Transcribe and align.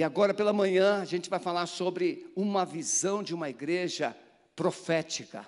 E 0.00 0.02
agora 0.02 0.32
pela 0.32 0.50
manhã 0.50 1.02
a 1.02 1.04
gente 1.04 1.28
vai 1.28 1.38
falar 1.38 1.66
sobre 1.66 2.26
uma 2.34 2.64
visão 2.64 3.22
de 3.22 3.34
uma 3.34 3.50
igreja 3.50 4.16
profética. 4.56 5.46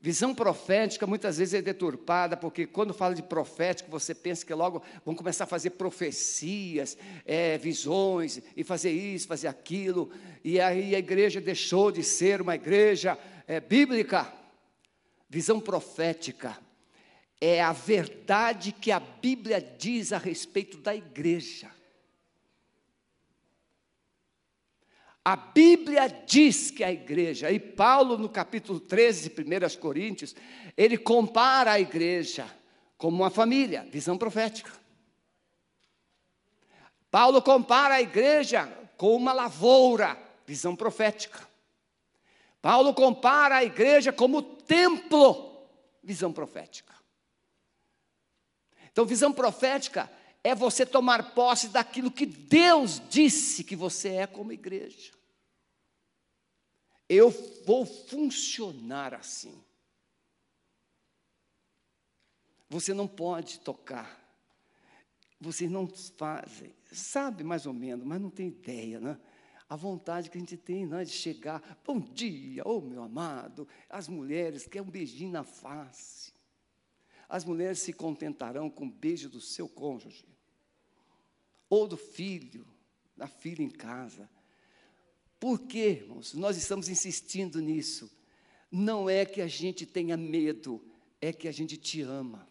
Visão 0.00 0.34
profética 0.34 1.06
muitas 1.06 1.38
vezes 1.38 1.54
é 1.54 1.62
deturpada, 1.62 2.36
porque 2.36 2.66
quando 2.66 2.92
fala 2.92 3.14
de 3.14 3.22
profético, 3.22 3.88
você 3.88 4.16
pensa 4.16 4.44
que 4.44 4.52
logo 4.52 4.82
vão 5.04 5.14
começar 5.14 5.44
a 5.44 5.46
fazer 5.46 5.70
profecias, 5.70 6.98
é, 7.24 7.56
visões, 7.56 8.42
e 8.56 8.64
fazer 8.64 8.90
isso, 8.90 9.28
fazer 9.28 9.46
aquilo, 9.46 10.10
e 10.42 10.60
aí 10.60 10.96
a 10.96 10.98
igreja 10.98 11.40
deixou 11.40 11.92
de 11.92 12.02
ser 12.02 12.42
uma 12.42 12.56
igreja 12.56 13.16
é, 13.46 13.60
bíblica. 13.60 14.26
Visão 15.30 15.60
profética 15.60 16.58
é 17.40 17.62
a 17.62 17.72
verdade 17.72 18.72
que 18.72 18.90
a 18.90 18.98
Bíblia 18.98 19.60
diz 19.60 20.12
a 20.12 20.18
respeito 20.18 20.78
da 20.78 20.96
igreja. 20.96 21.75
A 25.26 25.34
Bíblia 25.34 26.06
diz 26.24 26.70
que 26.70 26.84
a 26.84 26.92
igreja, 26.92 27.50
e 27.50 27.58
Paulo, 27.58 28.16
no 28.16 28.28
capítulo 28.28 28.78
13 28.78 29.30
de 29.30 29.42
1 29.42 29.80
Coríntios, 29.80 30.36
ele 30.76 30.96
compara 30.96 31.72
a 31.72 31.80
igreja 31.80 32.48
como 32.96 33.24
uma 33.24 33.28
família, 33.28 33.84
visão 33.90 34.16
profética. 34.16 34.70
Paulo 37.10 37.42
compara 37.42 37.96
a 37.96 38.00
igreja 38.00 38.68
com 38.96 39.16
uma 39.16 39.32
lavoura, 39.32 40.16
visão 40.46 40.76
profética. 40.76 41.40
Paulo 42.62 42.94
compara 42.94 43.56
a 43.56 43.64
igreja 43.64 44.12
como 44.12 44.40
templo, 44.40 45.66
visão 46.04 46.32
profética. 46.32 46.94
Então, 48.92 49.04
visão 49.04 49.32
profética 49.32 50.08
é 50.46 50.54
você 50.54 50.86
tomar 50.86 51.34
posse 51.34 51.70
daquilo 51.70 52.08
que 52.08 52.24
Deus 52.24 53.02
disse 53.10 53.64
que 53.64 53.74
você 53.74 54.10
é 54.10 54.26
como 54.28 54.52
igreja. 54.52 55.12
Eu 57.08 57.30
vou 57.64 57.84
funcionar 57.84 59.12
assim. 59.12 59.60
Você 62.68 62.94
não 62.94 63.08
pode 63.08 63.58
tocar. 63.58 64.24
Vocês 65.40 65.68
não 65.68 65.88
fazem. 65.88 66.72
Sabe 66.92 67.42
mais 67.42 67.66
ou 67.66 67.72
menos, 67.72 68.06
mas 68.06 68.20
não 68.20 68.30
tem 68.30 68.46
ideia, 68.46 69.00
né? 69.00 69.18
A 69.68 69.74
vontade 69.74 70.30
que 70.30 70.38
a 70.38 70.40
gente 70.40 70.56
tem 70.56 70.86
né, 70.86 71.02
de 71.02 71.10
chegar, 71.10 71.80
bom 71.84 71.98
dia, 71.98 72.62
ô 72.64 72.78
oh, 72.78 72.80
meu 72.80 73.02
amado, 73.02 73.66
as 73.90 74.06
mulheres 74.06 74.64
querem 74.64 74.86
um 74.86 74.92
beijinho 74.92 75.32
na 75.32 75.42
face. 75.42 76.32
As 77.28 77.44
mulheres 77.44 77.80
se 77.80 77.92
contentarão 77.92 78.70
com 78.70 78.86
o 78.86 78.90
beijo 78.90 79.28
do 79.28 79.40
seu 79.40 79.68
cônjuge 79.68 80.35
ou 81.68 81.86
do 81.86 81.96
filho, 81.96 82.66
da 83.16 83.26
filha 83.26 83.62
em 83.62 83.70
casa. 83.70 84.28
Por 85.38 85.60
quê, 85.60 86.00
irmãos? 86.02 86.34
Nós 86.34 86.56
estamos 86.56 86.88
insistindo 86.88 87.60
nisso. 87.60 88.10
Não 88.70 89.08
é 89.08 89.24
que 89.24 89.40
a 89.40 89.46
gente 89.46 89.86
tenha 89.86 90.16
medo, 90.16 90.82
é 91.20 91.32
que 91.32 91.48
a 91.48 91.52
gente 91.52 91.76
te 91.76 92.02
ama. 92.02 92.48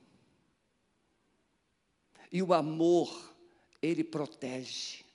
E 2.32 2.42
o 2.42 2.54
amor, 2.54 3.36
ele 3.82 4.04
protege. 4.04 5.06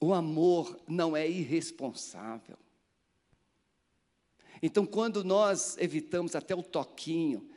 O 0.00 0.14
amor 0.14 0.80
não 0.86 1.16
é 1.16 1.28
irresponsável. 1.28 2.56
Então, 4.62 4.86
quando 4.86 5.24
nós 5.24 5.76
evitamos 5.78 6.34
até 6.34 6.54
o 6.54 6.62
toquinho, 6.62 7.48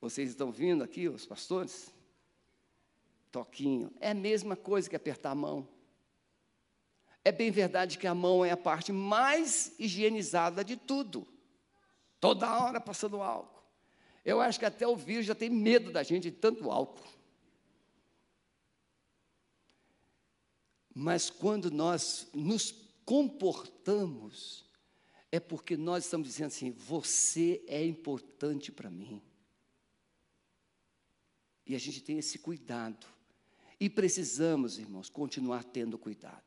vocês 0.00 0.30
estão 0.30 0.50
vindo 0.50 0.82
aqui, 0.82 1.08
os 1.08 1.26
pastores? 1.26 1.93
Toquinho. 3.34 3.92
É 4.00 4.10
a 4.10 4.14
mesma 4.14 4.54
coisa 4.54 4.88
que 4.88 4.94
apertar 4.94 5.32
a 5.32 5.34
mão. 5.34 5.68
É 7.24 7.32
bem 7.32 7.50
verdade 7.50 7.98
que 7.98 8.06
a 8.06 8.14
mão 8.14 8.44
é 8.44 8.52
a 8.52 8.56
parte 8.56 8.92
mais 8.92 9.74
higienizada 9.76 10.64
de 10.64 10.76
tudo. 10.76 11.26
Toda 12.20 12.62
hora 12.62 12.80
passando 12.80 13.20
álcool. 13.20 13.64
Eu 14.24 14.40
acho 14.40 14.58
que 14.58 14.64
até 14.64 14.86
o 14.86 14.96
vírus 14.96 15.26
já 15.26 15.34
tem 15.34 15.50
medo 15.50 15.90
da 15.90 16.04
gente 16.04 16.30
de 16.30 16.30
tanto 16.30 16.70
álcool. 16.70 17.08
Mas 20.94 21.28
quando 21.28 21.72
nós 21.72 22.28
nos 22.32 22.70
comportamos, 23.04 24.64
é 25.32 25.40
porque 25.40 25.76
nós 25.76 26.04
estamos 26.04 26.28
dizendo 26.28 26.46
assim: 26.46 26.70
você 26.70 27.64
é 27.66 27.84
importante 27.84 28.70
para 28.70 28.88
mim. 28.88 29.20
E 31.66 31.74
a 31.74 31.80
gente 31.80 32.00
tem 32.00 32.18
esse 32.18 32.38
cuidado. 32.38 33.13
E 33.78 33.90
precisamos, 33.90 34.78
irmãos, 34.78 35.08
continuar 35.08 35.64
tendo 35.64 35.98
cuidado. 35.98 36.42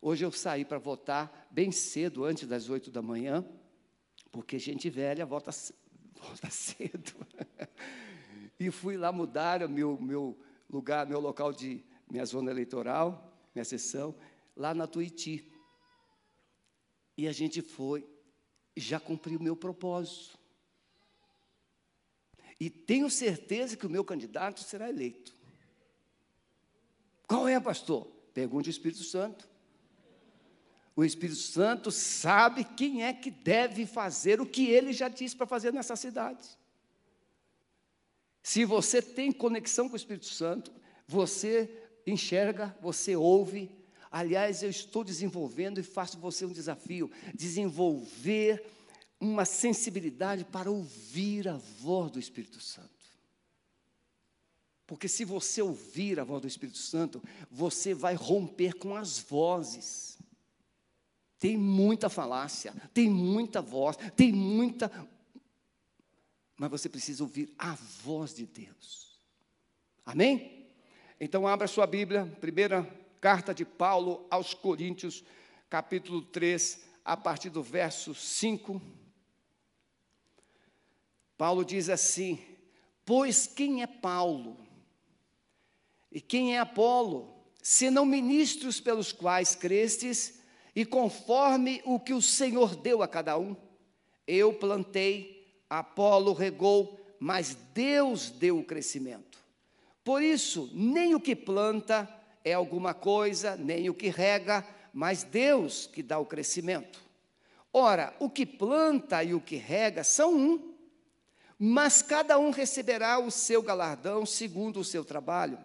Hoje 0.00 0.24
eu 0.24 0.32
saí 0.32 0.64
para 0.64 0.78
votar 0.78 1.48
bem 1.50 1.72
cedo, 1.72 2.24
antes 2.24 2.46
das 2.48 2.68
oito 2.68 2.90
da 2.90 3.02
manhã, 3.02 3.44
porque 4.30 4.58
gente 4.58 4.88
velha 4.88 5.26
vota, 5.26 5.50
vota 6.14 6.50
cedo. 6.50 7.12
e 8.58 8.70
fui 8.70 8.96
lá 8.96 9.10
mudar 9.10 9.62
o 9.62 9.68
meu, 9.68 10.00
meu 10.00 10.38
lugar, 10.70 11.06
meu 11.06 11.20
local 11.20 11.52
de 11.52 11.84
minha 12.10 12.24
zona 12.24 12.50
eleitoral, 12.50 13.36
minha 13.54 13.64
sessão, 13.64 14.14
lá 14.56 14.72
na 14.72 14.86
Tuiti. 14.86 15.50
E 17.16 17.26
a 17.26 17.32
gente 17.32 17.60
foi, 17.60 18.08
já 18.76 19.00
cumpri 19.00 19.36
o 19.36 19.42
meu 19.42 19.56
propósito. 19.56 20.38
E 22.60 22.68
tenho 22.70 23.10
certeza 23.10 23.76
que 23.76 23.86
o 23.86 23.90
meu 23.90 24.04
candidato 24.04 24.60
será 24.60 24.88
eleito. 24.88 25.37
Qual 27.28 27.46
é, 27.46 27.60
pastor? 27.60 28.06
Pergunte 28.32 28.68
o 28.68 28.72
Espírito 28.72 29.04
Santo. 29.04 29.46
O 30.96 31.04
Espírito 31.04 31.38
Santo 31.38 31.92
sabe 31.92 32.64
quem 32.64 33.04
é 33.04 33.12
que 33.12 33.30
deve 33.30 33.86
fazer 33.86 34.40
o 34.40 34.46
que 34.46 34.68
ele 34.68 34.92
já 34.92 35.08
disse 35.08 35.36
para 35.36 35.46
fazer 35.46 35.72
nessa 35.72 35.94
cidade. 35.94 36.48
Se 38.42 38.64
você 38.64 39.00
tem 39.02 39.30
conexão 39.30 39.88
com 39.88 39.92
o 39.92 39.96
Espírito 39.96 40.26
Santo, 40.26 40.72
você 41.06 41.70
enxerga, 42.06 42.76
você 42.80 43.14
ouve. 43.14 43.70
Aliás, 44.10 44.62
eu 44.62 44.70
estou 44.70 45.04
desenvolvendo 45.04 45.78
e 45.78 45.82
faço 45.82 46.18
você 46.18 46.46
um 46.46 46.52
desafio: 46.52 47.10
desenvolver 47.34 48.64
uma 49.20 49.44
sensibilidade 49.44 50.44
para 50.44 50.70
ouvir 50.70 51.46
a 51.46 51.56
voz 51.56 52.10
do 52.10 52.18
Espírito 52.18 52.60
Santo. 52.60 52.97
Porque 54.88 55.06
se 55.06 55.22
você 55.22 55.60
ouvir 55.60 56.18
a 56.18 56.24
voz 56.24 56.40
do 56.40 56.48
Espírito 56.48 56.78
Santo, 56.78 57.22
você 57.50 57.92
vai 57.92 58.14
romper 58.14 58.72
com 58.72 58.96
as 58.96 59.18
vozes. 59.18 60.18
Tem 61.38 61.58
muita 61.58 62.08
falácia, 62.08 62.74
tem 62.94 63.06
muita 63.10 63.60
voz, 63.60 63.98
tem 64.16 64.32
muita. 64.32 64.90
Mas 66.56 66.70
você 66.70 66.88
precisa 66.88 67.22
ouvir 67.22 67.54
a 67.58 67.74
voz 67.74 68.32
de 68.34 68.46
Deus. 68.46 69.20
Amém? 70.06 70.72
Então, 71.20 71.46
abra 71.46 71.68
sua 71.68 71.86
Bíblia, 71.86 72.24
primeira 72.40 72.82
carta 73.20 73.54
de 73.54 73.66
Paulo 73.66 74.26
aos 74.30 74.54
Coríntios, 74.54 75.22
capítulo 75.68 76.22
3, 76.22 76.82
a 77.04 77.14
partir 77.14 77.50
do 77.50 77.62
verso 77.62 78.14
5. 78.14 78.80
Paulo 81.36 81.62
diz 81.62 81.90
assim: 81.90 82.42
Pois 83.04 83.46
quem 83.46 83.82
é 83.82 83.86
Paulo? 83.86 84.66
E 86.10 86.20
quem 86.20 86.56
é 86.56 86.58
Apolo? 86.58 87.34
Senão 87.62 88.06
ministros 88.06 88.80
pelos 88.80 89.12
quais 89.12 89.54
crestes, 89.54 90.38
e 90.74 90.84
conforme 90.84 91.82
o 91.84 91.98
que 91.98 92.14
o 92.14 92.22
Senhor 92.22 92.76
deu 92.76 93.02
a 93.02 93.08
cada 93.08 93.36
um. 93.36 93.56
Eu 94.26 94.52
plantei, 94.54 95.60
Apolo 95.68 96.32
regou, 96.32 97.00
mas 97.18 97.56
Deus 97.74 98.30
deu 98.30 98.60
o 98.60 98.64
crescimento. 98.64 99.38
Por 100.04 100.22
isso, 100.22 100.70
nem 100.72 101.14
o 101.16 101.20
que 101.20 101.34
planta 101.34 102.08
é 102.44 102.52
alguma 102.52 102.94
coisa, 102.94 103.56
nem 103.56 103.90
o 103.90 103.94
que 103.94 104.08
rega, 104.08 104.64
mas 104.92 105.24
Deus 105.24 105.86
que 105.86 106.02
dá 106.02 106.18
o 106.18 106.26
crescimento. 106.26 107.02
Ora, 107.72 108.14
o 108.18 108.30
que 108.30 108.46
planta 108.46 109.22
e 109.22 109.34
o 109.34 109.40
que 109.40 109.56
rega 109.56 110.02
são 110.02 110.34
um, 110.34 110.74
mas 111.58 112.02
cada 112.02 112.38
um 112.38 112.50
receberá 112.50 113.18
o 113.18 113.30
seu 113.30 113.62
galardão 113.62 114.24
segundo 114.24 114.80
o 114.80 114.84
seu 114.84 115.04
trabalho. 115.04 115.58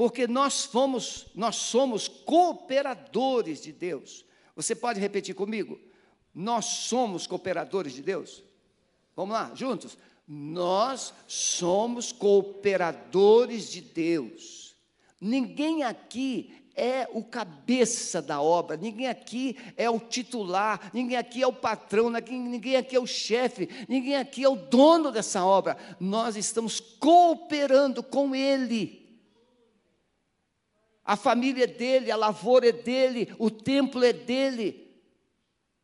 Porque 0.00 0.26
nós 0.26 0.64
fomos, 0.64 1.26
nós 1.34 1.56
somos 1.56 2.08
cooperadores 2.08 3.60
de 3.60 3.70
Deus. 3.70 4.24
Você 4.56 4.74
pode 4.74 4.98
repetir 4.98 5.34
comigo? 5.34 5.78
Nós 6.34 6.64
somos 6.64 7.26
cooperadores 7.26 7.92
de 7.92 8.00
Deus? 8.00 8.42
Vamos 9.14 9.34
lá, 9.34 9.52
juntos. 9.54 9.98
Nós 10.26 11.12
somos 11.26 12.12
cooperadores 12.12 13.70
de 13.70 13.82
Deus. 13.82 14.74
Ninguém 15.20 15.82
aqui 15.82 16.50
é 16.74 17.06
o 17.12 17.22
cabeça 17.22 18.22
da 18.22 18.40
obra, 18.40 18.78
ninguém 18.78 19.06
aqui 19.06 19.54
é 19.76 19.90
o 19.90 20.00
titular, 20.00 20.90
ninguém 20.94 21.18
aqui 21.18 21.42
é 21.42 21.46
o 21.46 21.52
patrão, 21.52 22.08
ninguém 22.08 22.76
aqui 22.76 22.96
é 22.96 23.00
o 23.00 23.06
chefe, 23.06 23.68
ninguém 23.86 24.16
aqui 24.16 24.44
é 24.44 24.48
o 24.48 24.56
dono 24.56 25.12
dessa 25.12 25.44
obra. 25.44 25.76
Nós 26.00 26.36
estamos 26.36 26.80
cooperando 26.80 28.02
com 28.02 28.34
Ele. 28.34 28.99
A 31.10 31.16
família 31.16 31.64
é 31.64 31.66
dele, 31.66 32.12
a 32.12 32.14
lavoura 32.16 32.68
é 32.68 32.72
dele, 32.72 33.34
o 33.36 33.50
templo 33.50 34.04
é 34.04 34.12
dele. 34.12 34.96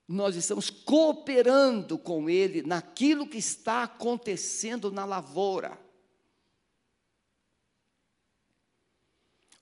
Nós 0.07 0.37
estamos 0.37 0.71
cooperando 0.71 1.99
com 1.99 2.31
ele 2.31 2.63
naquilo 2.63 3.27
que 3.27 3.37
está 3.37 3.83
acontecendo 3.83 4.93
na 4.93 5.05
lavoura. 5.05 5.77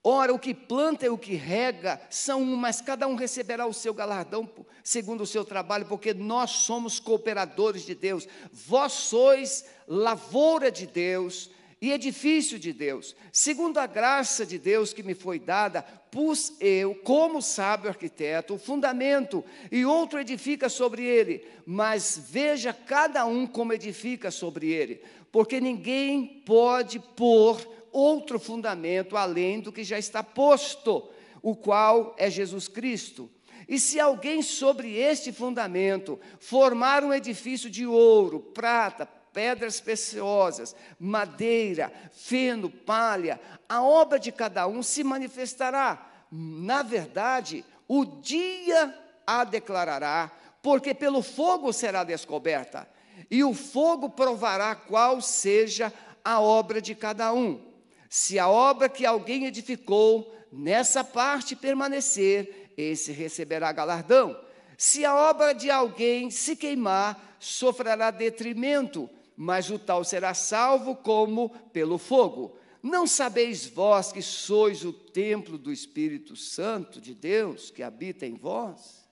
Ora, 0.03 0.35
o 0.35 0.39
que 0.39 0.53
planta 0.53 1.07
e 1.07 1.09
o 1.09 1.17
que 1.17 1.35
rega 1.35 1.99
são 2.11 2.43
um, 2.43 2.57
mas 2.57 2.83
cada 2.83 3.09
um 3.09 3.15
receberá 3.15 3.65
o 3.67 3.73
seu 3.73 3.95
galardão 3.95 4.47
segundo 4.83 5.23
o 5.23 5.27
seu 5.27 5.47
trabalho, 5.47 5.87
porque 5.87 6.13
nós 6.13 6.51
somos 6.51 7.01
cooperadores 7.01 7.87
de 7.87 7.95
Deus. 7.95 8.29
Vós 8.53 8.93
sois 8.93 9.65
lavoura 9.89 10.71
de 10.71 10.87
Deus 10.87 11.49
e 11.85 11.93
edifício 11.93 12.59
de 12.59 12.73
Deus. 12.73 13.15
Segundo 13.31 13.77
a 13.77 13.87
graça 13.87 14.47
de 14.47 14.59
Deus 14.59 14.95
que 14.95 15.03
me 15.03 15.15
foi 15.15 15.39
dada, 15.39 15.83
pus 15.83 16.55
eu, 16.59 16.95
como 16.95 17.43
sábio 17.43 17.91
arquiteto, 17.91 18.55
o 18.55 18.59
fundamento, 18.59 19.45
e 19.71 19.85
outro 19.85 20.19
edifica 20.19 20.71
sobre 20.71 21.05
ele. 21.05 21.47
Mas 21.67 22.19
veja 22.31 22.73
cada 22.73 23.27
um 23.27 23.47
como 23.47 23.75
edifica 23.75 24.31
sobre 24.31 24.71
ele, 24.71 25.03
porque 25.31 25.61
ninguém 25.61 26.43
pode 26.47 26.99
pôr 26.99 27.61
outro 27.93 28.39
fundamento 28.39 29.15
além 29.15 29.61
do 29.61 29.71
que 29.71 29.85
já 29.85 29.99
está 29.99 30.23
posto, 30.23 31.11
o 31.43 31.55
qual 31.55 32.17
é 32.17 32.31
Jesus 32.31 32.67
Cristo. 32.67 33.31
E 33.69 33.79
se 33.79 34.01
alguém 34.01 34.41
sobre 34.41 34.97
este 34.97 35.33
fundamento 35.33 36.19
formar 36.39 37.05
um 37.05 37.13
edifício 37.13 37.69
de 37.69 37.87
ouro, 37.87 38.41
prata, 38.41 39.07
pedras 39.35 39.81
preciosas, 39.81 40.75
madeira, 40.99 41.93
feno, 42.13 42.71
palha, 42.71 43.41
a 43.69 43.83
obra 43.83 44.19
de 44.19 44.31
cada 44.31 44.67
um 44.69 44.83
se 44.83 45.03
manifestará. 45.03 46.27
Na 46.31 46.83
verdade, 46.83 47.65
o 47.89 48.05
dia 48.05 48.97
a 49.27 49.45
declarará, 49.45 50.31
porque 50.63 50.95
pelo 50.95 51.21
fogo 51.21 51.73
será 51.73 52.05
descoberta, 52.05 52.89
e 53.31 53.43
o 53.43 53.53
fogo 53.53 54.09
provará 54.09 54.75
qual 54.75 55.21
seja 55.21 55.93
a 56.25 56.41
obra 56.41 56.81
de 56.81 56.95
cada 56.95 57.33
um. 57.33 57.61
Se 58.09 58.39
a 58.39 58.49
obra 58.49 58.89
que 58.89 59.05
alguém 59.05 59.45
edificou 59.47 60.33
nessa 60.53 61.03
parte 61.03 61.57
permanecer, 61.57 62.73
esse 62.77 63.13
receberá 63.13 63.73
galardão. 63.73 64.39
Se 64.79 65.05
a 65.05 65.15
obra 65.15 65.53
de 65.53 65.71
alguém 65.71 66.31
se 66.31 66.57
queimar, 66.57 67.37
sofrerá 67.39 68.11
detrimento, 68.11 69.09
mas 69.37 69.71
o 69.71 69.79
tal 69.79 70.05
será 70.05 70.35
salvo 70.35 70.97
como 70.97 71.51
pelo 71.73 71.99
fogo. 71.99 72.57
Não 72.83 73.07
sabeis 73.07 73.67
vós 73.67 74.13
que 74.13 74.21
sois 74.21 74.85
o 74.85 74.93
templo 74.93 75.57
do 75.57 75.73
Espírito 75.73 76.37
Santo 76.37 77.01
de 77.01 77.15
Deus 77.15 77.71
que 77.71 77.83
habita 77.83 78.27
em 78.27 78.35
vós? 78.35 79.09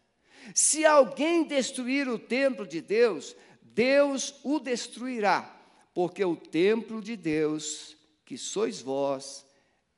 Se 0.54 0.84
alguém 0.84 1.44
destruir 1.44 2.08
o 2.08 2.18
templo 2.18 2.66
de 2.66 2.80
Deus, 2.80 3.34
Deus 3.62 4.34
o 4.42 4.58
destruirá, 4.58 5.58
porque 5.94 6.24
o 6.24 6.36
templo 6.36 7.00
de 7.00 7.16
Deus 7.16 7.96
que 8.24 8.36
sois 8.36 8.80
vós 8.80 9.46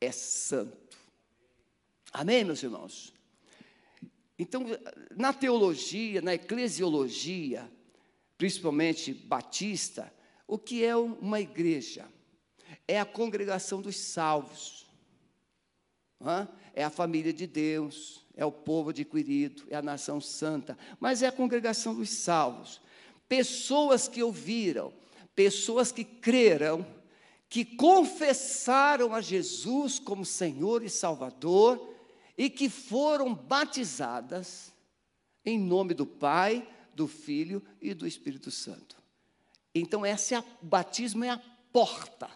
é 0.01 0.13
santo. 0.13 0.97
Amém, 2.13 2.45
meus 2.45 2.63
irmãos? 2.63 3.13
Então, 4.39 4.65
na 5.17 5.33
teologia, 5.33 6.21
na 6.21 6.35
eclesiologia, 6.35 7.71
principalmente 8.37 9.13
batista, 9.13 10.13
o 10.47 10.59
que 10.59 10.85
é 10.85 10.97
uma 10.97 11.41
igreja? 11.41 12.07
É 12.87 12.99
a 12.99 13.05
congregação 13.05 13.81
dos 13.81 13.97
salvos, 13.97 14.87
é 16.75 16.85
a 16.85 16.91
família 16.91 17.33
de 17.33 17.47
Deus, 17.47 18.27
é 18.37 18.45
o 18.45 18.53
povo 18.53 18.91
adquirido, 18.91 19.65
é 19.69 19.77
a 19.77 19.83
nação 19.83 20.21
santa, 20.21 20.77
mas 20.99 21.23
é 21.23 21.27
a 21.27 21.33
congregação 21.33 21.95
dos 21.95 22.11
salvos. 22.11 22.81
Pessoas 23.29 24.09
que 24.09 24.23
ouviram, 24.23 24.93
pessoas 25.35 25.93
que 25.93 26.05
creram, 26.05 26.87
que 27.49 27.65
confessaram 27.65 29.15
a 29.15 29.21
Jesus 29.21 29.99
como 29.99 30.25
Senhor 30.25 30.83
e 30.83 30.91
Salvador 30.91 31.95
e 32.37 32.51
que 32.51 32.69
foram 32.69 33.33
batizadas 33.35 34.73
em 35.45 35.59
nome 35.59 35.95
do 35.95 36.07
Pai, 36.07 36.67
do 36.95 37.07
Filho 37.07 37.63
e 37.81 37.93
do 37.95 38.07
Espírito 38.07 38.51
Santo. 38.51 38.97
Então, 39.75 40.05
esse 40.07 40.35
é 40.35 40.39
a, 40.39 40.45
o 40.63 40.67
batismo 40.67 41.25
é 41.25 41.31
a 41.31 41.43
porta, 41.73 42.31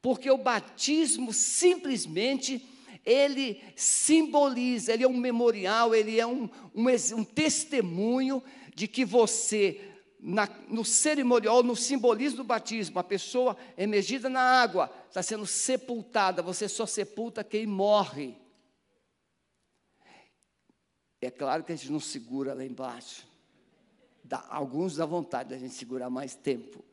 porque 0.00 0.30
o 0.30 0.38
batismo 0.38 1.32
simplesmente 1.32 2.64
ele 3.04 3.62
simboliza, 3.76 4.92
ele 4.92 5.04
é 5.04 5.08
um 5.08 5.16
memorial, 5.16 5.94
ele 5.94 6.18
é 6.18 6.26
um, 6.26 6.48
um, 6.74 6.86
um 7.16 7.24
testemunho 7.24 8.42
de 8.74 8.88
que 8.88 9.04
você 9.04 9.92
na, 10.18 10.48
no 10.68 10.84
cerimonial, 10.84 11.62
no 11.62 11.76
simbolismo 11.76 12.38
do 12.38 12.44
batismo, 12.44 12.98
a 12.98 13.04
pessoa 13.04 13.56
emergida 13.76 14.28
na 14.28 14.40
água 14.40 14.90
está 15.08 15.22
sendo 15.22 15.46
sepultada, 15.46 16.42
você 16.42 16.68
só 16.68 16.84
sepulta 16.84 17.44
quem 17.44 17.66
morre. 17.66 18.36
É 21.20 21.30
claro 21.30 21.62
que 21.62 21.72
a 21.72 21.76
gente 21.76 21.92
não 21.92 22.00
segura 22.00 22.54
lá 22.54 22.64
embaixo. 22.64 23.26
Dá, 24.28 24.44
alguns 24.48 24.96
dá 24.96 25.06
vontade 25.06 25.50
da 25.50 25.58
gente 25.58 25.74
segurar 25.74 26.10
mais 26.10 26.34
tempo. 26.34 26.84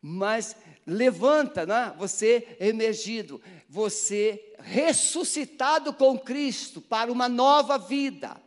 Mas 0.00 0.56
levanta, 0.86 1.66
né? 1.66 1.94
você 1.98 2.56
emergido, 2.58 3.40
você 3.68 4.54
ressuscitado 4.60 5.92
com 5.92 6.18
Cristo 6.18 6.80
para 6.80 7.12
uma 7.12 7.28
nova 7.28 7.76
vida. 7.76 8.40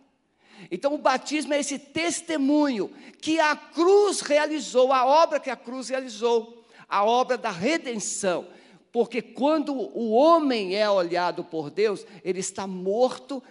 Então, 0.72 0.94
o 0.96 0.98
batismo 0.98 1.54
é 1.54 1.60
esse 1.60 1.78
testemunho 1.78 2.92
que 3.22 3.40
a 3.40 3.56
cruz 3.56 4.22
realizou, 4.22 4.92
a 4.92 5.06
obra 5.06 5.40
que 5.40 5.50
a 5.50 5.56
cruz 5.56 5.90
realizou, 5.90 6.66
a 6.88 7.06
obra 7.06 7.38
da 7.38 7.52
redenção. 7.52 8.48
Porque 8.92 9.22
quando 9.22 9.74
o 9.74 10.12
homem 10.12 10.76
é 10.76 10.90
olhado 10.90 11.44
por 11.44 11.70
Deus, 11.70 12.06
ele 12.24 12.40
está 12.40 12.66
morto, 12.66 13.42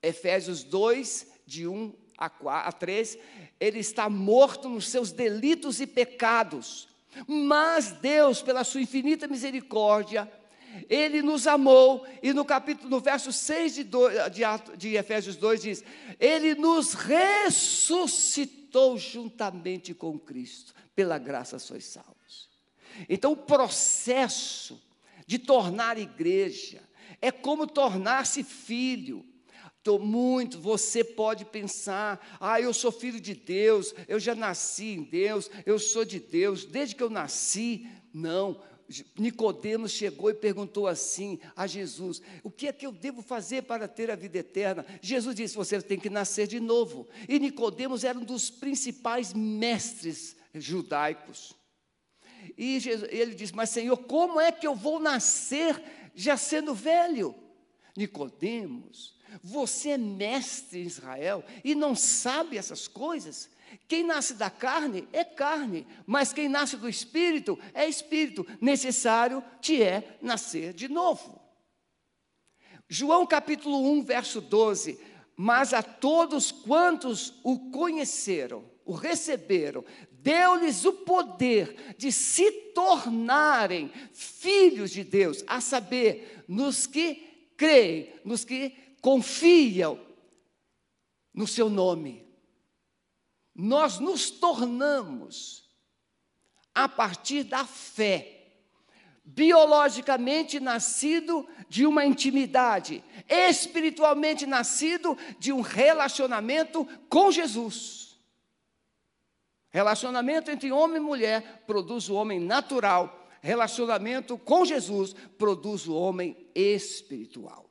Efésios 0.00 0.62
2, 0.62 1.26
de 1.44 1.66
1 1.66 1.92
a, 2.18 2.28
4, 2.28 2.68
a 2.68 2.72
3, 2.72 3.18
ele 3.60 3.78
está 3.78 4.10
morto 4.10 4.68
nos 4.68 4.88
seus 4.88 5.12
delitos 5.12 5.80
e 5.80 5.86
pecados. 5.86 6.88
Mas 7.26 7.92
Deus, 7.92 8.42
pela 8.42 8.64
sua 8.64 8.82
infinita 8.82 9.28
misericórdia, 9.28 10.30
ele 10.88 11.22
nos 11.22 11.46
amou, 11.46 12.06
e 12.22 12.32
no 12.32 12.44
capítulo, 12.44 12.90
no 12.90 13.00
verso 13.00 13.32
6 13.32 13.74
de, 13.74 13.84
de, 13.84 14.42
de 14.76 14.96
Efésios 14.96 15.36
2 15.36 15.62
diz: 15.62 15.84
Ele 16.20 16.54
nos 16.54 16.94
ressuscitou 16.94 18.98
juntamente 18.98 19.94
com 19.94 20.18
Cristo, 20.18 20.74
pela 20.94 21.18
graça 21.18 21.58
sois 21.58 21.84
salvos. 21.84 22.48
Então, 23.08 23.32
o 23.32 23.36
processo 23.36 24.80
de 25.26 25.38
tornar 25.38 25.98
igreja 25.98 26.82
é 27.20 27.30
como 27.30 27.66
tornar-se 27.66 28.42
filho. 28.42 29.24
Muito, 29.96 30.58
você 30.58 31.04
pode 31.04 31.44
pensar, 31.44 32.36
ah, 32.40 32.60
eu 32.60 32.74
sou 32.74 32.90
filho 32.90 33.20
de 33.20 33.34
Deus, 33.34 33.94
eu 34.08 34.18
já 34.18 34.34
nasci 34.34 34.94
em 34.94 35.04
Deus, 35.04 35.48
eu 35.64 35.78
sou 35.78 36.04
de 36.04 36.18
Deus, 36.18 36.64
desde 36.64 36.96
que 36.96 37.02
eu 37.02 37.08
nasci. 37.08 37.86
Não, 38.12 38.60
Nicodemos 39.18 39.92
chegou 39.92 40.30
e 40.30 40.34
perguntou 40.34 40.86
assim 40.86 41.38
a 41.54 41.66
Jesus: 41.66 42.22
O 42.42 42.50
que 42.50 42.66
é 42.66 42.72
que 42.72 42.86
eu 42.86 42.92
devo 42.92 43.20
fazer 43.20 43.62
para 43.62 43.86
ter 43.86 44.10
a 44.10 44.16
vida 44.16 44.38
eterna? 44.38 44.84
Jesus 45.02 45.36
disse: 45.36 45.56
Você 45.56 45.80
tem 45.82 45.98
que 45.98 46.08
nascer 46.08 46.46
de 46.46 46.58
novo. 46.58 47.06
E 47.28 47.38
Nicodemos 47.38 48.02
era 48.02 48.18
um 48.18 48.24
dos 48.24 48.48
principais 48.48 49.34
mestres 49.34 50.36
judaicos. 50.54 51.54
E 52.56 52.80
Jesus, 52.80 53.08
ele 53.12 53.34
disse: 53.34 53.54
Mas 53.54 53.68
Senhor, 53.68 53.96
como 53.96 54.40
é 54.40 54.50
que 54.50 54.66
eu 54.66 54.74
vou 54.74 54.98
nascer 54.98 55.82
já 56.14 56.38
sendo 56.38 56.74
velho? 56.74 57.34
Nicodemos, 57.94 59.17
você 59.42 59.90
é 59.90 59.98
mestre 59.98 60.80
em 60.80 60.86
Israel 60.86 61.44
e 61.64 61.74
não 61.74 61.94
sabe 61.94 62.56
essas 62.56 62.88
coisas? 62.88 63.50
Quem 63.86 64.02
nasce 64.02 64.34
da 64.34 64.50
carne 64.50 65.06
é 65.12 65.24
carne, 65.24 65.86
mas 66.06 66.32
quem 66.32 66.48
nasce 66.48 66.76
do 66.76 66.88
espírito 66.88 67.58
é 67.74 67.86
espírito. 67.86 68.46
Necessário 68.60 69.42
te 69.60 69.82
é 69.82 70.18
nascer 70.20 70.72
de 70.72 70.88
novo. 70.88 71.40
João 72.88 73.26
capítulo 73.26 73.90
1, 73.92 74.02
verso 74.02 74.40
12. 74.40 74.98
Mas 75.36 75.72
a 75.72 75.82
todos 75.82 76.50
quantos 76.50 77.34
o 77.44 77.70
conheceram, 77.70 78.64
o 78.84 78.92
receberam, 78.92 79.84
deu-lhes 80.10 80.84
o 80.84 80.92
poder 80.92 81.94
de 81.96 82.10
se 82.10 82.50
tornarem 82.74 83.90
filhos 84.12 84.90
de 84.90 85.04
Deus, 85.04 85.44
a 85.46 85.60
saber, 85.60 86.44
nos 86.48 86.86
que 86.86 87.50
creem, 87.56 88.12
nos 88.24 88.44
que 88.44 88.87
confiam 89.00 90.00
no 91.32 91.46
seu 91.46 91.68
nome 91.70 92.28
nós 93.58 93.98
nos 93.98 94.30
tornamos, 94.30 95.68
a 96.72 96.88
partir 96.88 97.42
da 97.42 97.64
fé, 97.64 98.52
biologicamente 99.24 100.60
nascido 100.60 101.44
de 101.68 101.84
uma 101.84 102.06
intimidade, 102.06 103.02
espiritualmente 103.28 104.46
nascido 104.46 105.18
de 105.40 105.52
um 105.52 105.60
relacionamento 105.60 106.86
com 107.08 107.32
Jesus. 107.32 108.16
Relacionamento 109.70 110.52
entre 110.52 110.70
homem 110.70 110.98
e 110.98 111.04
mulher 111.04 111.64
produz 111.66 112.08
o 112.08 112.14
homem 112.14 112.38
natural, 112.38 113.28
relacionamento 113.42 114.38
com 114.38 114.64
Jesus 114.64 115.14
produz 115.36 115.88
o 115.88 115.96
homem 115.96 116.48
espiritual. 116.54 117.67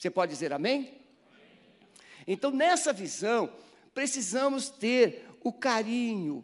Você 0.00 0.10
pode 0.10 0.32
dizer 0.32 0.50
amém? 0.50 0.98
Então, 2.26 2.50
nessa 2.50 2.90
visão, 2.90 3.54
precisamos 3.92 4.70
ter 4.70 5.28
o 5.44 5.52
carinho 5.52 6.42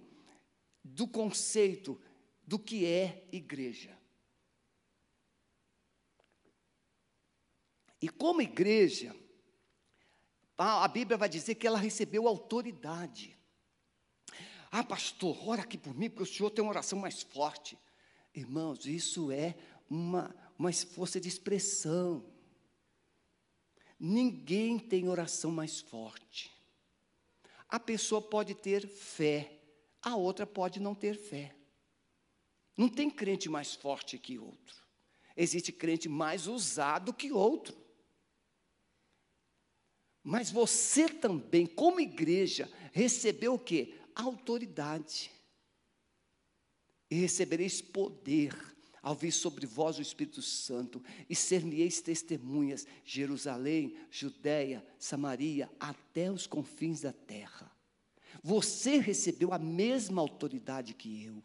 do 0.85 1.09
conceito 1.09 1.99
do 2.47 2.59
que 2.59 2.85
é 2.85 3.27
igreja. 3.33 3.97
E 8.03 8.11
como 8.11 8.43
igreja, 8.43 9.17
a 10.59 10.87
Bíblia 10.87 11.17
vai 11.17 11.29
dizer 11.31 11.55
que 11.55 11.67
ela 11.67 11.79
recebeu 11.79 12.29
autoridade. 12.29 13.39
Ah, 14.71 14.85
pastor, 14.85 15.49
ora 15.49 15.63
aqui 15.63 15.79
por 15.79 15.95
mim, 15.95 16.11
porque 16.11 16.25
o 16.25 16.27
senhor 16.35 16.51
tem 16.51 16.63
uma 16.63 16.73
oração 16.73 16.99
mais 16.99 17.23
forte. 17.23 17.79
Irmãos, 18.35 18.85
isso 18.85 19.31
é 19.33 19.57
uma, 19.89 20.37
uma 20.59 20.71
força 20.75 21.19
de 21.19 21.27
expressão. 21.27 22.36
Ninguém 23.99 24.79
tem 24.79 25.09
oração 25.09 25.51
mais 25.51 25.81
forte. 25.81 26.51
A 27.69 27.81
pessoa 27.81 28.21
pode 28.21 28.55
ter 28.55 28.87
fé, 28.87 29.59
a 30.03 30.15
outra 30.15 30.47
pode 30.47 30.79
não 30.79 30.95
ter 30.95 31.17
fé. 31.17 31.55
Não 32.77 32.89
tem 32.89 33.11
crente 33.11 33.49
mais 33.49 33.75
forte 33.75 34.19
que 34.19 34.39
outro. 34.39 34.85
Existe 35.37 35.73
crente 35.73 36.09
mais 36.09 36.47
usado 36.47 37.13
que 37.13 37.33
outro. 37.33 37.77
Mas 40.23 40.51
você 40.51 41.09
também, 41.09 41.67
como 41.67 42.01
igreja, 42.01 42.71
recebeu 42.93 43.55
o 43.55 43.59
quê? 43.59 43.95
Autoridade. 44.15 45.31
E 47.11 47.15
recebereis 47.15 47.81
poder 47.81 48.76
ao 49.07 49.15
vir 49.15 49.31
sobre 49.31 49.67
vós 49.67 50.01
o 50.01 50.03
Espírito 50.03 50.43
Santo, 50.43 51.01
e 51.31 51.37
ser-me-eis 51.37 52.01
testemunhas, 52.01 52.85
Jerusalém, 53.05 53.95
Judéia, 54.11 54.85
Samaria, 54.99 55.71
até 55.79 56.29
os 56.29 56.45
confins 56.45 57.03
da 57.03 57.13
terra. 57.13 57.71
Você 58.43 58.99
recebeu 58.99 59.53
a 59.53 59.61
mesma 59.61 60.21
autoridade 60.21 60.93
que 60.93 61.23
eu. 61.23 61.41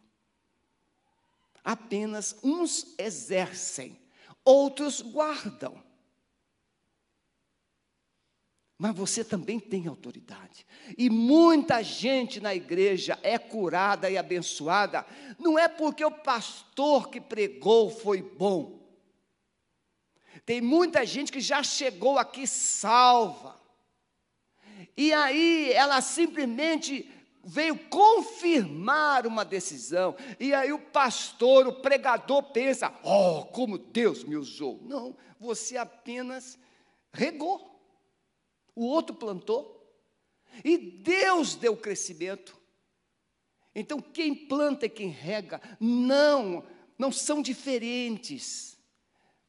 Apenas 1.62 2.34
uns 2.42 2.96
exercem, 2.98 3.96
outros 4.44 5.00
guardam. 5.00 5.80
Mas 8.82 8.96
você 8.96 9.22
também 9.22 9.60
tem 9.60 9.86
autoridade. 9.86 10.66
E 10.98 11.08
muita 11.08 11.84
gente 11.84 12.40
na 12.40 12.52
igreja 12.52 13.16
é 13.22 13.38
curada 13.38 14.10
e 14.10 14.18
abençoada, 14.18 15.06
não 15.38 15.56
é 15.56 15.68
porque 15.68 16.04
o 16.04 16.10
pastor 16.10 17.08
que 17.08 17.20
pregou 17.20 17.90
foi 17.90 18.20
bom. 18.20 18.80
Tem 20.44 20.60
muita 20.60 21.06
gente 21.06 21.30
que 21.30 21.40
já 21.40 21.62
chegou 21.62 22.18
aqui 22.18 22.44
salva. 22.44 23.54
E 24.96 25.12
aí 25.12 25.72
ela 25.74 26.00
simplesmente 26.00 27.08
veio 27.44 27.78
confirmar 27.88 29.28
uma 29.28 29.44
decisão. 29.44 30.16
E 30.40 30.52
aí 30.52 30.72
o 30.72 30.80
pastor, 30.80 31.68
o 31.68 31.74
pregador 31.74 32.42
pensa: 32.50 32.92
"Oh, 33.04 33.44
como 33.44 33.78
Deus 33.78 34.24
me 34.24 34.34
usou". 34.34 34.80
Não, 34.82 35.16
você 35.38 35.76
apenas 35.76 36.58
regou. 37.12 37.71
O 38.74 38.84
outro 38.86 39.14
plantou. 39.14 39.78
E 40.64 40.76
Deus 40.76 41.54
deu 41.54 41.76
crescimento. 41.76 42.56
Então, 43.74 44.00
quem 44.00 44.34
planta 44.34 44.86
e 44.86 44.90
quem 44.90 45.08
rega, 45.08 45.60
não, 45.80 46.64
não 46.98 47.10
são 47.10 47.40
diferentes. 47.40 48.76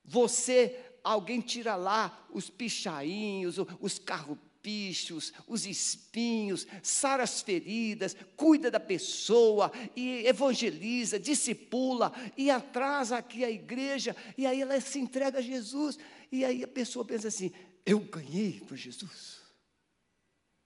Você, 0.04 0.80
alguém 1.04 1.42
tira 1.42 1.76
lá 1.76 2.26
os 2.32 2.50
pichainhos, 2.50 3.58
os 3.82 4.00
carropichos, 4.00 5.34
os 5.46 5.66
espinhos, 5.66 6.66
sara 6.82 7.24
as 7.24 7.42
feridas, 7.42 8.16
cuida 8.38 8.72
da 8.72 8.80
pessoa 8.80 9.70
e 9.94 10.26
evangeliza, 10.26 11.20
discipula 11.20 12.14
e 12.38 12.50
atrasa 12.50 13.18
aqui 13.18 13.44
a 13.44 13.52
igreja, 13.52 14.16
e 14.38 14.46
aí 14.46 14.62
ela 14.62 14.80
se 14.80 15.00
entrega 15.00 15.40
a 15.40 15.42
Jesus. 15.42 16.00
E 16.32 16.46
aí 16.46 16.64
a 16.64 16.68
pessoa 16.68 17.04
pensa 17.04 17.28
assim: 17.28 17.52
eu 17.86 18.00
ganhei 18.00 18.60
por 18.62 18.78
Jesus. 18.78 19.42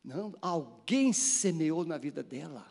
Não, 0.04 0.34
alguém 0.42 1.12
semeou 1.12 1.84
na 1.84 1.98
vida 1.98 2.24
dela. 2.24 2.66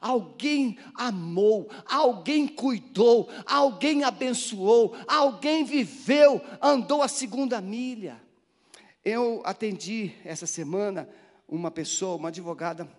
Alguém 0.00 0.78
amou, 0.94 1.70
alguém 1.84 2.48
cuidou, 2.48 3.28
alguém 3.46 4.02
abençoou, 4.02 4.96
alguém 5.06 5.64
viveu, 5.64 6.40
andou 6.60 7.02
a 7.02 7.08
segunda 7.08 7.60
milha. 7.60 8.20
Eu 9.04 9.42
atendi 9.44 10.14
essa 10.24 10.46
semana 10.46 11.08
uma 11.46 11.70
pessoa, 11.70 12.16
uma 12.16 12.28
advogada, 12.28 12.90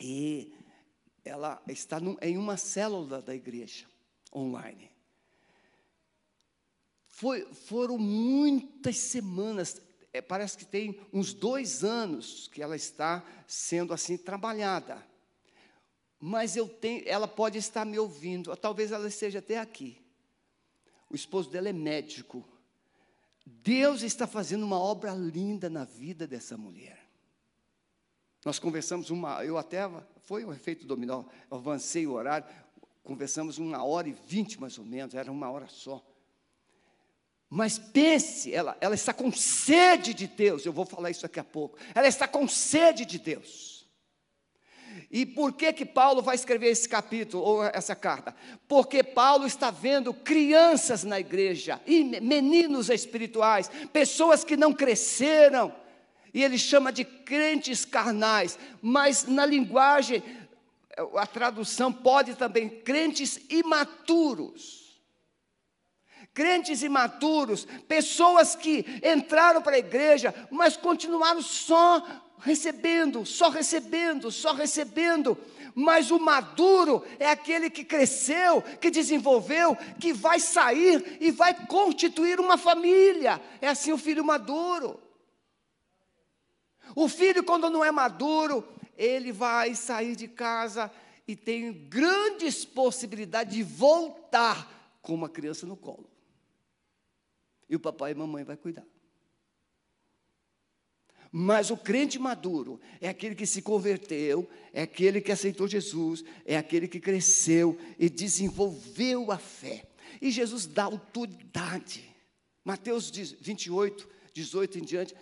e 0.00 0.54
ela 1.24 1.62
está 1.68 1.98
em 2.22 2.38
uma 2.38 2.56
célula 2.56 3.20
da 3.20 3.34
igreja 3.34 3.86
online. 4.34 4.90
Foi, 7.08 7.46
foram 7.54 7.96
muitas 7.98 8.98
semanas, 8.98 9.80
é, 10.16 10.22
parece 10.22 10.56
que 10.56 10.64
tem 10.64 11.00
uns 11.12 11.32
dois 11.32 11.84
anos 11.84 12.48
que 12.48 12.62
ela 12.62 12.76
está 12.76 13.24
sendo 13.46 13.92
assim 13.92 14.16
trabalhada. 14.16 15.06
Mas 16.18 16.56
eu 16.56 16.68
tenho, 16.68 17.02
ela 17.06 17.28
pode 17.28 17.58
estar 17.58 17.84
me 17.84 17.98
ouvindo, 17.98 18.50
ou 18.50 18.56
talvez 18.56 18.92
ela 18.92 19.06
esteja 19.06 19.38
até 19.40 19.58
aqui. 19.58 20.02
O 21.10 21.14
esposo 21.14 21.50
dela 21.50 21.68
é 21.68 21.72
médico. 21.72 22.46
Deus 23.44 24.02
está 24.02 24.26
fazendo 24.26 24.64
uma 24.64 24.78
obra 24.78 25.12
linda 25.12 25.70
na 25.70 25.84
vida 25.84 26.26
dessa 26.26 26.56
mulher. 26.56 27.06
Nós 28.44 28.58
conversamos 28.58 29.10
uma, 29.10 29.44
eu 29.44 29.58
até, 29.58 29.80
foi 30.22 30.44
um 30.44 30.52
efeito 30.52 30.86
dominó, 30.86 31.24
avancei 31.50 32.06
o 32.06 32.12
horário, 32.12 32.48
conversamos 33.04 33.58
uma 33.58 33.84
hora 33.84 34.08
e 34.08 34.12
vinte 34.12 34.60
mais 34.60 34.78
ou 34.78 34.84
menos, 34.84 35.14
era 35.14 35.30
uma 35.30 35.50
hora 35.50 35.68
só. 35.68 36.04
Mas 37.48 37.78
pense, 37.78 38.52
ela, 38.52 38.76
ela 38.80 38.94
está 38.94 39.12
com 39.12 39.30
sede 39.30 40.12
de 40.12 40.26
Deus, 40.26 40.66
eu 40.66 40.72
vou 40.72 40.84
falar 40.84 41.10
isso 41.10 41.22
daqui 41.22 41.38
a 41.38 41.44
pouco. 41.44 41.78
Ela 41.94 42.08
está 42.08 42.26
com 42.26 42.48
sede 42.48 43.04
de 43.04 43.18
Deus. 43.18 43.86
E 45.10 45.24
por 45.24 45.52
que 45.52 45.72
que 45.72 45.84
Paulo 45.84 46.20
vai 46.20 46.34
escrever 46.34 46.68
esse 46.68 46.88
capítulo 46.88 47.44
ou 47.44 47.64
essa 47.64 47.94
carta? 47.94 48.34
Porque 48.66 49.02
Paulo 49.04 49.46
está 49.46 49.70
vendo 49.70 50.12
crianças 50.12 51.04
na 51.04 51.20
igreja 51.20 51.80
e 51.86 52.02
meninos 52.20 52.90
espirituais, 52.90 53.70
pessoas 53.92 54.42
que 54.42 54.56
não 54.56 54.72
cresceram, 54.72 55.72
e 56.34 56.42
ele 56.42 56.58
chama 56.58 56.92
de 56.92 57.04
crentes 57.04 57.84
carnais, 57.84 58.58
mas 58.82 59.24
na 59.24 59.46
linguagem 59.46 60.22
a 61.14 61.26
tradução 61.26 61.92
pode 61.92 62.34
também 62.34 62.68
crentes 62.68 63.40
imaturos 63.48 64.85
crentes 66.36 66.82
imaturos, 66.82 67.66
pessoas 67.88 68.54
que 68.54 68.84
entraram 69.02 69.62
para 69.62 69.76
a 69.76 69.78
igreja, 69.78 70.34
mas 70.50 70.76
continuaram 70.76 71.40
só 71.40 72.06
recebendo, 72.40 73.24
só 73.24 73.48
recebendo, 73.48 74.30
só 74.30 74.52
recebendo. 74.52 75.38
Mas 75.74 76.10
o 76.10 76.18
maduro 76.18 77.02
é 77.18 77.30
aquele 77.30 77.70
que 77.70 77.82
cresceu, 77.82 78.60
que 78.60 78.90
desenvolveu, 78.90 79.78
que 79.98 80.12
vai 80.12 80.38
sair 80.38 81.16
e 81.22 81.30
vai 81.30 81.54
constituir 81.66 82.38
uma 82.38 82.58
família. 82.58 83.40
É 83.58 83.68
assim 83.68 83.92
o 83.92 83.98
filho 83.98 84.22
maduro. 84.22 85.00
O 86.94 87.08
filho, 87.08 87.42
quando 87.44 87.70
não 87.70 87.82
é 87.82 87.90
maduro, 87.90 88.62
ele 88.94 89.32
vai 89.32 89.74
sair 89.74 90.14
de 90.14 90.28
casa 90.28 90.92
e 91.26 91.34
tem 91.34 91.72
grandes 91.72 92.62
possibilidades 92.62 93.54
de 93.56 93.62
voltar 93.62 94.98
com 95.00 95.14
uma 95.14 95.30
criança 95.30 95.66
no 95.66 95.78
colo. 95.78 96.15
E 97.68 97.76
o 97.76 97.80
papai 97.80 98.12
e 98.12 98.14
a 98.14 98.18
mamãe 98.18 98.44
vai 98.44 98.56
cuidar. 98.56 98.86
Mas 101.32 101.70
o 101.70 101.76
crente 101.76 102.18
maduro 102.18 102.80
é 103.00 103.08
aquele 103.08 103.34
que 103.34 103.46
se 103.46 103.60
converteu, 103.60 104.48
é 104.72 104.82
aquele 104.82 105.20
que 105.20 105.32
aceitou 105.32 105.66
Jesus, 105.68 106.24
é 106.44 106.56
aquele 106.56 106.88
que 106.88 107.00
cresceu 107.00 107.78
e 107.98 108.08
desenvolveu 108.08 109.30
a 109.30 109.38
fé. 109.38 109.84
E 110.20 110.30
Jesus 110.30 110.66
dá 110.66 110.84
autoridade. 110.84 112.08
Mateus 112.64 113.10
28, 113.10 114.08
18 114.32 114.78
em 114.78 114.82
diante, 114.82 115.14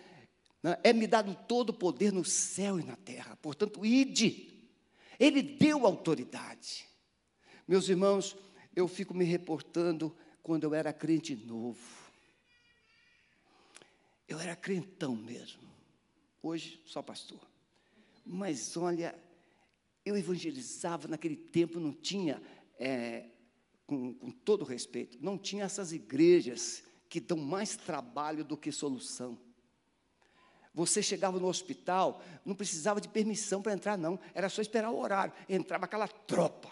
né, 0.63 0.79
é-me 0.83 1.07
dado 1.07 1.35
todo 1.49 1.71
o 1.71 1.75
poder 1.75 2.13
no 2.13 2.25
céu 2.25 2.79
e 2.79 2.85
na 2.85 2.97
terra, 2.97 3.37
portanto, 3.37 3.85
ide. 3.85 4.53
Ele 5.19 5.43
deu 5.43 5.87
autoridade. 5.87 6.87
Meus 7.67 7.89
irmãos, 7.89 8.37
eu 8.75 8.87
fico 8.87 9.15
me 9.15 9.25
reportando 9.25 10.15
quando 10.43 10.65
eu 10.65 10.75
era 10.75 10.93
crente 10.93 11.35
novo. 11.35 12.04
Eu 14.29 14.41
era 14.41 14.57
crentão 14.57 15.15
mesmo. 15.15 15.63
Hoje, 16.43 16.81
só 16.85 17.03
pastor. 17.03 17.41
Mas 18.25 18.77
olha, 18.77 19.15
eu 20.05 20.17
evangelizava 20.17 21.09
naquele 21.09 21.37
tempo, 21.37 21.81
não 21.81 21.93
tinha, 21.93 22.43
é, 22.79 23.27
com, 23.87 24.15
com 24.15 24.31
todo 24.31 24.65
respeito, 24.65 25.19
não 25.21 25.39
tinha 25.39 25.65
essas 25.65 25.93
igrejas 25.93 26.83
que 27.09 27.21
dão 27.21 27.39
mais 27.39 27.77
trabalho 27.77 28.45
do 28.45 28.57
que 28.57 28.73
solução. 28.73 29.39
Você 30.75 31.03
chegava 31.03 31.39
no 31.39 31.47
hospital, 31.47 32.21
não 32.45 32.55
precisava 32.55 33.01
de 33.01 33.09
permissão 33.09 33.63
para 33.63 33.73
entrar, 33.73 33.97
não. 33.97 34.19
Era 34.35 34.49
só 34.49 34.61
esperar 34.61 34.91
o 34.91 34.99
horário. 34.99 35.33
Entrava 35.49 35.85
aquela 35.85 36.09
tropa. 36.09 36.69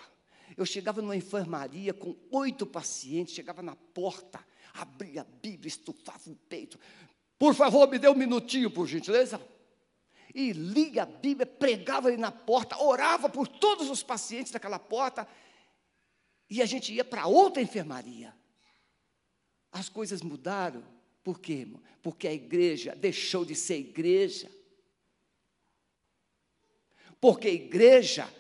Eu 0.57 0.67
chegava 0.67 1.01
numa 1.01 1.17
enfermaria 1.17 1.95
com 1.95 2.17
oito 2.31 2.67
pacientes, 2.67 3.33
chegava 3.33 3.63
na 3.63 3.77
porta, 3.77 4.45
abria 4.75 5.21
a 5.21 5.25
Bíblia, 5.25 5.69
estufava 5.69 6.29
o 6.29 6.35
peito. 6.35 6.79
Por 7.43 7.57
favor, 7.57 7.91
me 7.91 7.99
dê 7.99 8.09
um 8.09 8.15
minutinho, 8.15 8.71
por 8.71 8.87
gentileza. 8.87 9.45
E 10.33 10.53
lia 10.53 11.03
a 11.03 11.07
Bíblia, 11.07 11.45
pregava 11.45 12.07
ali 12.07 12.17
na 12.17 12.31
porta, 12.31 12.81
orava 12.81 13.29
por 13.29 13.49
todos 13.49 13.91
os 13.91 14.01
pacientes 14.01 14.53
daquela 14.53 14.79
porta. 14.79 15.27
E 16.49 16.63
a 16.63 16.67
gente 16.67 16.95
ia 16.95 17.05
para 17.05 17.27
outra 17.27 17.61
enfermaria. 17.61 18.33
As 19.73 19.89
coisas 19.89 20.23
mudaram 20.23 20.85
por 21.25 21.41
quê, 21.41 21.55
irmão? 21.55 21.83
Porque 22.01 22.29
a 22.29 22.33
igreja 22.33 22.95
deixou 22.95 23.45
de 23.45 23.57
ser 23.57 23.79
igreja. 23.79 24.49
Porque 27.21 27.49
a 27.49 27.53
igreja 27.53 28.33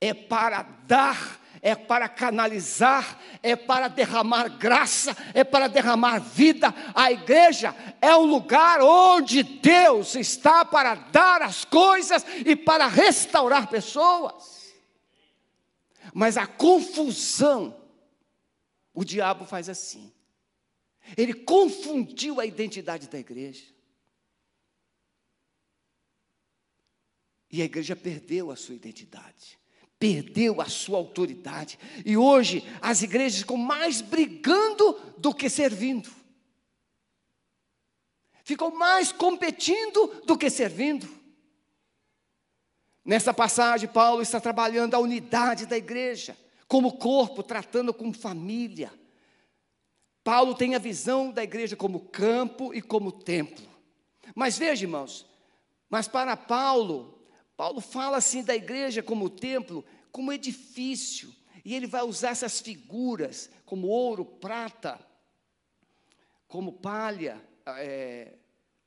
é 0.00 0.14
para 0.14 0.62
dar, 0.62 1.44
é 1.62 1.74
para 1.74 2.08
canalizar, 2.08 3.18
é 3.42 3.56
para 3.56 3.88
derramar 3.88 4.48
graça, 4.48 5.16
é 5.34 5.44
para 5.44 5.68
derramar 5.68 6.18
vida. 6.18 6.74
A 6.94 7.10
igreja 7.12 7.74
é 8.00 8.14
o 8.14 8.24
lugar 8.24 8.80
onde 8.80 9.42
Deus 9.42 10.14
está 10.14 10.64
para 10.64 10.94
dar 10.94 11.42
as 11.42 11.64
coisas 11.64 12.24
e 12.44 12.54
para 12.54 12.86
restaurar 12.86 13.68
pessoas. 13.68 14.74
Mas 16.14 16.36
a 16.36 16.46
confusão, 16.46 17.76
o 18.94 19.04
diabo 19.04 19.44
faz 19.44 19.68
assim. 19.68 20.12
Ele 21.16 21.32
confundiu 21.32 22.40
a 22.40 22.46
identidade 22.46 23.08
da 23.08 23.18
igreja. 23.18 23.64
E 27.50 27.62
a 27.62 27.64
igreja 27.64 27.96
perdeu 27.96 28.50
a 28.50 28.56
sua 28.56 28.74
identidade, 28.74 29.58
perdeu 29.98 30.60
a 30.60 30.66
sua 30.66 30.98
autoridade. 30.98 31.78
E 32.04 32.16
hoje 32.16 32.64
as 32.80 33.02
igrejas 33.02 33.40
ficam 33.40 33.56
mais 33.56 34.00
brigando 34.00 34.98
do 35.18 35.34
que 35.34 35.50
servindo. 35.50 36.10
Ficam 38.44 38.70
mais 38.70 39.12
competindo 39.12 40.22
do 40.24 40.38
que 40.38 40.48
servindo. 40.48 41.08
Nessa 43.04 43.32
passagem, 43.32 43.88
Paulo 43.88 44.22
está 44.22 44.40
trabalhando 44.40 44.94
a 44.94 44.98
unidade 44.98 45.66
da 45.66 45.76
igreja, 45.76 46.36
como 46.66 46.98
corpo, 46.98 47.42
tratando 47.42 47.92
como 47.92 48.12
família. 48.12 48.92
Paulo 50.22 50.54
tem 50.54 50.74
a 50.74 50.78
visão 50.78 51.30
da 51.30 51.42
igreja 51.42 51.74
como 51.74 52.00
campo 52.00 52.74
e 52.74 52.82
como 52.82 53.10
templo. 53.10 53.66
Mas 54.34 54.58
veja, 54.58 54.84
irmãos, 54.84 55.26
mas 55.88 56.06
para 56.06 56.36
Paulo, 56.36 57.17
Paulo 57.58 57.80
fala 57.80 58.18
assim 58.18 58.44
da 58.44 58.54
igreja 58.54 59.02
como 59.02 59.28
templo, 59.28 59.84
como 60.12 60.32
edifício, 60.32 61.34
e 61.64 61.74
ele 61.74 61.88
vai 61.88 62.02
usar 62.02 62.28
essas 62.28 62.60
figuras 62.60 63.50
como 63.66 63.88
ouro, 63.88 64.24
prata, 64.24 65.04
como 66.46 66.72
palha, 66.72 67.42
é, 67.66 68.34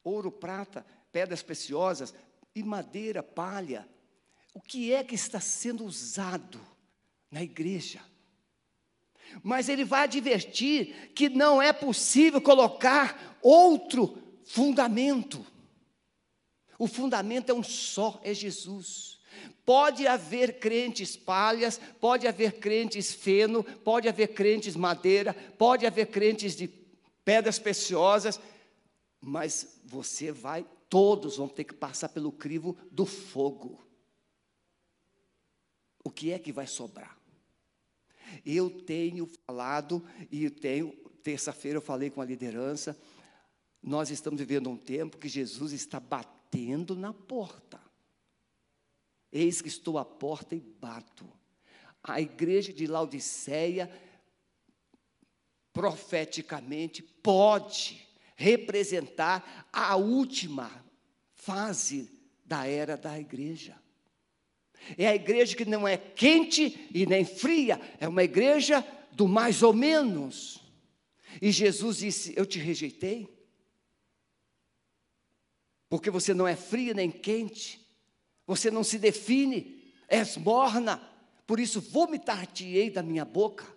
ouro, 0.02 0.32
prata, 0.32 0.86
pedras 1.12 1.44
preciosas 1.44 2.14
e 2.56 2.64
madeira, 2.64 3.22
palha. 3.22 3.86
O 4.54 4.62
que 4.62 4.94
é 4.94 5.04
que 5.04 5.16
está 5.16 5.42
sendo 5.42 5.84
usado 5.84 6.66
na 7.30 7.44
igreja? 7.44 8.00
Mas 9.44 9.68
ele 9.68 9.84
vai 9.84 10.04
advertir 10.04 11.12
que 11.14 11.28
não 11.28 11.62
é 11.62 11.74
possível 11.74 12.40
colocar 12.40 13.38
outro 13.42 14.18
fundamento. 14.46 15.46
O 16.82 16.88
fundamento 16.88 17.52
é 17.52 17.54
um 17.54 17.62
só, 17.62 18.20
é 18.24 18.34
Jesus. 18.34 19.20
Pode 19.64 20.08
haver 20.08 20.58
crentes 20.58 21.16
palhas, 21.16 21.80
pode 22.00 22.28
haver 22.28 22.54
crentes 22.54 23.14
feno, 23.14 23.64
pode 23.64 24.10
haver 24.10 24.30
crentes 24.30 24.76
madeira, 24.76 25.32
pode 25.60 25.86
haver 25.86 26.08
crentes 26.08 26.56
de 26.56 26.68
pedras 27.24 27.60
preciosas, 27.60 28.42
mas 29.22 29.80
você 29.86 30.32
vai, 30.32 30.66
todos 30.90 31.38
vão 31.38 31.48
ter 31.48 31.66
que 31.66 31.76
passar 31.76 32.10
pelo 32.10 32.32
crivo 32.32 32.76
do 32.90 33.06
fogo. 33.06 33.80
O 36.04 36.10
que 36.10 36.32
é 36.32 36.40
que 36.40 36.52
vai 36.52 36.66
sobrar? 36.66 37.16
Eu 38.44 38.72
tenho 38.72 39.30
falado, 39.46 40.04
e 40.32 40.50
tenho, 40.50 40.94
terça-feira 41.22 41.78
eu 41.78 41.82
falei 41.82 42.10
com 42.10 42.22
a 42.22 42.26
liderança, 42.26 43.00
nós 43.84 44.10
estamos 44.10 44.40
vivendo 44.40 44.68
um 44.68 44.78
tempo 44.78 45.20
que 45.20 45.30
Jesus 45.30 45.74
está 45.74 46.00
batendo 46.00 46.41
na 46.96 47.14
porta. 47.14 47.80
Eis 49.32 49.62
que 49.62 49.68
estou 49.68 49.98
à 49.98 50.06
porta 50.06 50.56
e 50.56 50.60
bato. 50.60 51.26
A 52.04 52.20
igreja 52.20 52.74
de 52.74 52.88
Laodiceia, 52.88 53.90
profeticamente, 55.72 57.02
pode 57.02 58.06
representar 58.36 59.70
a 59.72 59.96
última 59.96 60.70
fase 61.34 62.10
da 62.44 62.68
era 62.68 62.98
da 62.98 63.20
igreja. 63.20 63.80
É 64.98 65.08
a 65.08 65.16
igreja 65.16 65.56
que 65.56 65.64
não 65.64 65.88
é 65.88 65.96
quente 65.96 66.90
e 66.94 67.06
nem 67.06 67.24
fria, 67.24 67.80
é 68.00 68.08
uma 68.08 68.24
igreja 68.24 68.86
do 69.12 69.28
mais 69.28 69.62
ou 69.62 69.74
menos. 69.74 70.60
E 71.42 71.52
Jesus 71.52 71.98
disse: 71.98 72.34
Eu 72.36 72.46
te 72.46 72.60
rejeitei, 72.60 73.30
porque 75.92 76.10
você 76.10 76.34
não 76.34 76.48
é 76.48 76.56
fria 76.56 76.94
nem 76.94 77.12
quente, 77.12 77.86
você 78.48 78.72
não 78.72 78.82
se 78.82 78.98
define, 78.98 79.94
és 80.08 80.38
morna, 80.38 80.96
por 81.46 81.60
isso 81.60 81.82
vomitar-te-ei 81.82 82.90
da 82.90 83.04
minha 83.04 83.26
boca. 83.26 83.68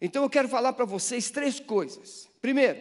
Então 0.00 0.22
eu 0.22 0.30
quero 0.30 0.48
falar 0.48 0.74
para 0.74 0.84
vocês 0.84 1.32
três 1.32 1.58
coisas. 1.58 2.30
Primeiro, 2.40 2.78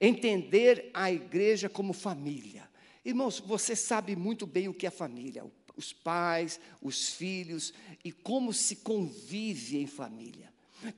entender 0.00 0.90
a 0.92 1.12
igreja 1.12 1.68
como 1.68 1.92
família. 1.92 2.68
Irmãos, 3.04 3.38
você 3.38 3.76
sabe 3.76 4.16
muito 4.16 4.44
bem 4.44 4.66
o 4.66 4.74
que 4.74 4.84
é 4.84 4.90
família 4.90 5.44
os 5.76 5.92
pais, 5.92 6.58
os 6.80 7.10
filhos 7.10 7.72
e 8.02 8.10
como 8.10 8.52
se 8.52 8.76
convive 8.76 9.76
em 9.76 9.86
família. 9.86 10.52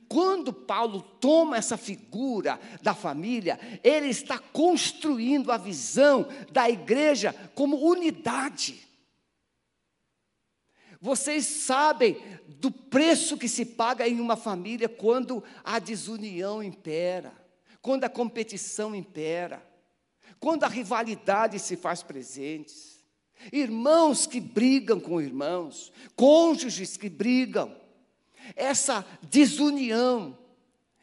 Quando 0.07 0.51
Paulo 0.53 1.01
toma 1.01 1.57
essa 1.57 1.77
figura 1.77 2.59
da 2.81 2.93
família, 2.93 3.59
ele 3.83 4.07
está 4.07 4.37
construindo 4.37 5.51
a 5.51 5.57
visão 5.57 6.27
da 6.51 6.69
igreja 6.69 7.33
como 7.55 7.77
unidade. 7.77 8.87
Vocês 11.01 11.45
sabem 11.45 12.17
do 12.47 12.69
preço 12.69 13.37
que 13.37 13.47
se 13.47 13.65
paga 13.65 14.07
em 14.07 14.19
uma 14.19 14.35
família 14.35 14.89
quando 14.89 15.43
a 15.63 15.79
desunião 15.79 16.61
impera, 16.61 17.33
quando 17.81 18.03
a 18.03 18.09
competição 18.09 18.93
impera, 18.93 19.65
quando 20.39 20.65
a 20.65 20.67
rivalidade 20.67 21.57
se 21.57 21.77
faz 21.77 22.03
presente 22.03 22.89
irmãos 23.51 24.27
que 24.27 24.39
brigam 24.39 24.99
com 24.99 25.21
irmãos, 25.21 25.91
cônjuges 26.15 26.97
que 26.97 27.09
brigam. 27.09 27.78
Essa 28.55 29.05
desunião 29.21 30.37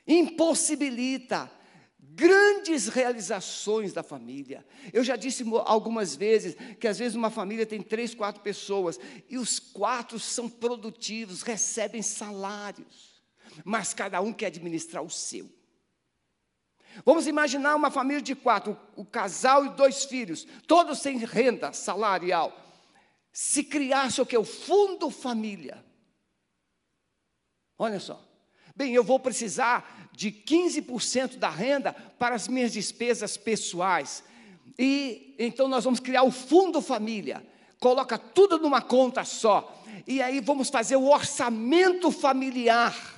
impossibilita 0.07 1.51
grandes 2.17 2.89
realizações 2.89 3.93
da 3.93 4.03
família. 4.03 4.67
Eu 4.91 5.05
já 5.05 5.17
disse 5.17 5.45
algumas 5.67 6.17
vezes 6.17 6.57
que 6.81 6.89
às 6.89 6.99
vezes 6.99 7.15
uma 7.15 7.29
família 7.29 7.67
tem 7.67 7.83
três, 7.83 8.15
quatro 8.15 8.41
pessoas 8.43 8.99
e 9.29 9.37
os 9.37 9.59
quatro 9.59 10.19
são 10.19 10.49
produtivos, 10.49 11.43
recebem 11.43 12.01
salários, 12.01 13.23
mas 13.63 13.93
cada 13.93 14.21
um 14.23 14.33
quer 14.33 14.47
administrar 14.47 15.03
o 15.03 15.11
seu. 15.11 15.55
Vamos 17.05 17.27
imaginar 17.27 17.75
uma 17.75 17.91
família 17.91 18.23
de 18.23 18.35
quatro, 18.35 18.79
o 18.97 19.05
casal 19.05 19.67
e 19.67 19.71
dois 19.71 20.07
filhos, 20.07 20.47
todos 20.67 21.01
sem 21.01 21.19
renda 21.19 21.71
salarial. 21.75 22.59
Se 23.31 23.63
criasse 23.63 24.23
o 24.23 24.25
que? 24.25 24.39
O 24.39 24.45
fundo 24.45 25.11
família. 25.11 25.85
Olha 27.79 28.01
só. 28.01 28.23
Bem, 28.75 28.93
eu 28.93 29.03
vou 29.03 29.19
precisar 29.19 30.09
de 30.13 30.31
15% 30.31 31.37
da 31.37 31.49
renda 31.49 31.93
para 31.93 32.35
as 32.35 32.49
minhas 32.49 32.73
despesas 32.73 33.37
pessoais. 33.37 34.23
E 34.79 35.35
então 35.39 35.69
nós 35.69 35.85
vamos 35.85 36.01
criar 36.01 36.23
o 36.23 36.31
fundo 36.31 36.81
família. 36.83 37.47
Coloca 37.81 38.19
tudo 38.19 38.59
numa 38.59 38.83
conta 38.83 39.25
só. 39.25 39.83
E 40.07 40.23
aí 40.23 40.41
vamos 40.41 40.69
fazer 40.69 40.97
o 40.97 41.09
orçamento 41.09 42.11
familiar. 42.11 43.15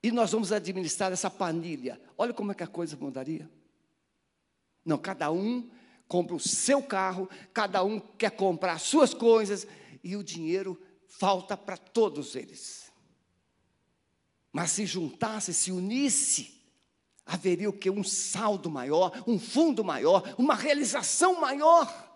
e 0.00 0.12
nós 0.12 0.30
vamos 0.30 0.52
administrar 0.52 1.12
essa 1.12 1.28
panilha. 1.28 2.00
Olha 2.16 2.32
como 2.32 2.52
é 2.52 2.54
que 2.54 2.62
a 2.62 2.68
coisa 2.68 2.96
mudaria. 2.96 3.50
Não, 4.84 4.96
cada 4.96 5.30
um 5.30 5.68
compra 6.06 6.34
o 6.34 6.40
seu 6.40 6.82
carro, 6.82 7.28
cada 7.52 7.82
um 7.82 7.98
quer 7.98 8.30
comprar 8.30 8.74
as 8.74 8.82
suas 8.82 9.12
coisas 9.12 9.66
e 10.02 10.16
o 10.16 10.22
dinheiro 10.22 10.80
falta 11.08 11.56
para 11.56 11.76
todos 11.76 12.36
eles. 12.36 12.92
Mas 14.52 14.70
se 14.72 14.86
juntasse, 14.86 15.52
se 15.52 15.72
unisse, 15.72 16.62
haveria 17.26 17.68
o 17.68 17.72
que? 17.72 17.90
Um 17.90 18.04
saldo 18.04 18.70
maior, 18.70 19.24
um 19.26 19.38
fundo 19.38 19.84
maior, 19.84 20.34
uma 20.38 20.54
realização 20.54 21.40
maior. 21.40 22.06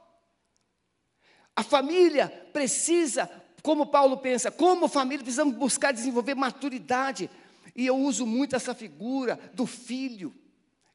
A 1.55 1.63
família 1.63 2.29
precisa, 2.53 3.31
como 3.63 3.87
Paulo 3.87 4.19
pensa, 4.19 4.51
como 4.51 4.89
família 4.89 5.23
precisamos 5.23 5.55
buscar 5.57 5.93
desenvolver 5.93 6.35
maturidade. 6.35 7.29
E 7.75 7.87
eu 7.87 7.97
uso 7.97 8.27
muito 8.27 8.57
essa 8.57 8.75
figura 8.75 9.39
do 9.55 9.67
filho. 9.67 10.35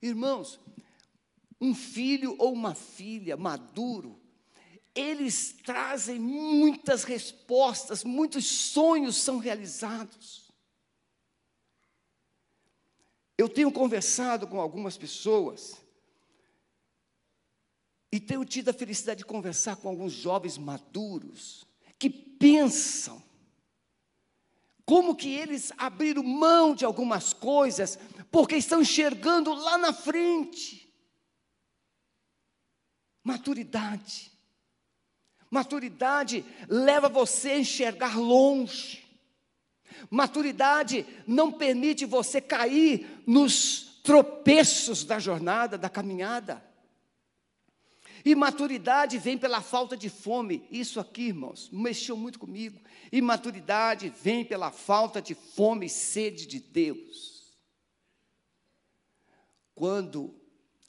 Irmãos, 0.01 0.59
um 1.59 1.73
filho 1.73 2.35
ou 2.39 2.53
uma 2.53 2.73
filha 2.73 3.35
maduro, 3.35 4.16
eles 4.97 5.55
trazem 5.63 6.19
muitas 6.19 7.03
respostas, 7.03 8.03
muitos 8.03 8.45
sonhos 8.45 9.17
são 9.17 9.37
realizados. 9.37 10.51
Eu 13.37 13.47
tenho 13.47 13.71
conversado 13.71 14.47
com 14.47 14.59
algumas 14.59 14.97
pessoas 14.97 15.77
e 18.11 18.19
tenho 18.19 18.43
tido 18.43 18.69
a 18.69 18.73
felicidade 18.73 19.19
de 19.19 19.25
conversar 19.25 19.75
com 19.75 19.87
alguns 19.87 20.13
jovens 20.13 20.57
maduros 20.57 21.67
que 21.99 22.09
pensam 22.09 23.21
como 24.85 25.15
que 25.15 25.29
eles 25.29 25.71
abriram 25.77 26.23
mão 26.23 26.73
de 26.73 26.85
algumas 26.85 27.33
coisas 27.33 27.99
porque 28.31 28.55
estão 28.55 28.81
enxergando 28.81 29.53
lá 29.53 29.77
na 29.77 29.91
frente. 29.91 30.91
Maturidade. 33.21 34.36
Maturidade 35.49 36.43
leva 36.67 37.07
você 37.07 37.51
a 37.51 37.59
enxergar 37.59 38.17
longe. 38.17 39.05
Maturidade 40.09 41.05
não 41.25 41.51
permite 41.51 42.05
você 42.05 42.39
cair 42.39 43.23
nos 43.25 44.01
tropeços 44.03 45.03
da 45.03 45.19
jornada, 45.19 45.77
da 45.77 45.89
caminhada. 45.89 46.63
Imaturidade 48.23 49.17
vem 49.17 49.37
pela 49.37 49.61
falta 49.61 49.95
de 49.95 50.09
fome. 50.09 50.67
Isso 50.69 50.99
aqui, 50.99 51.27
irmãos, 51.27 51.69
mexeu 51.71 52.17
muito 52.17 52.39
comigo. 52.39 52.79
Imaturidade 53.11 54.09
vem 54.21 54.43
pela 54.43 54.71
falta 54.71 55.21
de 55.21 55.33
fome 55.33 55.85
e 55.85 55.89
sede 55.89 56.45
de 56.45 56.59
Deus. 56.59 57.55
Quando 59.73 60.35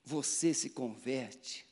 você 0.04 0.54
se 0.54 0.70
converte, 0.70 1.66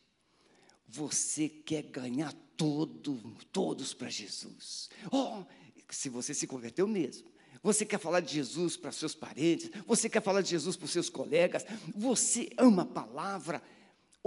você 0.87 1.49
quer 1.49 1.83
ganhar 1.83 2.33
todo, 2.57 3.37
todos 3.53 3.93
para 3.95 4.09
Jesus. 4.09 4.91
Oh, 5.11 5.45
se 5.91 6.09
você 6.09 6.35
se 6.35 6.47
converteu 6.47 6.87
mesmo. 6.87 7.29
Você 7.63 7.85
quer 7.85 7.99
falar 7.99 8.21
de 8.21 8.33
Jesus 8.33 8.77
para 8.77 8.93
seus 8.93 9.15
parentes, 9.15 9.71
você 9.87 10.09
quer 10.09 10.23
falar 10.23 10.41
de 10.41 10.51
Jesus 10.51 10.77
para 10.77 10.87
seus 10.87 11.09
colegas, 11.09 11.65
você 11.95 12.51
ama 12.59 12.83
a 12.83 12.87
palavra, 12.87 13.61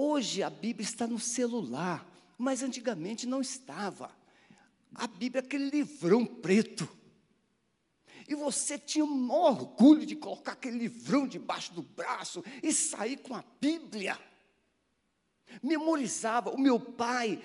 Hoje 0.02 0.42
a 0.42 0.50
Bíblia 0.50 0.88
está 0.88 1.06
no 1.06 1.20
celular, 1.20 2.10
mas 2.38 2.64
antigamente 2.64 3.28
não 3.28 3.42
estava. 3.42 4.10
A 4.96 5.06
Bíblia 5.06 5.42
é 5.42 5.46
aquele 5.46 5.70
livrão 5.70 6.26
preto. 6.26 6.88
E 8.26 8.34
você 8.34 8.80
tinha 8.80 9.04
um 9.04 9.30
orgulho 9.30 10.06
de 10.06 10.16
colocar 10.16 10.54
aquele 10.54 10.78
livrão 10.78 11.28
debaixo 11.28 11.74
do 11.74 11.82
braço 11.82 12.42
e 12.64 12.72
sair 12.72 13.18
com 13.18 13.36
a 13.36 13.44
Bíblia. 13.60 14.18
Memorizava. 15.62 16.50
O 16.50 16.58
meu 16.58 16.80
pai 16.80 17.44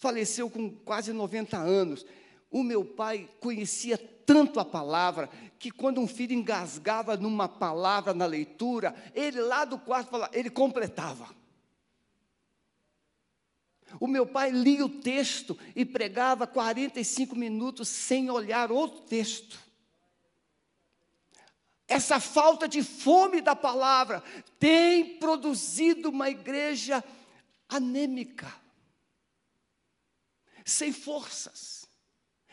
faleceu 0.00 0.50
com 0.50 0.70
quase 0.70 1.12
90 1.12 1.56
anos. 1.56 2.04
O 2.50 2.64
meu 2.64 2.84
pai 2.84 3.28
conhecia 3.38 3.96
tanto 4.26 4.58
a 4.58 4.64
palavra 4.64 5.28
que 5.58 5.70
quando 5.70 6.00
um 6.00 6.08
filho 6.08 6.32
engasgava 6.32 7.16
numa 7.16 7.48
palavra 7.48 8.12
na 8.12 8.26
leitura, 8.26 8.94
ele 9.14 9.40
lá 9.40 9.64
do 9.64 9.78
quarto 9.78 10.10
ele 10.32 10.50
completava. 10.50 11.28
O 13.98 14.06
meu 14.06 14.24
pai 14.24 14.50
lia 14.50 14.84
o 14.84 14.88
texto 14.88 15.58
e 15.76 15.84
pregava 15.84 16.46
45 16.46 17.36
minutos 17.36 17.88
sem 17.88 18.30
olhar 18.30 18.72
outro 18.72 19.00
texto. 19.02 19.58
Essa 21.86 22.20
falta 22.20 22.68
de 22.68 22.84
fome 22.84 23.40
da 23.40 23.56
palavra 23.56 24.22
tem 24.60 25.18
produzido 25.18 26.08
uma 26.08 26.30
igreja 26.30 27.02
anêmica, 27.68 28.59
sem 30.70 30.92
forças, 30.92 31.86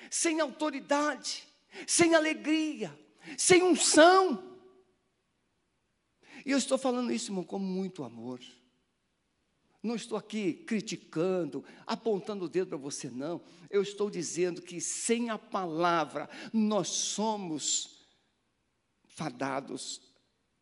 sem 0.10 0.40
autoridade, 0.40 1.48
sem 1.86 2.16
alegria, 2.16 2.98
sem 3.38 3.64
unção. 3.64 4.58
E 6.46 6.52
eu 6.52 6.58
estou 6.58 6.78
falando 6.78 7.12
isso, 7.12 7.32
irmão, 7.32 7.44
com 7.44 7.60
muito 7.60 8.04
amor. 8.04 8.42
Não 9.84 9.96
estou 9.96 10.18
aqui 10.18 10.54
criticando, 10.54 11.64
apontando 11.86 12.46
o 12.46 12.50
dedo 12.50 12.70
para 12.70 12.78
você, 12.78 13.10
não. 13.10 13.42
Eu 13.70 13.82
estou 13.82 14.10
dizendo 14.10 14.62
que 14.62 14.82
sem 14.82 15.30
a 15.30 15.38
palavra 15.38 16.30
nós 16.52 16.90
somos 16.90 18.08
fadados 19.06 20.02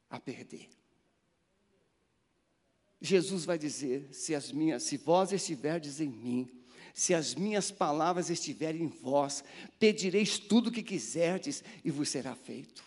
a 0.10 0.20
perder. 0.20 0.70
Jesus 3.00 3.46
vai 3.46 3.58
dizer: 3.58 4.14
se 4.14 4.36
as 4.36 4.52
minhas, 4.52 4.84
se 4.84 4.98
vós 4.98 5.32
estiverdes 5.32 6.00
em 6.00 6.10
mim, 6.10 6.65
se 6.96 7.14
as 7.14 7.36
minhas 7.36 7.72
palavras 7.72 8.30
estiverem 8.30 8.84
em 8.84 8.88
vós, 8.88 9.44
pedireis 9.78 10.40
tudo 10.40 10.68
o 10.68 10.72
que 10.72 10.82
quiserdes 10.82 11.62
e 11.84 11.92
vos 11.92 12.08
será 12.08 12.34
feito. 12.34 12.82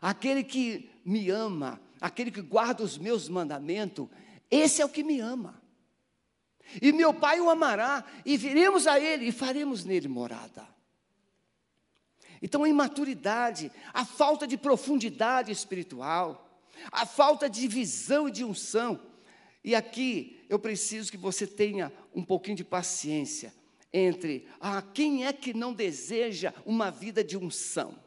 Aquele 0.00 0.42
que 0.42 0.90
me 1.04 1.28
ama, 1.28 1.78
aquele 2.00 2.30
que 2.30 2.40
guarda 2.40 2.82
os 2.82 2.96
meus 2.96 3.28
mandamentos, 3.28 4.08
esse 4.50 4.80
é 4.80 4.84
o 4.84 4.88
que 4.88 5.04
me 5.04 5.20
ama. 5.20 5.60
E 6.80 6.90
meu 6.90 7.12
Pai 7.12 7.38
o 7.38 7.50
amará, 7.50 8.02
e 8.24 8.38
viremos 8.38 8.86
a 8.86 8.98
Ele 8.98 9.26
e 9.26 9.32
faremos 9.32 9.84
nele 9.84 10.08
morada. 10.08 10.66
Então, 12.40 12.64
a 12.64 12.68
imaturidade, 12.68 13.70
a 13.92 14.06
falta 14.06 14.46
de 14.46 14.56
profundidade 14.56 15.52
espiritual, 15.52 16.58
a 16.90 17.04
falta 17.04 17.50
de 17.50 17.68
visão 17.68 18.26
e 18.26 18.32
de 18.32 18.42
unção. 18.42 18.98
E 19.62 19.74
aqui 19.74 20.44
eu 20.48 20.58
preciso 20.58 21.10
que 21.10 21.16
você 21.16 21.46
tenha 21.46 21.92
um 22.14 22.24
pouquinho 22.24 22.56
de 22.56 22.64
paciência 22.64 23.54
entre 23.92 24.48
ah, 24.60 24.82
quem 24.82 25.26
é 25.26 25.32
que 25.32 25.54
não 25.54 25.72
deseja 25.72 26.52
uma 26.64 26.90
vida 26.90 27.22
de 27.24 27.36
unção? 27.36 27.98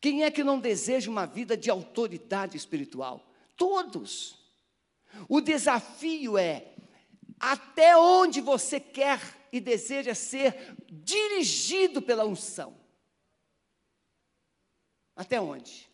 Quem 0.00 0.24
é 0.24 0.30
que 0.30 0.42
não 0.42 0.58
deseja 0.58 1.10
uma 1.10 1.26
vida 1.26 1.56
de 1.56 1.70
autoridade 1.70 2.56
espiritual? 2.56 3.30
todos. 3.60 4.38
O 5.28 5.42
desafio 5.42 6.38
é 6.38 6.74
até 7.38 7.94
onde 7.94 8.40
você 8.40 8.80
quer 8.80 9.20
e 9.52 9.60
deseja 9.60 10.14
ser 10.14 10.74
dirigido 10.90 12.00
pela 12.00 12.24
unção. 12.24 12.74
Até 15.14 15.38
onde? 15.38 15.89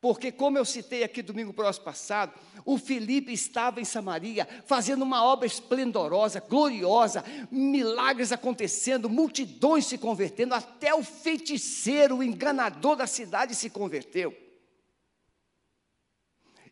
Porque, 0.00 0.32
como 0.32 0.56
eu 0.56 0.64
citei 0.64 1.04
aqui 1.04 1.20
domingo 1.20 1.52
próximo 1.52 1.84
passado, 1.84 2.32
o 2.64 2.78
Felipe 2.78 3.32
estava 3.32 3.80
em 3.80 3.84
Samaria 3.84 4.48
fazendo 4.64 5.02
uma 5.02 5.22
obra 5.22 5.46
esplendorosa, 5.46 6.40
gloriosa, 6.40 7.22
milagres 7.50 8.32
acontecendo, 8.32 9.10
multidões 9.10 9.84
se 9.84 9.98
convertendo, 9.98 10.54
até 10.54 10.94
o 10.94 11.04
feiticeiro, 11.04 12.16
o 12.16 12.22
enganador 12.22 12.96
da 12.96 13.06
cidade 13.06 13.54
se 13.54 13.68
converteu. 13.68 14.34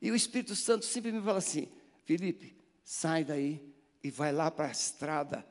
E 0.01 0.11
o 0.11 0.17
Espírito 0.17 0.57
Santo 0.57 0.87
sempre 0.87 1.13
me 1.13 1.21
fala 1.21 1.39
assim: 1.39 1.69
Felipe, 2.05 2.57
sai 2.83 3.25
daí 3.25 3.75
e 4.03 4.11
vai 4.11 4.33
lá 4.33 4.51
para 4.51 4.69
a 4.69 4.73
estrada 4.73 5.47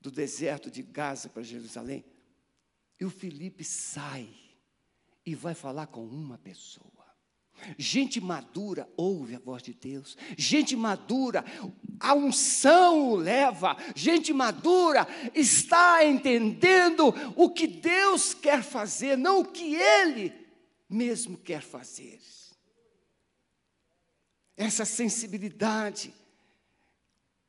do 0.00 0.12
deserto 0.12 0.70
de 0.70 0.82
Gaza 0.82 1.28
para 1.28 1.42
Jerusalém. 1.42 2.04
E 3.00 3.04
o 3.04 3.10
Felipe 3.10 3.64
sai 3.64 4.28
e 5.24 5.34
vai 5.34 5.54
falar 5.54 5.88
com 5.88 6.06
uma 6.06 6.38
pessoa. 6.38 7.05
Gente 7.78 8.20
madura 8.20 8.88
ouve 8.96 9.34
a 9.36 9.38
voz 9.38 9.62
de 9.62 9.74
Deus. 9.74 10.16
Gente 10.36 10.76
madura, 10.76 11.44
a 11.98 12.14
unção 12.14 13.10
o 13.10 13.16
leva. 13.16 13.76
Gente 13.94 14.32
madura 14.32 15.06
está 15.34 16.04
entendendo 16.04 17.14
o 17.34 17.50
que 17.50 17.66
Deus 17.66 18.34
quer 18.34 18.62
fazer, 18.62 19.16
não 19.16 19.40
o 19.40 19.44
que 19.44 19.74
ele 19.74 20.32
mesmo 20.88 21.36
quer 21.36 21.62
fazer 21.62 22.20
essa 24.56 24.84
sensibilidade. 24.84 26.12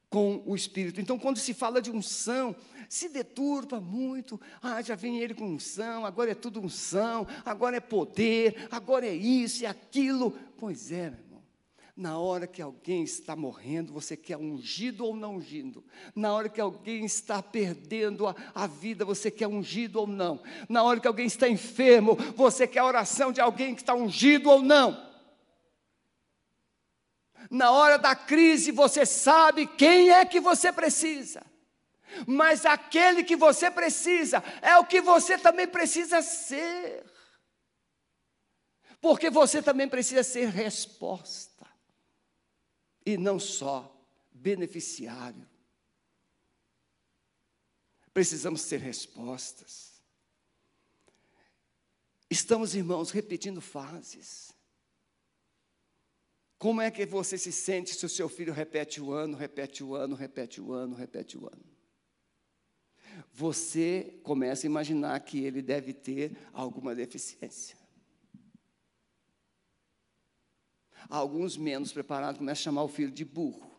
Com 0.09 0.41
o 0.45 0.55
Espírito. 0.55 1.01
Então, 1.01 1.19
quando 1.19 1.37
se 1.37 1.53
fala 1.53 1.81
de 1.81 1.91
unção, 1.91 2.55
se 2.89 3.09
deturpa 3.09 3.79
muito. 3.79 4.39
Ah, 4.61 4.81
já 4.81 4.95
vem 4.95 5.19
ele 5.19 5.33
com 5.33 5.45
unção, 5.45 6.05
agora 6.05 6.31
é 6.31 6.35
tudo 6.35 6.61
unção, 6.61 7.27
agora 7.45 7.77
é 7.77 7.81
poder, 7.81 8.67
agora 8.71 9.05
é 9.05 9.13
isso 9.13 9.63
e 9.63 9.65
aquilo. 9.65 10.31
Pois 10.57 10.91
é, 10.91 11.09
meu 11.09 11.19
irmão. 11.19 11.27
Na 11.95 12.19
hora 12.19 12.45
que 12.45 12.61
alguém 12.61 13.03
está 13.03 13.35
morrendo, 13.35 13.91
você 13.91 14.15
quer 14.15 14.37
ungido 14.37 15.03
ou 15.03 15.15
não 15.15 15.37
ungido. 15.37 15.83
Na 16.15 16.31
hora 16.31 16.47
que 16.47 16.61
alguém 16.61 17.03
está 17.03 17.41
perdendo 17.41 18.27
a, 18.27 18.35
a 18.53 18.67
vida, 18.67 19.03
você 19.03 19.31
quer 19.31 19.47
ungido 19.47 19.99
ou 19.99 20.07
não. 20.07 20.39
Na 20.69 20.83
hora 20.83 20.99
que 20.99 21.07
alguém 21.07 21.25
está 21.25 21.49
enfermo, 21.49 22.15
você 22.35 22.67
quer 22.67 22.79
a 22.79 22.85
oração 22.85 23.31
de 23.31 23.41
alguém 23.41 23.73
que 23.73 23.81
está 23.81 23.95
ungido 23.95 24.49
ou 24.49 24.61
não. 24.61 25.06
Na 27.49 27.71
hora 27.71 27.97
da 27.97 28.15
crise, 28.15 28.71
você 28.71 29.05
sabe 29.05 29.67
quem 29.67 30.11
é 30.11 30.25
que 30.25 30.39
você 30.39 30.71
precisa 30.71 31.45
mas 32.25 32.65
aquele 32.65 33.23
que 33.23 33.35
você 33.35 33.69
precisa 33.69 34.43
é 34.61 34.77
o 34.77 34.85
que 34.85 35.01
você 35.01 35.37
também 35.37 35.67
precisa 35.67 36.21
ser. 36.21 37.05
Porque 39.01 39.29
você 39.29 39.61
também 39.61 39.87
precisa 39.87 40.23
ser 40.23 40.49
resposta, 40.49 41.67
e 43.05 43.15
não 43.17 43.39
só 43.39 43.95
beneficiário. 44.31 45.47
Precisamos 48.13 48.61
ser 48.61 48.79
respostas. 48.79 50.01
Estamos, 52.29 52.73
irmãos, 52.73 53.11
repetindo 53.11 53.61
fases. 53.61 54.51
Como 56.57 56.81
é 56.81 56.89
que 56.89 57.05
você 57.05 57.37
se 57.37 57.51
sente 57.51 57.93
se 57.93 58.05
o 58.05 58.09
seu 58.09 58.27
filho 58.27 58.53
repete 58.53 58.99
o 58.99 59.11
ano, 59.11 59.37
repete 59.37 59.83
o 59.83 59.95
ano, 59.95 60.15
repete 60.15 60.59
o 60.59 60.73
ano, 60.73 60.95
repete 60.95 61.37
o 61.37 61.45
ano? 61.45 61.77
você 63.33 64.19
começa 64.23 64.65
a 64.65 64.69
imaginar 64.69 65.19
que 65.21 65.43
ele 65.43 65.61
deve 65.61 65.93
ter 65.93 66.37
alguma 66.53 66.93
deficiência. 66.95 67.77
Alguns 71.09 71.55
menos 71.55 71.93
preparados 71.93 72.39
começam 72.39 72.61
a 72.61 72.63
chamar 72.63 72.83
o 72.83 72.87
filho 72.87 73.11
de 73.11 73.23
burro. 73.23 73.77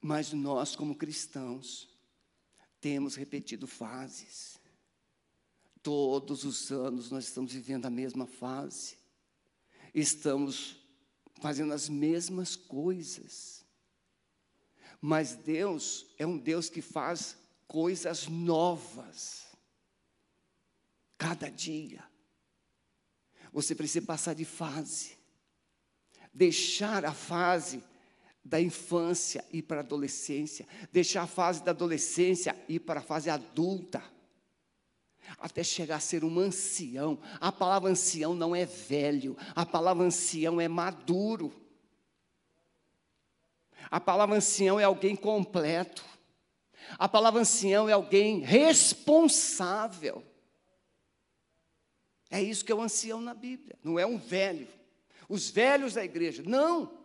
Mas 0.00 0.32
nós, 0.32 0.74
como 0.74 0.94
cristãos, 0.94 1.88
temos 2.80 3.16
repetido 3.16 3.66
fases. 3.66 4.59
Todos 5.82 6.44
os 6.44 6.70
anos 6.70 7.10
nós 7.10 7.24
estamos 7.24 7.52
vivendo 7.52 7.86
a 7.86 7.90
mesma 7.90 8.26
fase. 8.26 8.98
Estamos 9.94 10.76
fazendo 11.40 11.72
as 11.72 11.88
mesmas 11.88 12.54
coisas. 12.54 13.64
Mas 15.00 15.34
Deus 15.34 16.06
é 16.18 16.26
um 16.26 16.36
Deus 16.36 16.68
que 16.68 16.82
faz 16.82 17.36
coisas 17.66 18.28
novas. 18.28 19.46
Cada 21.16 21.50
dia. 21.50 22.04
Você 23.52 23.74
precisa 23.74 24.04
passar 24.04 24.34
de 24.34 24.44
fase. 24.44 25.18
Deixar 26.32 27.04
a 27.04 27.12
fase 27.12 27.82
da 28.44 28.60
infância 28.60 29.44
e 29.52 29.62
para 29.62 29.80
a 29.80 29.84
adolescência, 29.84 30.66
deixar 30.92 31.22
a 31.22 31.26
fase 31.26 31.62
da 31.62 31.72
adolescência 31.72 32.56
e 32.68 32.80
para 32.80 33.00
a 33.00 33.02
fase 33.02 33.28
adulta, 33.28 34.02
até 35.38 35.62
chegar 35.62 35.96
a 35.96 36.00
ser 36.00 36.24
um 36.24 36.38
ancião. 36.38 37.18
A 37.40 37.52
palavra 37.52 37.90
ancião 37.90 38.34
não 38.34 38.54
é 38.54 38.64
velho, 38.64 39.36
a 39.54 39.64
palavra 39.64 40.04
ancião 40.04 40.60
é 40.60 40.68
maduro. 40.68 41.52
A 43.90 44.00
palavra 44.00 44.36
ancião 44.36 44.78
é 44.78 44.84
alguém 44.84 45.16
completo. 45.16 46.04
A 46.98 47.08
palavra 47.08 47.40
ancião 47.40 47.88
é 47.88 47.92
alguém 47.92 48.40
responsável. 48.40 50.24
É 52.30 52.40
isso 52.40 52.64
que 52.64 52.70
é 52.70 52.74
o 52.74 52.80
ancião 52.80 53.20
na 53.20 53.34
Bíblia, 53.34 53.76
não 53.82 53.98
é 53.98 54.06
um 54.06 54.16
velho. 54.16 54.68
Os 55.28 55.50
velhos 55.50 55.94
da 55.94 56.04
igreja, 56.04 56.42
não. 56.46 56.98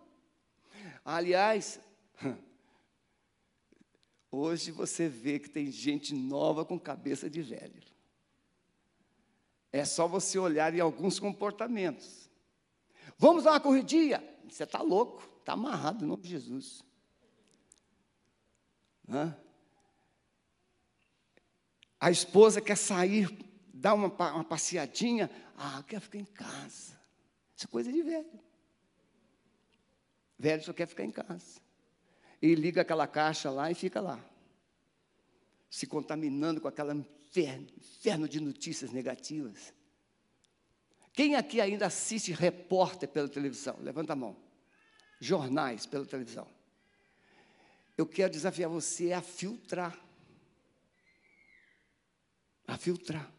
Aliás, 1.03 1.79
hoje 4.31 4.71
você 4.71 5.07
vê 5.07 5.39
que 5.39 5.49
tem 5.49 5.71
gente 5.71 6.13
nova 6.13 6.63
com 6.63 6.79
cabeça 6.79 7.29
de 7.29 7.41
velho. 7.41 7.83
É 9.75 9.83
só 9.83 10.07
você 10.07 10.39
olhar 10.39 10.73
em 10.73 10.79
alguns 10.79 11.19
comportamentos. 11.19 12.29
Vamos 13.17 13.43
dar 13.43 13.51
uma 13.51 13.59
corridinha? 13.59 14.23
Você 14.49 14.63
está 14.63 14.81
louco. 14.81 15.21
Está 15.41 15.51
amarrado 15.51 16.05
em 16.05 16.07
nome 16.07 16.23
de 16.23 16.29
Jesus. 16.29 16.81
Hã? 19.09 19.38
A 21.99 22.09
esposa 22.09 22.61
quer 22.61 22.77
sair, 22.77 23.27
dar 23.73 23.95
uma, 23.95 24.07
uma 24.07 24.45
passeadinha. 24.45 25.29
Ah, 25.57 25.83
quer 25.85 25.99
ficar 25.99 26.19
em 26.19 26.25
casa. 26.25 26.97
Isso 27.53 27.65
é 27.65 27.67
coisa 27.67 27.91
de 27.91 28.01
velho. 28.01 28.39
Velho 30.39 30.63
só 30.63 30.71
quer 30.71 30.88
ficar 30.88 31.03
em 31.03 31.11
casa. 31.11 31.59
E 32.41 32.55
liga 32.55 32.79
aquela 32.79 33.07
caixa 33.07 33.49
lá 33.49 33.69
e 33.69 33.75
fica 33.75 33.99
lá. 33.99 34.23
Se 35.69 35.85
contaminando 35.85 36.61
com 36.61 36.69
aquela 36.69 36.95
inferno 37.41 38.28
de 38.28 38.39
notícias 38.39 38.91
negativas. 38.91 39.74
Quem 41.13 41.36
aqui 41.36 41.62
ainda 41.62 41.86
assiste 41.86 42.32
repórter 42.32 43.08
pela 43.08 43.30
televisão? 43.30 43.78
Levanta 43.80 44.13
a 44.13 44.15
mão 44.15 44.45
jornais 45.19 45.86
pela 45.86 46.06
televisão. 46.06 46.48
Eu 47.98 48.06
quero 48.06 48.32
desafiar 48.32 48.69
você 48.69 49.13
a 49.13 49.21
filtrar. 49.21 49.98
A 52.67 52.78
filtrar. 52.78 53.32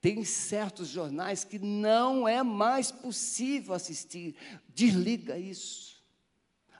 Tem 0.00 0.24
certos 0.24 0.88
jornais 0.88 1.44
que 1.44 1.58
não 1.58 2.26
é 2.28 2.42
mais 2.42 2.90
possível 2.90 3.74
assistir. 3.74 4.36
Desliga 4.68 5.38
isso. 5.38 6.04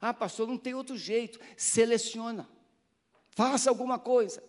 Ah, 0.00 0.12
pastor, 0.12 0.46
não 0.46 0.58
tem 0.58 0.74
outro 0.74 0.96
jeito. 0.96 1.38
Seleciona. 1.56 2.48
Faça 3.30 3.70
alguma 3.70 3.98
coisa. 3.98 4.42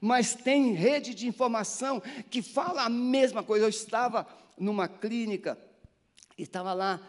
Mas 0.00 0.34
tem 0.34 0.72
rede 0.72 1.14
de 1.14 1.26
informação 1.26 2.02
que 2.30 2.42
fala 2.42 2.84
a 2.84 2.88
mesma 2.88 3.42
coisa. 3.42 3.64
Eu 3.64 3.70
estava 3.70 4.26
numa 4.58 4.86
clínica, 4.86 5.58
estava 6.36 6.72
lá 6.72 7.00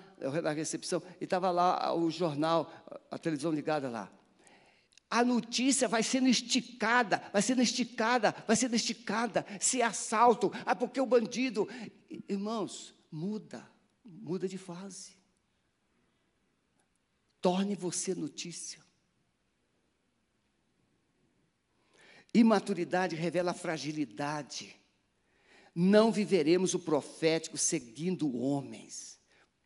da 0.44 0.52
recepção, 0.52 1.02
e 1.20 1.24
estava 1.24 1.50
lá 1.50 1.94
o 1.96 2.10
jornal, 2.12 2.72
a 3.10 3.18
televisão 3.18 3.52
ligada 3.52 3.90
lá. 3.90 4.12
A 5.10 5.26
notícia 5.26 5.90
vai 5.90 6.04
sendo 6.04 6.30
esticada, 6.30 7.22
vai 7.34 7.42
sendo 7.42 7.62
esticada, 7.62 8.34
vai 8.48 8.56
sendo 8.56 8.76
esticada. 8.76 9.46
Se 9.60 9.82
é 9.82 9.86
assalto, 9.86 10.52
ah, 10.66 10.74
porque 10.76 11.02
o 11.02 11.06
bandido. 11.06 11.68
Irmãos, 12.30 12.96
muda, 13.12 13.70
muda 14.06 14.48
de 14.48 14.58
fase. 14.58 15.18
Torne 17.42 17.76
você 17.76 18.16
notícia. 18.16 18.80
Imaturidade 22.34 23.16
revela 23.16 23.54
fragilidade. 23.54 24.76
Não 25.74 26.12
viveremos 26.12 26.74
o 26.74 26.80
profético 26.80 27.58
seguindo 27.58 28.36
homens. 28.38 29.12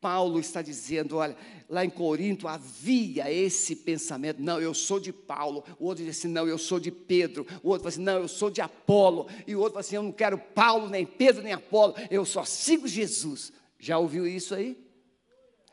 Paulo 0.06 0.40
está 0.40 0.62
dizendo, 0.62 1.18
olha, 1.18 1.36
lá 1.68 1.84
em 1.84 1.90
Corinto 1.90 2.48
havia 2.48 3.32
esse 3.32 3.76
pensamento, 3.78 4.40
não, 4.40 4.62
eu 4.62 4.72
sou 4.72 5.00
de 5.00 5.12
Paulo, 5.12 5.64
o 5.80 5.86
outro 5.86 6.06
disse 6.06 6.28
assim, 6.28 6.28
não, 6.28 6.48
eu 6.48 6.60
sou 6.60 6.80
de 6.80 6.92
Pedro, 6.92 7.44
o 7.64 7.70
outro 7.70 7.84
falou 7.84 7.88
assim, 7.88 8.04
não, 8.04 8.20
eu 8.20 8.28
sou 8.28 8.52
de 8.52 8.62
Apolo, 8.62 9.28
e 9.48 9.56
o 9.56 9.60
outro 9.60 9.74
falou 9.74 9.80
assim, 9.80 9.96
eu 9.96 10.04
não 10.04 10.12
quero 10.12 10.38
Paulo, 10.38 10.90
nem 10.90 11.08
Pedro, 11.08 11.42
nem 11.42 11.54
Apolo, 11.54 11.96
eu 12.12 12.24
só 12.24 12.46
sigo 12.46 12.88
Jesus. 12.88 13.52
Já 13.80 13.98
ouviu 13.98 14.28
isso 14.28 14.54
aí? 14.54 14.78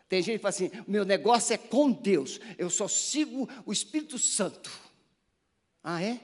Tem 0.09 0.23
gente 0.23 0.37
que 0.37 0.43
fala 0.43 0.55
assim, 0.55 0.71
meu 0.89 1.05
negócio 1.05 1.53
é 1.53 1.59
com 1.59 1.93
Deus, 1.93 2.41
eu 2.57 2.71
só 2.71 2.89
sigo 2.89 3.47
o 3.67 3.73
Espírito 3.73 4.19
Santo. 4.19 4.71
Ah, 5.85 6.03
é? 6.03 6.19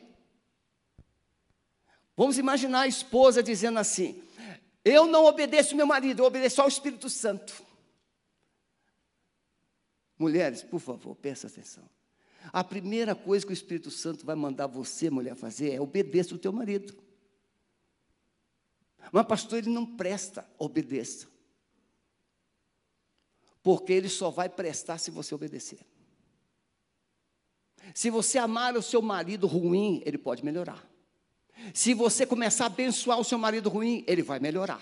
Vamos 2.18 2.36
imaginar 2.36 2.80
a 2.80 2.88
esposa 2.88 3.40
dizendo 3.40 3.78
assim, 3.78 4.20
eu 4.84 5.06
não 5.06 5.24
obedeço 5.24 5.76
meu 5.76 5.86
marido, 5.86 6.18
eu 6.18 6.26
obedeço 6.26 6.60
ao 6.60 6.66
Espírito 6.66 7.08
Santo. 7.08 7.62
Mulheres, 10.18 10.64
por 10.64 10.80
favor, 10.80 11.14
presta 11.14 11.46
atenção. 11.46 11.88
A 12.52 12.64
primeira 12.64 13.14
coisa 13.14 13.46
que 13.46 13.52
o 13.52 13.54
Espírito 13.54 13.88
Santo 13.92 14.26
vai 14.26 14.34
mandar 14.34 14.66
você, 14.66 15.08
mulher, 15.08 15.36
fazer 15.36 15.72
é 15.72 15.80
obedeça 15.80 16.34
o 16.34 16.38
teu 16.38 16.52
marido. 16.52 16.92
Mas, 19.12 19.24
pastor, 19.24 19.58
ele 19.58 19.70
não 19.70 19.86
presta, 19.86 20.44
obedeça. 20.58 21.28
Porque 23.62 23.92
ele 23.92 24.08
só 24.08 24.28
vai 24.28 24.48
prestar 24.48 24.98
se 24.98 25.12
você 25.12 25.32
obedecer. 25.36 25.86
Se 27.94 28.10
você 28.10 28.38
amar 28.38 28.76
o 28.76 28.82
seu 28.82 29.00
marido 29.00 29.46
ruim, 29.46 30.02
ele 30.04 30.18
pode 30.18 30.44
melhorar. 30.44 30.84
Se 31.74 31.94
você 31.94 32.24
começar 32.26 32.64
a 32.64 32.66
abençoar 32.68 33.18
o 33.18 33.24
seu 33.24 33.38
marido 33.38 33.68
ruim, 33.68 34.04
ele 34.06 34.22
vai 34.22 34.38
melhorar. 34.38 34.80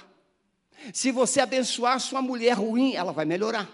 Se 0.93 1.11
você 1.11 1.41
abençoar 1.41 1.99
sua 2.01 2.21
mulher 2.23 2.55
ruim, 2.55 2.95
ela 2.95 3.13
vai 3.13 3.25
melhorar. 3.25 3.71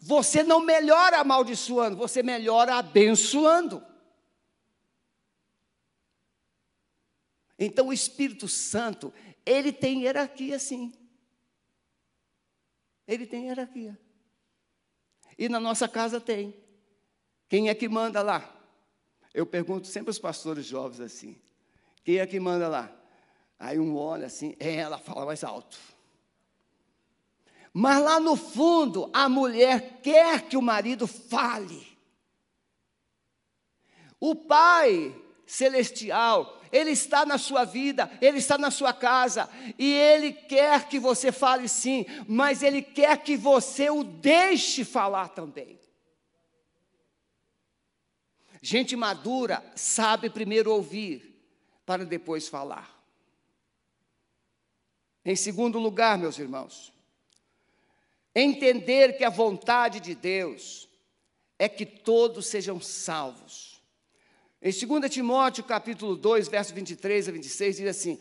Você 0.00 0.42
não 0.42 0.60
melhora 0.60 1.18
amaldiçoando, 1.18 1.96
você 1.96 2.22
melhora 2.22 2.76
abençoando. 2.76 3.84
Então 7.58 7.88
o 7.88 7.92
Espírito 7.92 8.48
Santo, 8.48 9.12
ele 9.46 9.72
tem 9.72 10.02
hierarquia 10.02 10.58
sim. 10.58 10.92
Ele 13.06 13.26
tem 13.26 13.46
hierarquia. 13.46 13.98
E 15.38 15.48
na 15.48 15.60
nossa 15.60 15.88
casa 15.88 16.20
tem. 16.20 16.54
Quem 17.48 17.68
é 17.68 17.74
que 17.74 17.88
manda 17.88 18.22
lá? 18.22 18.52
Eu 19.34 19.46
pergunto 19.46 19.86
sempre 19.86 20.10
aos 20.10 20.18
pastores 20.18 20.66
jovens 20.66 21.00
assim: 21.00 21.40
quem 22.04 22.18
é 22.18 22.26
que 22.26 22.40
manda 22.40 22.68
lá? 22.68 22.90
Aí 23.58 23.78
um 23.78 23.96
olha 23.96 24.26
assim, 24.26 24.56
é, 24.58 24.74
ela 24.74 24.98
fala 24.98 25.24
mais 25.24 25.44
alto. 25.44 25.78
Mas 27.72 28.02
lá 28.02 28.20
no 28.20 28.36
fundo, 28.36 29.08
a 29.12 29.28
mulher 29.28 30.00
quer 30.02 30.42
que 30.42 30.56
o 30.56 30.62
marido 30.62 31.06
fale. 31.06 31.86
O 34.20 34.34
pai 34.34 35.14
celestial, 35.46 36.60
ele 36.70 36.90
está 36.90 37.24
na 37.24 37.38
sua 37.38 37.64
vida, 37.64 38.10
ele 38.20 38.38
está 38.38 38.58
na 38.58 38.70
sua 38.70 38.92
casa, 38.92 39.48
e 39.78 39.92
ele 39.92 40.32
quer 40.32 40.88
que 40.88 40.98
você 40.98 41.30
fale 41.30 41.68
sim, 41.68 42.04
mas 42.26 42.62
ele 42.62 42.82
quer 42.82 43.18
que 43.22 43.36
você 43.36 43.90
o 43.90 44.02
deixe 44.02 44.84
falar 44.84 45.28
também. 45.28 45.78
Gente 48.60 48.94
madura 48.94 49.62
sabe 49.74 50.30
primeiro 50.30 50.72
ouvir, 50.72 51.31
para 51.84 52.04
depois 52.04 52.48
falar. 52.48 53.02
Em 55.24 55.36
segundo 55.36 55.78
lugar, 55.78 56.18
meus 56.18 56.38
irmãos, 56.38 56.92
entender 58.34 59.16
que 59.16 59.24
a 59.24 59.30
vontade 59.30 60.00
de 60.00 60.14
Deus 60.14 60.88
é 61.58 61.68
que 61.68 61.86
todos 61.86 62.46
sejam 62.46 62.80
salvos. 62.80 63.80
Em 64.60 64.70
2 64.72 65.10
Timóteo, 65.10 65.64
capítulo 65.64 66.16
2, 66.16 66.48
verso 66.48 66.74
23 66.74 67.28
a 67.28 67.32
26, 67.32 67.76
diz 67.76 67.86
assim: 67.86 68.18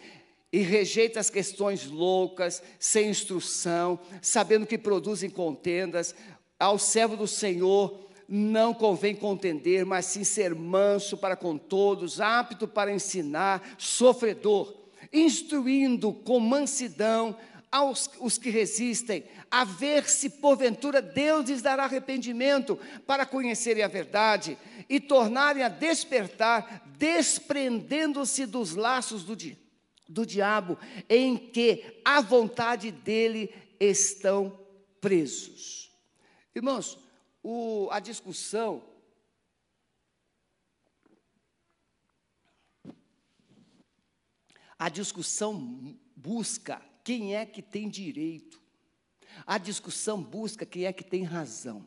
E 0.52 0.60
rejeita 0.60 1.19
as 1.19 1.30
questões 1.30 1.86
loucas, 1.86 2.62
sem 2.80 3.10
instrução, 3.10 4.00
sabendo 4.21 4.67
que 4.67 4.78
produzem 4.78 5.30
contendas, 5.30 6.13
ao 6.60 6.78
servo 6.78 7.17
do 7.17 7.28
Senhor 7.28 8.11
não 8.34 8.74
convém 8.74 9.13
contender, 9.13 9.86
mas 9.86 10.06
sim 10.06 10.24
ser 10.24 10.56
manso 10.56 11.17
para 11.17 11.36
com 11.36 11.58
todos, 11.58 12.22
apto 12.22 12.65
para 12.65 12.94
ensinar, 12.94 13.76
sofredor, 13.78 14.74
instruindo 15.12 16.13
com 16.13 16.39
mansidão 16.39 17.36
aos 17.70 18.10
os 18.22 18.38
que 18.38 18.50
resistem, 18.50 19.26
a 19.50 19.65
ver 19.65 20.10
se 20.10 20.30
porventura 20.30 21.02
Deus 21.02 21.50
lhes 21.50 21.62
dará 21.62 21.84
arrependimento 21.84 22.80
para 23.06 23.26
conhecerem 23.26 23.84
a 23.84 23.89
verdade 23.89 24.58
e 24.89 24.98
tornarem 24.98 25.63
a 25.63 25.70
despertar, 25.70 26.89
desprendendo-se 26.98 28.46
dos 28.46 28.76
laços 28.76 29.26
do, 29.26 29.36
di 29.36 29.58
do 30.08 30.26
diabo, 30.26 30.78
em 31.10 31.38
que 31.38 32.00
a 32.04 32.22
vontade 32.22 32.91
dele 32.91 33.54
estão 33.80 34.58
presos. 35.00 35.89
Irmãos, 36.54 36.98
o, 37.43 37.89
a 37.91 37.99
discussão 37.99 38.84
a 44.77 44.89
discussão 44.89 45.95
busca 46.15 46.82
quem 47.04 47.36
é 47.36 47.45
que 47.45 47.62
tem 47.62 47.88
direito. 47.88 48.60
A 49.45 49.60
discussão 49.60 50.21
busca 50.21 50.65
quem 50.65 50.86
é 50.86 50.93
que 50.93 51.04
tem 51.04 51.23
razão. 51.23 51.86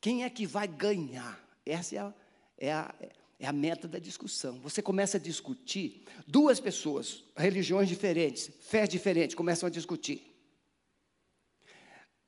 Quem 0.00 0.24
é 0.24 0.30
que 0.30 0.44
vai 0.44 0.66
ganhar? 0.66 1.40
Essa 1.64 1.94
é 1.94 1.98
a, 1.98 2.14
é 2.58 2.72
a, 2.72 2.94
é 3.38 3.46
a 3.46 3.52
meta 3.52 3.86
da 3.86 4.00
discussão. 4.00 4.58
Você 4.58 4.82
começa 4.82 5.18
a 5.18 5.20
discutir, 5.20 6.04
duas 6.26 6.58
pessoas, 6.58 7.22
religiões 7.36 7.88
diferentes, 7.88 8.50
fés 8.60 8.88
diferentes, 8.88 9.36
começam 9.36 9.68
a 9.68 9.70
discutir 9.70 10.33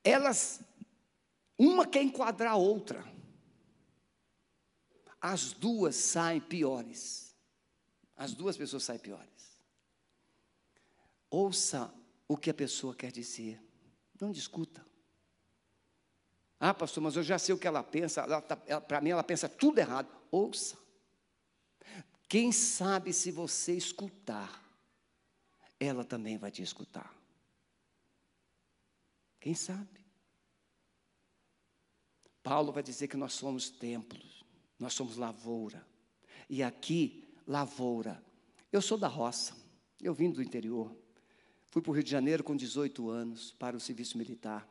elas, 0.06 0.60
uma 1.58 1.86
quer 1.86 2.02
enquadrar 2.02 2.52
a 2.52 2.56
outra. 2.56 3.04
As 5.20 5.52
duas 5.52 5.96
saem 5.96 6.40
piores. 6.40 7.34
As 8.16 8.32
duas 8.32 8.56
pessoas 8.56 8.84
saem 8.84 9.00
piores. 9.00 9.58
Ouça 11.28 11.92
o 12.28 12.36
que 12.36 12.50
a 12.50 12.54
pessoa 12.54 12.94
quer 12.94 13.10
dizer. 13.10 13.60
Não 14.20 14.30
discuta. 14.30 14.86
Ah, 16.58 16.72
pastor, 16.72 17.02
mas 17.02 17.16
eu 17.16 17.22
já 17.22 17.38
sei 17.38 17.54
o 17.54 17.58
que 17.58 17.66
ela 17.66 17.82
pensa. 17.82 18.40
Tá, 18.42 18.56
Para 18.80 19.00
mim, 19.00 19.10
ela 19.10 19.24
pensa 19.24 19.48
tudo 19.48 19.78
errado. 19.78 20.08
Ouça. 20.30 20.78
Quem 22.28 22.50
sabe 22.52 23.12
se 23.12 23.30
você 23.30 23.76
escutar, 23.76 24.62
ela 25.78 26.04
também 26.04 26.38
vai 26.38 26.50
te 26.50 26.62
escutar. 26.62 27.15
Quem 29.40 29.54
sabe? 29.54 29.96
Paulo 32.42 32.72
vai 32.72 32.82
dizer 32.82 33.08
que 33.08 33.16
nós 33.16 33.32
somos 33.32 33.68
templos, 33.68 34.44
nós 34.78 34.94
somos 34.94 35.16
lavoura. 35.16 35.84
E 36.48 36.62
aqui, 36.62 37.28
lavoura. 37.46 38.24
Eu 38.70 38.80
sou 38.80 38.96
da 38.96 39.08
roça, 39.08 39.56
eu 40.00 40.14
vim 40.14 40.30
do 40.30 40.40
interior. 40.40 40.96
Fui 41.70 41.82
para 41.82 41.90
o 41.90 41.94
Rio 41.94 42.04
de 42.04 42.10
Janeiro 42.10 42.44
com 42.44 42.56
18 42.56 43.10
anos 43.10 43.52
para 43.52 43.76
o 43.76 43.80
serviço 43.80 44.16
militar. 44.16 44.68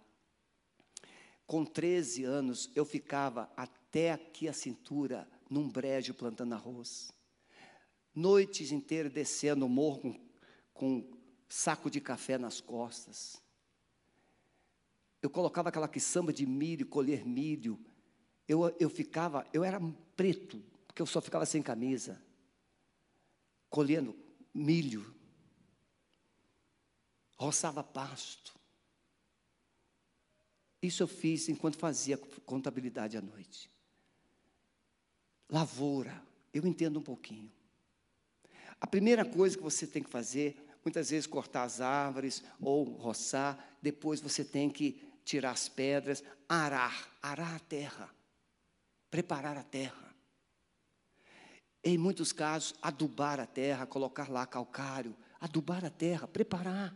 Com 1.45 1.65
13 1.65 2.23
anos, 2.23 2.71
eu 2.73 2.85
ficava 2.85 3.51
até 3.55 4.13
aqui 4.13 4.47
a 4.47 4.53
cintura, 4.53 5.27
num 5.49 5.69
brejo 5.69 6.13
plantando 6.13 6.53
arroz. 6.53 7.11
Noites 8.13 8.71
inteiras 8.71 9.11
descendo 9.11 9.65
o 9.65 9.69
morro 9.69 9.99
com, 10.01 11.01
com 11.01 11.17
saco 11.49 11.89
de 11.89 11.99
café 11.99 12.37
nas 12.37 12.61
costas 12.61 13.43
eu 15.25 15.29
colocava 15.29 15.69
aquela 15.69 15.87
quiçamba 15.87 16.31
de 16.31 16.45
milho, 16.45 16.85
colher 16.85 17.25
milho. 17.25 17.79
Eu, 18.47 18.75
eu 18.79 18.89
ficava, 18.89 19.45
eu 19.51 19.63
era 19.63 19.81
preto, 20.15 20.63
porque 20.85 21.01
eu 21.01 21.05
só 21.05 21.19
ficava 21.19 21.45
sem 21.45 21.63
camisa, 21.63 22.21
colhendo 23.69 24.15
milho, 24.53 25.13
roçava 27.37 27.83
pasto. 27.83 28.53
Isso 30.81 31.01
eu 31.01 31.07
fiz 31.07 31.49
enquanto 31.49 31.77
fazia 31.77 32.17
contabilidade 32.45 33.17
à 33.17 33.21
noite. 33.21 33.69
Lavoura, 35.49 36.23
eu 36.53 36.65
entendo 36.67 36.99
um 36.99 37.03
pouquinho. 37.03 37.51
A 38.79 38.85
primeira 38.85 39.25
coisa 39.25 39.57
que 39.57 39.63
você 39.63 39.87
tem 39.87 40.03
que 40.03 40.09
fazer, 40.09 40.55
muitas 40.83 41.09
vezes 41.09 41.25
cortar 41.25 41.63
as 41.63 41.81
árvores 41.81 42.43
ou 42.61 42.83
roçar, 42.83 43.77
depois 43.81 44.21
você 44.21 44.45
tem 44.45 44.69
que 44.69 45.03
tirar 45.25 45.51
as 45.51 45.67
pedras, 45.67 46.23
arar, 46.47 47.09
arar 47.21 47.55
a 47.55 47.59
terra, 47.59 48.09
preparar 49.09 49.57
a 49.57 49.63
terra. 49.63 50.15
Em 51.83 51.97
muitos 51.97 52.31
casos, 52.31 52.75
adubar 52.81 53.39
a 53.39 53.45
terra, 53.45 53.85
colocar 53.85 54.29
lá 54.29 54.45
calcário, 54.45 55.15
adubar 55.39 55.83
a 55.83 55.89
terra, 55.89 56.27
preparar. 56.27 56.95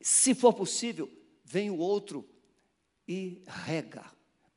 Se 0.00 0.34
for 0.34 0.52
possível, 0.52 1.10
vem 1.44 1.70
o 1.70 1.78
outro 1.78 2.28
e 3.06 3.42
rega, 3.46 4.04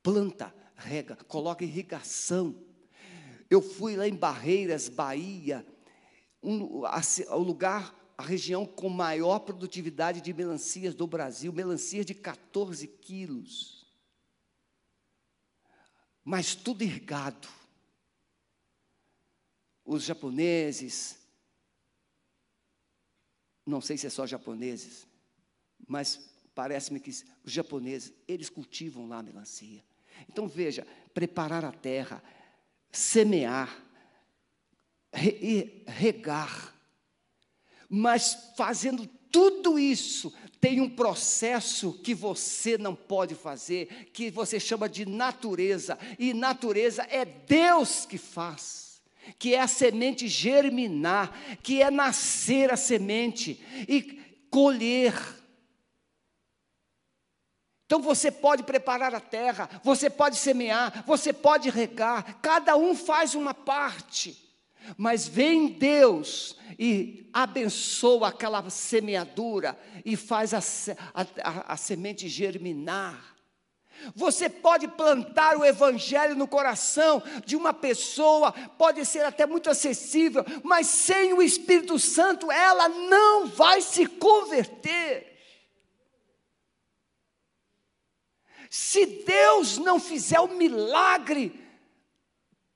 planta, 0.01 0.53
rega, 0.75 1.15
coloca 1.15 1.63
irrigação. 1.63 2.65
Eu 3.49 3.61
fui 3.61 3.95
lá 3.95 4.07
em 4.07 4.15
Barreiras, 4.15 4.89
Bahia, 4.89 5.65
um, 6.41 6.83
o 7.29 7.39
lugar 7.39 7.93
a 8.19 8.21
região 8.21 8.65
com 8.65 8.89
maior 8.89 9.39
produtividade 9.39 10.19
de 10.19 10.33
melancias 10.33 10.93
do 10.93 11.07
Brasil, 11.07 11.53
melancias 11.53 12.05
de 12.05 12.13
14 12.13 12.85
quilos. 12.85 13.87
Mas 16.21 16.53
tudo 16.53 16.83
irrigado. 16.83 17.47
Os 19.85 20.03
japoneses, 20.03 21.17
não 23.65 23.79
sei 23.79 23.97
se 23.97 24.07
é 24.07 24.09
só 24.09 24.27
japoneses, 24.27 25.07
mas 25.87 26.29
parece-me 26.53 26.99
que 26.99 27.11
os 27.11 27.53
japoneses, 27.53 28.11
eles 28.27 28.49
cultivam 28.49 29.07
lá 29.07 29.19
a 29.19 29.23
melancia. 29.23 29.81
Então 30.27 30.45
veja, 30.45 30.85
preparar 31.13 31.63
a 31.63 31.71
terra, 31.71 32.21
semear, 32.91 33.81
regar, 35.87 36.77
mas 37.89 38.53
fazendo 38.55 39.07
tudo 39.31 39.79
isso, 39.79 40.33
tem 40.61 40.81
um 40.81 40.89
processo 40.89 41.93
que 41.93 42.13
você 42.13 42.77
não 42.77 42.93
pode 42.93 43.33
fazer, 43.33 44.09
que 44.11 44.29
você 44.29 44.59
chama 44.59 44.89
de 44.89 45.05
natureza, 45.05 45.97
e 46.17 46.33
natureza 46.33 47.03
é 47.09 47.25
Deus 47.25 48.05
que 48.05 48.17
faz, 48.17 49.01
que 49.37 49.55
é 49.55 49.61
a 49.61 49.67
semente 49.67 50.27
germinar, 50.27 51.57
que 51.63 51.81
é 51.81 51.89
nascer 51.89 52.71
a 52.71 52.77
semente 52.77 53.63
e 53.87 54.01
colher. 54.49 55.13
Então 57.85 58.01
você 58.01 58.29
pode 58.29 58.63
preparar 58.63 59.15
a 59.15 59.19
terra, 59.19 59.67
você 59.83 60.09
pode 60.09 60.35
semear, 60.35 61.03
você 61.07 61.33
pode 61.33 61.69
regar, 61.69 62.39
cada 62.41 62.75
um 62.75 62.95
faz 62.95 63.33
uma 63.33 63.53
parte. 63.53 64.48
Mas 64.97 65.27
vem 65.27 65.67
Deus 65.67 66.57
e 66.77 67.29
abençoa 67.33 68.29
aquela 68.29 68.67
semeadura 68.69 69.77
e 70.05 70.15
faz 70.15 70.53
a, 70.53 70.59
a, 71.13 71.21
a, 71.43 71.73
a 71.73 71.77
semente 71.77 72.27
germinar. 72.27 73.37
Você 74.15 74.49
pode 74.49 74.87
plantar 74.87 75.57
o 75.57 75.65
Evangelho 75.65 76.35
no 76.35 76.47
coração 76.47 77.21
de 77.45 77.55
uma 77.55 77.73
pessoa, 77.73 78.51
pode 78.51 79.05
ser 79.05 79.25
até 79.25 79.45
muito 79.45 79.69
acessível, 79.69 80.45
mas 80.63 80.87
sem 80.87 81.33
o 81.33 81.41
Espírito 81.41 81.99
Santo 81.99 82.51
ela 82.51 82.87
não 82.87 83.47
vai 83.47 83.81
se 83.81 84.05
converter. 84.05 85.27
Se 88.69 89.05
Deus 89.05 89.77
não 89.77 89.99
fizer 89.99 90.39
o 90.39 90.55
milagre 90.55 91.68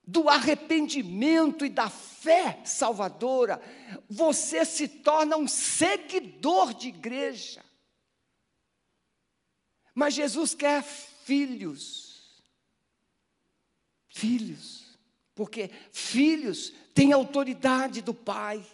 do 0.06 0.28
arrependimento 0.28 1.66
e 1.66 1.70
da 1.70 1.90
fé 1.90 2.62
salvadora, 2.66 3.62
você 4.10 4.66
se 4.66 4.88
torna 4.88 5.38
um 5.38 5.48
seguidor 5.48 6.74
de 6.74 6.90
igreja. 6.90 7.64
Mas 9.94 10.14
Jesus 10.14 10.54
quer 10.54 10.84
filhos. 10.84 12.42
Filhos. 14.08 14.84
Porque 15.36 15.70
filhos 15.92 16.74
têm 16.94 17.14
autoridade 17.14 18.02
do 18.02 18.14
Pai. 18.14 18.66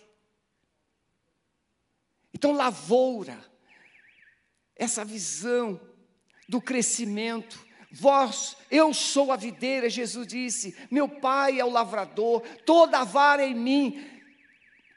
Então, 2.34 2.52
lavoura, 2.52 3.40
essa 4.76 5.04
visão 5.04 5.80
do 6.48 6.62
crescimento. 6.62 7.69
Vós, 7.92 8.56
eu 8.70 8.94
sou 8.94 9.32
a 9.32 9.36
videira, 9.36 9.90
Jesus 9.90 10.28
disse, 10.28 10.78
meu 10.92 11.08
pai 11.08 11.60
é 11.60 11.66
o 11.66 11.72
lavrador, 11.72 12.42
toda 12.66 13.04
vara 13.04 13.46
em 13.46 13.56
mim 13.56 14.06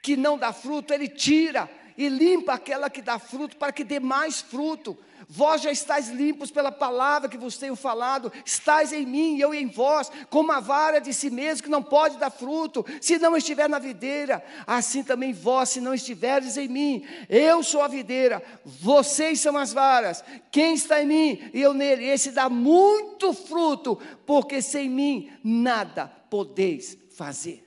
que 0.01 0.15
não 0.15 0.37
dá 0.37 0.53
fruto, 0.53 0.93
ele 0.93 1.07
tira 1.07 1.69
e 1.97 2.09
limpa 2.09 2.53
aquela 2.53 2.89
que 2.89 3.01
dá 3.01 3.17
fruto, 3.17 3.55
para 3.57 3.71
que 3.71 3.83
dê 3.83 3.99
mais 3.99 4.41
fruto. 4.41 4.97
Vós 5.27 5.61
já 5.61 5.71
estáis 5.71 6.09
limpos 6.09 6.51
pela 6.51 6.71
palavra 6.71 7.29
que 7.29 7.37
vos 7.37 7.57
tenho 7.57 7.75
falado, 7.75 8.31
estáis 8.45 8.91
em 8.91 9.05
mim 9.05 9.35
e 9.35 9.41
eu 9.41 9.53
em 9.53 9.67
vós, 9.67 10.11
como 10.29 10.51
a 10.51 10.59
vara 10.59 10.99
de 10.99 11.13
si 11.13 11.29
mesmo 11.29 11.63
que 11.63 11.69
não 11.69 11.81
pode 11.81 12.17
dar 12.17 12.29
fruto, 12.29 12.85
se 13.01 13.17
não 13.17 13.35
estiver 13.35 13.69
na 13.69 13.79
videira, 13.79 14.43
assim 14.65 15.03
também 15.03 15.33
vós, 15.33 15.69
se 15.69 15.81
não 15.81 15.93
estiveres 15.93 16.57
em 16.57 16.67
mim. 16.67 17.05
Eu 17.29 17.63
sou 17.63 17.81
a 17.81 17.87
videira, 17.87 18.43
vocês 18.65 19.39
são 19.39 19.57
as 19.57 19.73
varas. 19.73 20.23
Quem 20.51 20.73
está 20.73 21.01
em 21.01 21.05
mim 21.05 21.51
e 21.53 21.61
eu 21.61 21.73
nele, 21.73 22.05
esse 22.05 22.31
dá 22.31 22.49
muito 22.49 23.33
fruto, 23.33 23.97
porque 24.25 24.61
sem 24.61 24.89
mim 24.89 25.31
nada 25.43 26.07
podeis 26.29 26.97
fazer. 27.15 27.63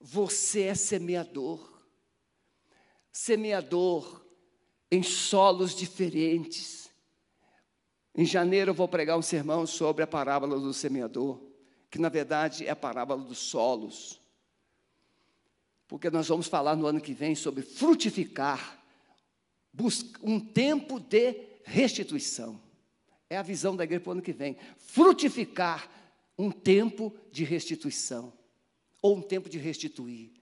Você 0.00 0.62
é 0.62 0.74
semeador 0.74 1.76
semeador 3.16 4.25
em 4.90 5.02
solos 5.02 5.74
diferentes. 5.74 6.90
Em 8.14 8.24
janeiro 8.24 8.70
eu 8.70 8.74
vou 8.74 8.88
pregar 8.88 9.18
um 9.18 9.22
sermão 9.22 9.66
sobre 9.66 10.02
a 10.02 10.06
parábola 10.06 10.58
do 10.58 10.72
semeador, 10.72 11.40
que 11.90 11.98
na 11.98 12.08
verdade 12.08 12.66
é 12.66 12.70
a 12.70 12.76
parábola 12.76 13.22
dos 13.22 13.38
solos. 13.38 14.20
Porque 15.86 16.10
nós 16.10 16.26
vamos 16.28 16.46
falar 16.46 16.74
no 16.76 16.86
ano 16.86 17.00
que 17.00 17.12
vem 17.12 17.34
sobre 17.34 17.62
frutificar, 17.62 18.82
um 20.22 20.40
tempo 20.40 20.98
de 20.98 21.36
restituição. 21.64 22.60
É 23.28 23.36
a 23.36 23.42
visão 23.42 23.76
da 23.76 23.84
igreja 23.84 24.00
para 24.00 24.10
o 24.10 24.12
ano 24.12 24.22
que 24.22 24.32
vem. 24.32 24.56
Frutificar 24.78 25.90
um 26.38 26.50
tempo 26.50 27.14
de 27.30 27.44
restituição, 27.44 28.32
ou 29.02 29.16
um 29.16 29.22
tempo 29.22 29.48
de 29.48 29.58
restituir. 29.58 30.32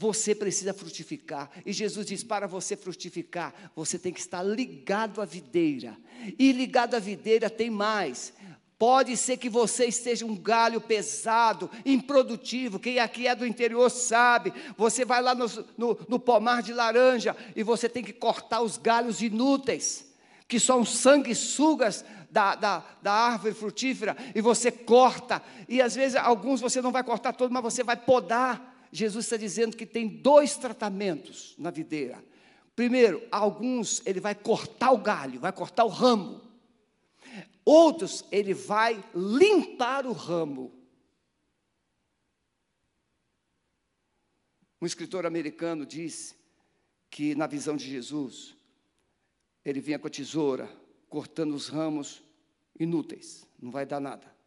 Você 0.00 0.32
precisa 0.32 0.72
frutificar. 0.72 1.50
E 1.66 1.72
Jesus 1.72 2.06
diz: 2.06 2.22
para 2.22 2.46
você 2.46 2.76
frutificar, 2.76 3.52
você 3.74 3.98
tem 3.98 4.12
que 4.12 4.20
estar 4.20 4.44
ligado 4.44 5.20
à 5.20 5.24
videira. 5.24 5.96
E 6.38 6.52
ligado 6.52 6.94
à 6.94 7.00
videira 7.00 7.50
tem 7.50 7.68
mais. 7.68 8.32
Pode 8.78 9.16
ser 9.16 9.38
que 9.38 9.50
você 9.50 9.86
esteja 9.86 10.24
um 10.24 10.36
galho 10.36 10.80
pesado, 10.80 11.68
improdutivo. 11.84 12.78
Quem 12.78 13.00
aqui 13.00 13.26
é 13.26 13.34
do 13.34 13.44
interior 13.44 13.90
sabe. 13.90 14.54
Você 14.76 15.04
vai 15.04 15.20
lá 15.20 15.34
no, 15.34 15.46
no, 15.76 15.98
no 16.08 16.20
pomar 16.20 16.62
de 16.62 16.72
laranja 16.72 17.36
e 17.56 17.64
você 17.64 17.88
tem 17.88 18.04
que 18.04 18.12
cortar 18.12 18.60
os 18.60 18.78
galhos 18.78 19.20
inúteis, 19.20 20.06
que 20.46 20.60
são 20.60 20.84
sanguessugas 20.84 22.04
da, 22.30 22.54
da, 22.54 22.84
da, 23.02 23.12
árvore 23.12 23.52
frutífera, 23.52 24.16
e 24.32 24.40
você 24.40 24.70
corta. 24.70 25.42
E 25.68 25.82
às 25.82 25.96
vezes, 25.96 26.14
alguns 26.14 26.60
você 26.60 26.80
não 26.80 26.92
vai 26.92 27.02
cortar 27.02 27.32
todo, 27.32 27.52
mas 27.52 27.64
você 27.64 27.82
vai 27.82 27.96
podar. 27.96 28.67
Jesus 28.90 29.26
está 29.26 29.36
dizendo 29.36 29.76
que 29.76 29.86
tem 29.86 30.08
dois 30.08 30.56
tratamentos 30.56 31.54
na 31.58 31.70
videira. 31.70 32.24
Primeiro, 32.74 33.26
alguns 33.30 34.00
ele 34.06 34.20
vai 34.20 34.34
cortar 34.34 34.92
o 34.92 34.98
galho, 34.98 35.40
vai 35.40 35.52
cortar 35.52 35.84
o 35.84 35.88
ramo. 35.88 36.40
Outros, 37.64 38.24
ele 38.30 38.54
vai 38.54 39.04
limpar 39.14 40.06
o 40.06 40.12
ramo. 40.12 40.72
Um 44.80 44.86
escritor 44.86 45.26
americano 45.26 45.84
disse 45.84 46.36
que, 47.10 47.34
na 47.34 47.46
visão 47.46 47.76
de 47.76 47.84
Jesus, 47.84 48.56
ele 49.64 49.80
vinha 49.80 49.98
com 49.98 50.06
a 50.06 50.10
tesoura, 50.10 50.70
cortando 51.08 51.54
os 51.54 51.68
ramos 51.68 52.22
inúteis, 52.78 53.44
não 53.60 53.70
vai 53.70 53.84
dar 53.84 54.00
nada. 54.00 54.37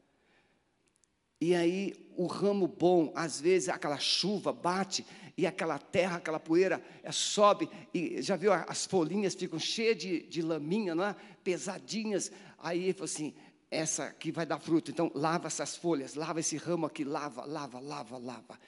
E 1.42 1.56
aí 1.56 1.96
o 2.16 2.28
ramo 2.28 2.68
bom, 2.68 3.12
às 3.16 3.42
vezes 3.42 3.68
aquela 3.68 3.98
chuva 3.98 4.54
bate 4.54 5.04
e 5.36 5.48
aquela 5.48 5.80
terra, 5.80 6.18
aquela 6.18 6.40
poeira 6.40 6.80
é, 7.02 7.12
sobe 7.12 7.68
e 7.92 8.22
já 8.22 8.36
viu 8.36 8.54
as 8.54 8.86
folhinhas 8.86 9.34
ficam 9.34 9.58
cheias 9.58 9.98
de, 9.98 10.22
de 10.28 10.40
laminha, 10.44 10.94
não 10.94 11.04
é? 11.04 11.16
pesadinhas. 11.44 12.32
Aí 12.60 12.84
ele 12.84 12.94
falou 12.94 13.06
assim: 13.06 13.34
essa 13.72 14.04
aqui 14.04 14.32
vai 14.32 14.46
dar 14.46 14.60
fruto. 14.60 14.92
Então 14.92 15.12
lava 15.16 15.48
essas 15.48 15.76
folhas, 15.76 16.14
lava 16.14 16.40
esse 16.40 16.58
ramo 16.58 16.86
aqui, 16.86 17.04
lava, 17.04 17.44
lava, 17.44 17.80
lava, 17.80 18.20
lava. 18.20 18.60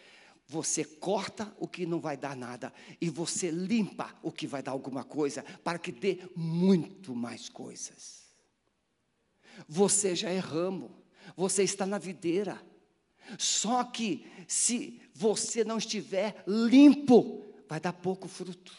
Você 0.48 0.84
corta 0.84 1.56
o 1.60 1.68
que 1.68 1.86
não 1.86 2.00
vai 2.00 2.18
dar 2.18 2.36
nada 2.36 2.74
e 3.00 3.08
você 3.08 3.52
limpa 3.52 4.14
o 4.24 4.32
que 4.32 4.48
vai 4.48 4.64
dar 4.64 4.72
alguma 4.72 5.04
coisa 5.04 5.44
para 5.64 5.78
que 5.78 5.92
dê 5.92 6.20
muito 6.36 7.16
mais 7.16 7.50
coisas. 7.50 8.24
Você 9.68 10.16
já 10.16 10.32
é 10.32 10.40
ramo 10.40 11.03
você 11.36 11.64
está 11.64 11.86
na 11.86 11.98
videira. 11.98 12.62
Só 13.38 13.84
que 13.84 14.26
se 14.48 15.02
você 15.14 15.64
não 15.64 15.78
estiver 15.78 16.44
limpo, 16.48 17.44
vai 17.68 17.80
dar 17.80 17.94
pouco 17.94 18.28
fruto. 18.28 18.74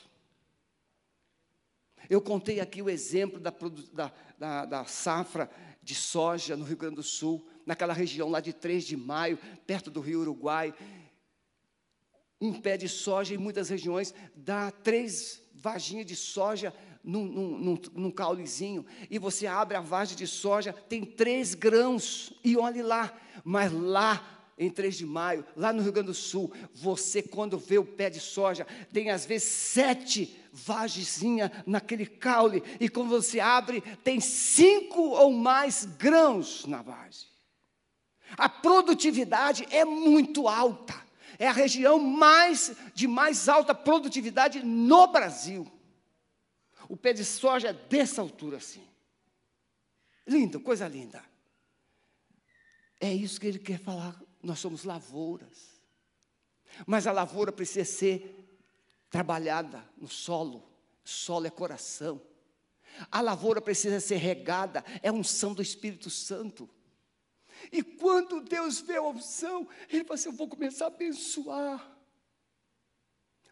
Eu 2.08 2.20
contei 2.20 2.60
aqui 2.60 2.82
o 2.82 2.90
exemplo 2.90 3.40
da, 3.40 3.52
da, 3.92 4.12
da, 4.38 4.64
da, 4.66 4.84
safra 4.84 5.50
de 5.82 5.94
soja 5.94 6.56
no 6.56 6.64
Rio 6.64 6.76
Grande 6.76 6.96
do 6.96 7.02
Sul, 7.02 7.46
naquela 7.64 7.94
região 7.94 8.28
lá 8.28 8.40
de 8.40 8.52
3 8.52 8.84
de 8.84 8.96
maio, 8.96 9.38
perto 9.66 9.90
do 9.90 10.00
Rio 10.00 10.20
Uruguai. 10.20 10.74
Um 12.40 12.52
pé 12.52 12.76
de 12.76 12.88
soja 12.88 13.34
em 13.34 13.38
muitas 13.38 13.70
regiões 13.70 14.14
dá 14.34 14.70
três 14.70 15.42
vaginhas 15.54 16.04
de 16.04 16.14
soja 16.14 16.74
num, 17.04 17.24
num, 17.26 17.78
num, 17.92 18.10
caulezinho, 18.10 18.84
e 19.10 19.18
você 19.18 19.46
abre 19.46 19.76
a 19.76 19.80
vagem 19.80 20.16
de 20.16 20.26
soja, 20.26 20.72
tem 20.72 21.04
três 21.04 21.54
grãos, 21.54 22.32
e 22.42 22.56
olhe 22.56 22.82
lá, 22.82 23.12
mas 23.44 23.70
lá 23.70 24.34
em 24.56 24.70
3 24.70 24.96
de 24.96 25.06
maio, 25.06 25.44
lá 25.56 25.72
no 25.72 25.82
Rio 25.82 25.92
Grande 25.92 26.08
do 26.08 26.14
Sul, 26.14 26.52
você, 26.72 27.20
quando 27.20 27.58
vê 27.58 27.76
o 27.76 27.84
pé 27.84 28.08
de 28.08 28.20
soja, 28.20 28.66
tem 28.92 29.10
às 29.10 29.26
vezes 29.26 29.48
sete 29.48 30.36
vagezinhas 30.52 31.50
naquele 31.66 32.06
caule, 32.06 32.62
e 32.80 32.88
quando 32.88 33.08
você 33.08 33.40
abre, 33.40 33.82
tem 34.02 34.20
cinco 34.20 35.00
ou 35.00 35.32
mais 35.32 35.84
grãos 35.84 36.64
na 36.66 36.82
vagem. 36.82 37.28
A 38.36 38.48
produtividade 38.48 39.66
é 39.70 39.84
muito 39.84 40.48
alta, 40.48 40.94
é 41.38 41.48
a 41.48 41.52
região 41.52 41.98
mais 41.98 42.74
de 42.94 43.06
mais 43.06 43.48
alta 43.48 43.74
produtividade 43.74 44.64
no 44.64 45.08
Brasil. 45.08 45.70
O 46.94 46.96
pé 46.96 47.12
de 47.12 47.24
soja 47.24 47.70
é 47.70 47.72
dessa 47.72 48.22
altura 48.22 48.58
assim. 48.58 48.86
Lindo, 50.24 50.60
coisa 50.60 50.86
linda. 50.86 51.24
É 53.00 53.12
isso 53.12 53.40
que 53.40 53.48
ele 53.48 53.58
quer 53.58 53.80
falar. 53.80 54.22
Nós 54.40 54.60
somos 54.60 54.84
lavouras. 54.84 55.80
Mas 56.86 57.08
a 57.08 57.10
lavoura 57.10 57.50
precisa 57.50 57.84
ser 57.84 58.46
trabalhada 59.10 59.84
no 59.98 60.06
solo. 60.06 60.62
Solo 61.02 61.48
é 61.48 61.50
coração. 61.50 62.22
A 63.10 63.20
lavoura 63.20 63.60
precisa 63.60 63.98
ser 63.98 64.18
regada, 64.18 64.84
é 65.02 65.10
unção 65.10 65.52
do 65.52 65.62
Espírito 65.62 66.08
Santo. 66.08 66.70
E 67.72 67.82
quando 67.82 68.40
Deus 68.40 68.80
vê 68.80 68.98
a 68.98 69.02
unção, 69.02 69.66
Ele 69.88 70.04
fala 70.04 70.14
assim: 70.14 70.28
Eu 70.28 70.36
vou 70.36 70.46
começar 70.46 70.84
a 70.84 70.88
abençoar. 70.94 71.93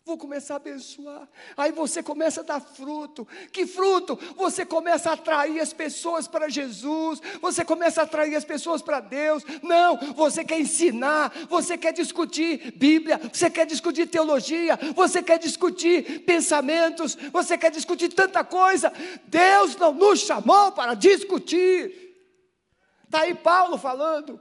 Vou 0.05 0.18
começar 0.18 0.55
a 0.55 0.57
abençoar. 0.57 1.28
Aí 1.57 1.70
você 1.70 2.03
começa 2.03 2.40
a 2.40 2.44
dar 2.44 2.61
fruto. 2.61 3.26
Que 3.53 3.64
fruto? 3.64 4.18
Você 4.36 4.66
começa 4.66 5.11
a 5.11 5.12
atrair 5.12 5.61
as 5.61 5.72
pessoas 5.72 6.26
para 6.26 6.48
Jesus. 6.48 7.20
Você 7.40 7.64
começa 7.64 8.00
a 8.00 8.05
atrair 8.05 8.34
as 8.34 8.44
pessoas 8.44 8.82
para 8.82 8.98
Deus. 8.98 9.44
Não, 9.62 9.96
você 10.14 10.44
quer 10.44 10.59
ensinar. 10.59 11.32
Você 11.48 11.78
quer 11.78 11.92
discutir 11.92 12.72
Bíblia. 12.76 13.20
Você 13.32 13.48
quer 13.48 13.64
discutir 13.64 14.09
teologia. 14.09 14.76
Você 14.96 15.22
quer 15.22 15.38
discutir 15.38 16.24
pensamentos. 16.24 17.16
Você 17.32 17.57
quer 17.57 17.70
discutir 17.70 18.09
tanta 18.09 18.42
coisa. 18.42 18.92
Deus 19.26 19.76
não 19.76 19.94
nos 19.94 20.18
chamou 20.18 20.72
para 20.72 20.94
discutir. 20.94 22.12
Está 23.05 23.20
aí 23.20 23.36
Paulo 23.36 23.78
falando. 23.78 24.40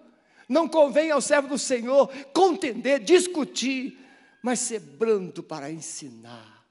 Não 0.49 0.67
convém 0.67 1.11
ao 1.11 1.21
servo 1.21 1.49
do 1.49 1.57
Senhor 1.59 2.09
contender, 2.33 2.99
discutir 2.99 4.01
mas 4.41 4.59
ser 4.59 4.79
brando 4.79 5.43
para 5.43 5.71
ensinar, 5.71 6.67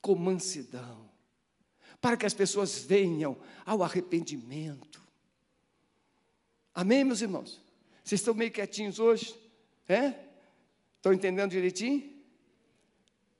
com 0.00 0.14
mansidão, 0.14 1.10
para 2.00 2.16
que 2.16 2.26
as 2.26 2.34
pessoas 2.34 2.78
venham 2.78 3.36
ao 3.64 3.82
arrependimento. 3.82 5.02
Amém, 6.74 7.04
meus 7.04 7.20
irmãos? 7.20 7.60
Vocês 8.02 8.20
estão 8.20 8.34
meio 8.34 8.50
quietinhos 8.50 8.98
hoje? 8.98 9.34
É? 9.88 10.14
Estão 10.96 11.12
entendendo 11.12 11.50
direitinho? 11.50 12.12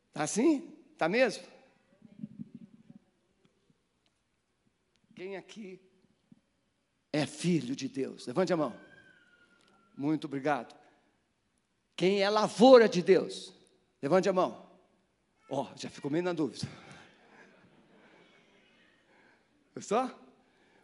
Está 0.09 0.23
assim? 0.23 0.73
Está 0.93 1.09
mesmo? 1.09 1.45
Quem 5.15 5.37
aqui 5.37 5.81
é 7.13 7.27
filho 7.27 7.75
de 7.75 7.89
Deus? 7.89 8.27
Levante 8.27 8.53
a 8.53 8.57
mão. 8.57 8.79
Muito 9.97 10.27
obrigado. 10.27 10.75
Quem 11.97 12.23
é 12.23 12.29
lavoura 12.29 12.89
de 12.89 13.03
Deus? 13.03 13.53
Levante 14.03 14.29
a 14.29 14.33
mão. 14.33 14.67
Ó, 15.49 15.63
oh, 15.63 15.79
já 15.79 15.89
ficou 15.89 16.11
meio 16.11 16.25
na 16.25 16.33
dúvida. 16.33 16.67
Gostou? 19.75 20.11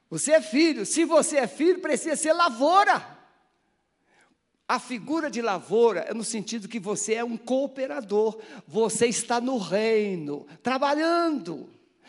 Você 0.08 0.32
é 0.32 0.40
filho. 0.40 0.84
Se 0.84 1.04
você 1.04 1.38
é 1.38 1.46
filho, 1.46 1.80
precisa 1.80 2.16
ser 2.16 2.32
lavoura. 2.32 3.18
A 4.68 4.78
figura 4.78 5.30
de 5.30 5.42
lavoura 5.42 6.00
é 6.00 6.14
no 6.14 6.22
sentido 6.22 6.68
que 6.68 6.78
você 6.78 7.14
é 7.14 7.24
um 7.24 7.36
cooperador. 7.36 8.40
Você 8.66 9.06
está 9.06 9.40
no 9.40 9.58
reino, 9.58 10.46
trabalhando. 10.62 11.68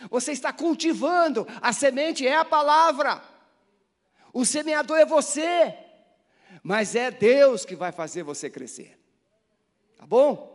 Você 0.10 0.32
está 0.32 0.54
cultivando. 0.54 1.48
A 1.62 1.74
semente 1.74 2.26
é 2.26 2.36
a 2.36 2.46
palavra. 2.46 3.24
O 4.34 4.46
semeador 4.46 4.98
é 4.98 5.06
você 5.06 5.76
mas 6.64 6.96
é 6.96 7.12
Deus 7.12 7.66
que 7.66 7.76
vai 7.76 7.92
fazer 7.92 8.24
você 8.24 8.50
crescer. 8.50 8.98
Tá 9.96 10.06
bom? 10.06 10.52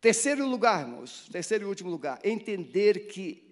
Terceiro 0.00 0.46
lugar, 0.46 0.82
irmãos, 0.82 1.28
terceiro 1.30 1.64
e 1.64 1.68
último 1.68 1.90
lugar, 1.90 2.20
entender 2.22 3.08
que 3.08 3.48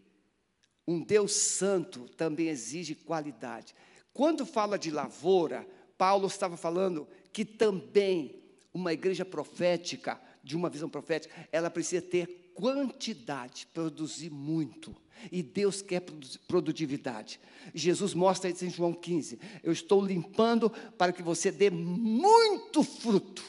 um 0.86 1.02
Deus 1.02 1.32
santo 1.32 2.08
também 2.10 2.46
exige 2.46 2.94
qualidade. 2.94 3.74
Quando 4.12 4.46
fala 4.46 4.78
de 4.78 4.90
lavoura, 4.90 5.66
Paulo 5.98 6.28
estava 6.28 6.56
falando 6.56 7.08
que 7.32 7.44
também 7.44 8.42
uma 8.72 8.92
igreja 8.92 9.24
profética, 9.24 10.20
de 10.42 10.56
uma 10.56 10.70
visão 10.70 10.88
profética, 10.88 11.34
ela 11.50 11.68
precisa 11.68 12.00
ter 12.00 12.52
quantidade, 12.54 13.66
produzir 13.74 14.30
muito. 14.30 14.94
E 15.30 15.42
Deus 15.42 15.82
quer 15.82 16.02
produtividade. 16.46 17.40
Jesus 17.74 18.14
mostra 18.14 18.50
isso 18.50 18.64
em 18.64 18.70
João 18.70 18.92
15. 18.92 19.38
Eu 19.62 19.72
estou 19.72 20.04
limpando 20.04 20.70
para 20.96 21.12
que 21.12 21.22
você 21.22 21.50
dê 21.50 21.70
muito 21.70 22.82
fruto. 22.82 23.42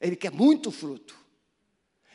Ele 0.00 0.16
quer 0.16 0.32
muito 0.32 0.70
fruto. 0.70 1.16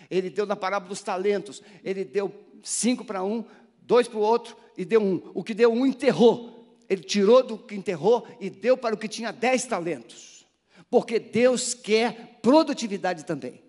Ele 0.10 0.30
deu 0.30 0.46
na 0.46 0.56
parábola 0.56 0.90
dos 0.90 1.02
talentos. 1.02 1.62
Ele 1.84 2.04
deu 2.04 2.34
cinco 2.64 3.04
para 3.04 3.24
um, 3.24 3.44
dois 3.82 4.08
para 4.08 4.18
o 4.18 4.22
outro 4.22 4.56
e 4.78 4.86
deu 4.86 5.02
um. 5.02 5.32
O 5.34 5.44
que 5.44 5.54
deu 5.54 5.72
um 5.72 5.86
enterrou. 5.86 6.58
Ele 6.90 7.04
tirou 7.04 7.44
do 7.44 7.58
que 7.58 7.76
enterrou 7.76 8.28
e 8.40 8.50
deu 8.50 8.78
para 8.78 8.96
o 8.96 8.98
que 8.98 9.08
tinha 9.08 9.32
dez 9.32 9.66
talentos. 9.66 10.46
Porque 10.90 11.20
Deus 11.20 11.74
quer 11.74 12.40
produtividade 12.42 13.26
também. 13.26 13.62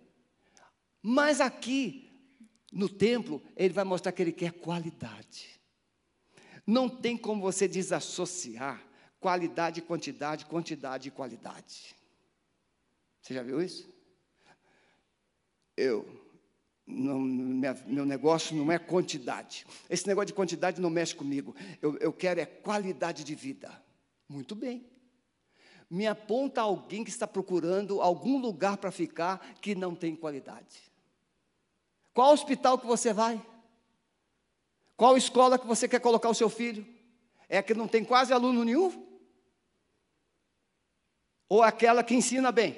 Mas 1.03 1.41
aqui, 1.41 2.08
no 2.73 2.89
templo, 2.89 3.43
ele 3.57 3.73
vai 3.73 3.85
mostrar 3.85 4.13
que 4.13 4.23
ele 4.23 4.33
quer 4.33 4.53
qualidade. 4.53 5.59
Não 6.67 6.89
tem 6.89 7.17
como 7.17 7.41
você 7.41 7.67
desassociar 7.67 8.83
qualidade 9.19 9.81
e 9.81 9.83
quantidade, 9.83 10.45
quantidade 10.45 11.09
e 11.09 11.11
qualidade. 11.11 11.95
Você 13.23 13.35
já 13.35 13.43
viu 13.43 13.61
isso? 13.61 13.89
Eu, 15.77 16.07
não, 16.87 17.21
minha, 17.21 17.75
meu 17.87 18.05
negócio 18.05 18.57
não 18.57 18.71
é 18.71 18.79
quantidade. 18.79 19.67
Esse 19.89 20.07
negócio 20.07 20.29
de 20.29 20.35
quantidade 20.35 20.81
não 20.81 20.91
mexe 20.91 21.15
comigo. 21.15 21.55
Eu, 21.81 21.97
eu 21.99 22.13
quero 22.13 22.41
é 22.41 22.47
qualidade 22.47 23.25
de 23.25 23.35
vida. 23.35 23.71
Muito 24.29 24.55
bem. 24.55 24.87
Me 25.91 26.07
aponta 26.07 26.61
alguém 26.61 27.03
que 27.03 27.11
está 27.11 27.27
procurando 27.27 28.03
algum 28.03 28.39
lugar 28.39 28.77
para 28.77 28.91
ficar 28.91 29.55
que 29.61 29.75
não 29.75 29.95
tem 29.95 30.15
qualidade. 30.15 30.88
Qual 32.19 32.33
hospital 32.33 32.77
que 32.77 32.85
você 32.85 33.13
vai? 33.13 33.41
Qual 34.97 35.17
escola 35.17 35.57
que 35.57 35.69
você 35.69 35.87
quer 35.87 36.01
colocar 36.01 36.29
o 36.29 36.35
seu 36.35 36.51
filho? 36.51 36.85
É 37.49 37.59
a 37.59 37.63
que 37.63 37.75
não 37.75 37.87
tem 37.87 38.05
quase 38.05 38.33
aluno 38.33 38.65
nenhum? 38.65 39.21
Ou 41.49 41.63
aquela 41.63 42.03
que 42.03 42.17
ensina 42.17 42.51
bem? 42.51 42.77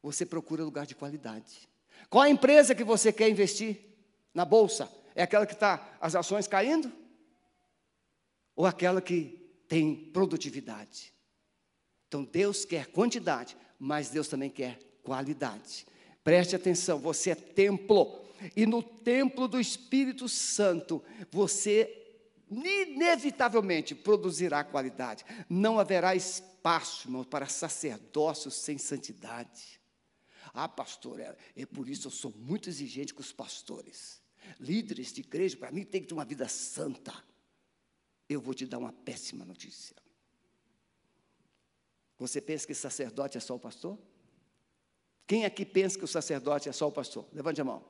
Você 0.00 0.24
procura 0.24 0.62
lugar 0.62 0.86
de 0.86 0.94
qualidade. 0.94 1.68
Qual 2.08 2.22
a 2.22 2.30
empresa 2.30 2.72
que 2.72 2.84
você 2.84 3.12
quer 3.12 3.28
investir 3.28 3.80
na 4.32 4.44
bolsa? 4.44 4.88
É 5.12 5.24
aquela 5.24 5.44
que 5.44 5.54
está 5.54 5.98
as 6.00 6.14
ações 6.14 6.46
caindo? 6.46 6.92
Ou 8.54 8.64
aquela 8.64 9.02
que 9.02 9.64
tem 9.66 10.08
produtividade? 10.12 11.12
Então 12.06 12.22
Deus 12.22 12.64
quer 12.64 12.86
quantidade, 12.86 13.56
mas 13.76 14.08
Deus 14.08 14.28
também 14.28 14.50
quer 14.50 14.86
qualidade. 15.08 15.86
Preste 16.22 16.54
atenção, 16.54 16.98
você 16.98 17.30
é 17.30 17.34
templo, 17.34 18.22
e 18.54 18.66
no 18.66 18.82
templo 18.82 19.48
do 19.48 19.58
Espírito 19.58 20.28
Santo, 20.28 21.02
você 21.30 21.94
inevitavelmente 22.50 23.94
produzirá 23.94 24.62
qualidade. 24.62 25.24
Não 25.48 25.78
haverá 25.78 26.14
espaço, 26.14 27.08
irmão, 27.08 27.24
para 27.24 27.46
sacerdócio 27.46 28.50
sem 28.50 28.76
santidade. 28.76 29.80
Ah, 30.52 30.68
pastor, 30.68 31.20
é, 31.20 31.34
é 31.56 31.64
por 31.64 31.88
isso 31.88 32.08
eu 32.08 32.12
sou 32.12 32.32
muito 32.36 32.68
exigente 32.68 33.14
com 33.14 33.22
os 33.22 33.32
pastores. 33.32 34.20
Líderes 34.60 35.12
de 35.12 35.22
igreja, 35.22 35.56
para 35.56 35.72
mim, 35.72 35.84
tem 35.84 36.02
que 36.02 36.08
ter 36.08 36.14
uma 36.14 36.24
vida 36.24 36.46
santa. 36.48 37.14
Eu 38.28 38.42
vou 38.42 38.52
te 38.52 38.66
dar 38.66 38.78
uma 38.78 38.92
péssima 38.92 39.44
notícia. 39.46 39.96
Você 42.18 42.42
pensa 42.42 42.66
que 42.66 42.74
sacerdote 42.74 43.38
é 43.38 43.40
só 43.40 43.54
o 43.54 43.60
pastor? 43.60 43.98
Quem 45.28 45.44
aqui 45.44 45.66
pensa 45.66 45.98
que 45.98 46.06
o 46.06 46.08
sacerdote 46.08 46.70
é 46.70 46.72
só 46.72 46.88
o 46.88 46.92
pastor? 46.92 47.26
Levante 47.34 47.60
a 47.60 47.64
mão. 47.64 47.84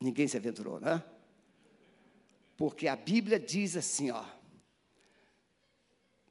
Ninguém 0.00 0.28
se 0.28 0.36
aventurou, 0.36 0.78
né? 0.78 1.02
Porque 2.56 2.86
a 2.86 2.94
Bíblia 2.94 3.40
diz 3.40 3.76
assim, 3.76 4.12
ó. 4.12 4.24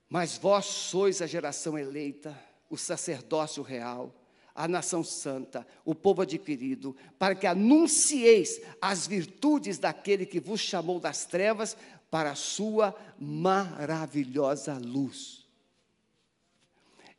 Mas 0.08 0.38
vós 0.38 0.66
sois 0.66 1.22
a 1.22 1.28
geração 1.28 1.78
eleita, 1.78 2.40
o 2.70 2.78
sacerdócio 2.78 3.62
real, 3.62 4.16
a 4.56 4.66
nação 4.66 5.04
santa, 5.04 5.68
o 5.84 5.94
povo 5.94 6.22
adquirido, 6.22 6.96
para 7.20 7.36
que 7.36 7.46
anuncieis 7.46 8.62
as 8.80 9.06
virtudes 9.06 9.78
daquele 9.78 10.26
que 10.26 10.40
vos 10.40 10.62
chamou 10.62 11.02
das 11.02 11.26
trevas 11.26 11.76
para 12.10 12.32
a 12.32 12.36
sua 12.36 12.96
maravilhosa 13.20 14.78
luz. 14.78 15.43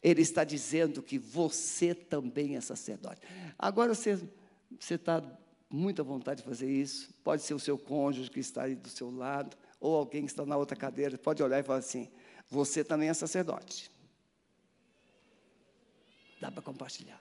Ele 0.05 0.21
está 0.21 0.45
dizendo 0.45 1.03
que 1.03 1.19
você 1.19 1.95
também 1.95 2.57
é 2.57 2.61
sacerdote. 2.61 3.23
Agora 3.59 3.95
você 3.95 4.21
está 4.79 5.25
muito 5.71 6.03
à 6.03 6.05
vontade 6.05 6.43
de 6.43 6.47
fazer 6.47 6.71
isso. 6.71 7.09
Pode 7.25 7.41
ser 7.41 7.55
o 7.55 7.59
seu 7.59 7.79
cônjuge 7.79 8.31
que 8.31 8.39
está 8.39 8.65
aí 8.65 8.75
do 8.75 8.91
seu 8.91 9.11
lado, 9.11 9.57
ou 9.81 9.97
alguém 9.97 10.27
que 10.27 10.31
está 10.31 10.45
na 10.45 10.59
outra 10.59 10.77
cadeira. 10.77 11.17
Pode 11.17 11.43
olhar 11.43 11.59
e 11.59 11.63
falar 11.63 11.79
assim: 11.79 12.11
você 12.51 12.85
também 12.85 13.09
é 13.09 13.15
sacerdote. 13.15 13.91
Dá 16.39 16.51
para 16.51 16.63
compartilhar. 16.63 17.19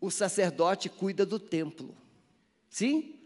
O 0.00 0.10
sacerdote 0.10 0.88
cuida 0.88 1.24
do 1.24 1.38
templo. 1.38 1.96
Sim? 2.68 3.20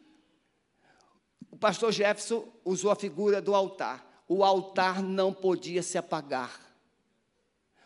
O 1.51 1.57
pastor 1.57 1.93
Jefferson 1.93 2.47
usou 2.63 2.91
a 2.91 2.97
figura 2.97 3.41
do 3.41 3.55
altar. 3.55 4.23
O 4.29 4.45
altar 4.45 5.03
não 5.03 5.33
podia 5.33 5.83
se 5.83 5.97
apagar 5.97 6.68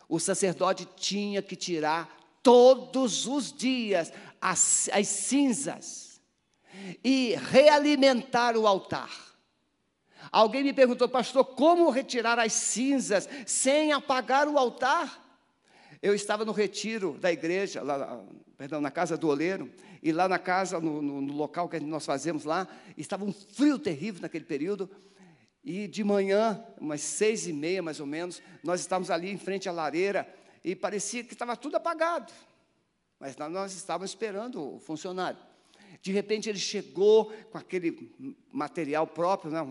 o 0.07 0.19
sacerdote 0.19 0.87
tinha 0.95 1.41
que 1.41 1.55
tirar 1.55 2.19
todos 2.41 3.25
os 3.25 3.51
dias 3.51 4.11
as, 4.41 4.89
as 4.91 5.07
cinzas 5.07 6.21
e 7.03 7.35
realimentar 7.49 8.57
o 8.57 8.67
altar. 8.67 9.11
Alguém 10.31 10.63
me 10.63 10.73
perguntou, 10.73 11.07
pastor, 11.07 11.45
como 11.45 11.89
retirar 11.89 12.39
as 12.39 12.53
cinzas 12.53 13.29
sem 13.45 13.91
apagar 13.91 14.47
o 14.47 14.57
altar? 14.57 15.21
Eu 16.01 16.13
estava 16.13 16.43
no 16.43 16.51
retiro 16.51 17.17
da 17.19 17.31
igreja, 17.31 17.81
lá, 17.81 18.21
perdão, 18.57 18.81
na 18.81 18.91
casa 18.91 19.15
do 19.15 19.27
oleiro, 19.27 19.71
e 20.01 20.11
lá 20.11 20.27
na 20.27 20.37
casa, 20.37 20.79
no, 20.81 21.01
no, 21.01 21.21
no 21.21 21.33
local 21.33 21.69
que 21.69 21.79
nós 21.79 22.05
fazemos 22.05 22.43
lá, 22.43 22.67
estava 22.97 23.23
um 23.23 23.31
frio 23.31 23.79
terrível 23.79 24.21
naquele 24.21 24.43
período, 24.43 24.89
e 25.63 25.87
de 25.87 26.03
manhã, 26.03 26.63
umas 26.79 27.01
seis 27.01 27.47
e 27.47 27.53
meia 27.53 27.81
mais 27.81 27.99
ou 27.99 28.05
menos, 28.05 28.41
nós 28.63 28.81
estávamos 28.81 29.09
ali 29.09 29.31
em 29.31 29.37
frente 29.37 29.69
à 29.69 29.71
lareira, 29.71 30.27
e 30.63 30.75
parecia 30.75 31.23
que 31.23 31.33
estava 31.33 31.55
tudo 31.55 31.75
apagado, 31.75 32.31
mas 33.19 33.35
nós 33.37 33.73
estávamos 33.73 34.11
esperando 34.11 34.75
o 34.75 34.79
funcionário. 34.79 35.39
De 36.01 36.11
repente 36.11 36.49
ele 36.49 36.59
chegou 36.59 37.31
com 37.51 37.57
aquele 37.57 38.11
material 38.51 39.07
próprio, 39.07 39.51
né, 39.51 39.61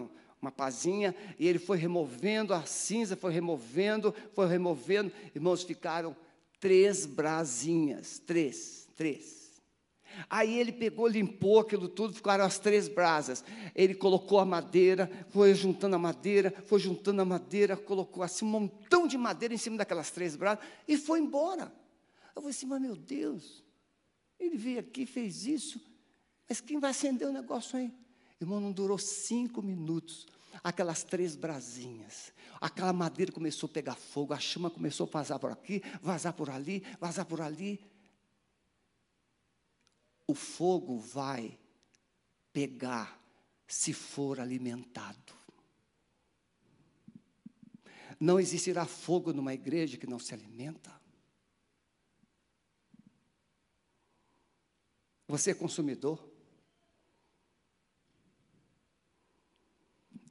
uma 0.40 0.51
pazinha, 0.51 1.14
e 1.38 1.47
ele 1.47 1.59
foi 1.59 1.78
removendo 1.78 2.53
a 2.53 2.64
cinza, 2.64 3.16
foi 3.16 3.32
removendo, 3.32 4.14
foi 4.32 4.49
removendo. 4.49 5.12
Irmãos, 5.34 5.62
ficaram 5.62 6.16
três 6.59 7.07
brasinhas, 7.07 8.18
três, 8.18 8.88
três. 8.97 9.41
Aí 10.28 10.58
ele 10.58 10.72
pegou, 10.72 11.06
limpou 11.06 11.60
aquilo 11.60 11.88
tudo, 11.88 12.14
ficaram 12.14 12.44
as 12.44 12.58
três 12.58 12.88
brasas. 12.88 13.44
Ele 13.74 13.94
colocou 13.94 14.38
a 14.38 14.44
madeira, 14.44 15.10
foi 15.30 15.54
juntando 15.54 15.96
a 15.96 15.98
madeira, 15.98 16.54
foi 16.66 16.80
juntando 16.80 17.22
a 17.22 17.24
madeira, 17.24 17.76
colocou 17.76 18.22
assim 18.22 18.44
um 18.44 18.48
montão 18.48 19.06
de 19.06 19.18
madeira 19.18 19.54
em 19.54 19.58
cima 19.58 19.76
daquelas 19.76 20.10
três 20.10 20.36
brasas 20.36 20.64
e 20.86 20.96
foi 20.96 21.20
embora. 21.20 21.72
Eu 22.34 22.42
falei 22.42 22.50
assim, 22.50 22.66
mas 22.66 22.80
meu 22.80 22.96
Deus, 22.96 23.62
ele 24.38 24.56
veio 24.56 24.80
aqui, 24.80 25.06
fez 25.06 25.46
isso, 25.46 25.80
mas 26.48 26.60
quem 26.60 26.78
vai 26.78 26.90
acender 26.90 27.28
o 27.28 27.32
negócio 27.32 27.78
aí? 27.78 27.92
Irmão, 28.40 28.60
não 28.60 28.72
durou 28.72 28.98
cinco 28.98 29.62
minutos. 29.62 30.26
Aquelas 30.62 31.02
três 31.02 31.34
brasinhas, 31.34 32.32
aquela 32.60 32.92
madeira 32.92 33.32
começou 33.32 33.66
a 33.68 33.72
pegar 33.72 33.94
fogo, 33.94 34.34
a 34.34 34.38
chama 34.38 34.68
começou 34.68 35.06
a 35.06 35.10
vazar 35.10 35.38
por 35.38 35.50
aqui, 35.50 35.82
vazar 36.02 36.32
por 36.34 36.50
ali, 36.50 36.84
vazar 37.00 37.24
por 37.24 37.40
ali. 37.40 37.80
O 40.33 40.35
fogo 40.35 40.99
vai 40.99 41.61
pegar 42.55 43.22
se 43.66 43.93
for 43.93 44.41
alimentado. 44.41 45.35
Não 48.18 48.41
existirá 48.41 48.87
fogo 48.87 49.30
numa 49.35 49.53
igreja 49.53 49.99
que 49.99 50.07
não 50.07 50.18
se 50.18 50.33
alimenta. 50.33 50.91
Você 55.28 55.51
é 55.51 55.55
consumidor? 55.55 56.26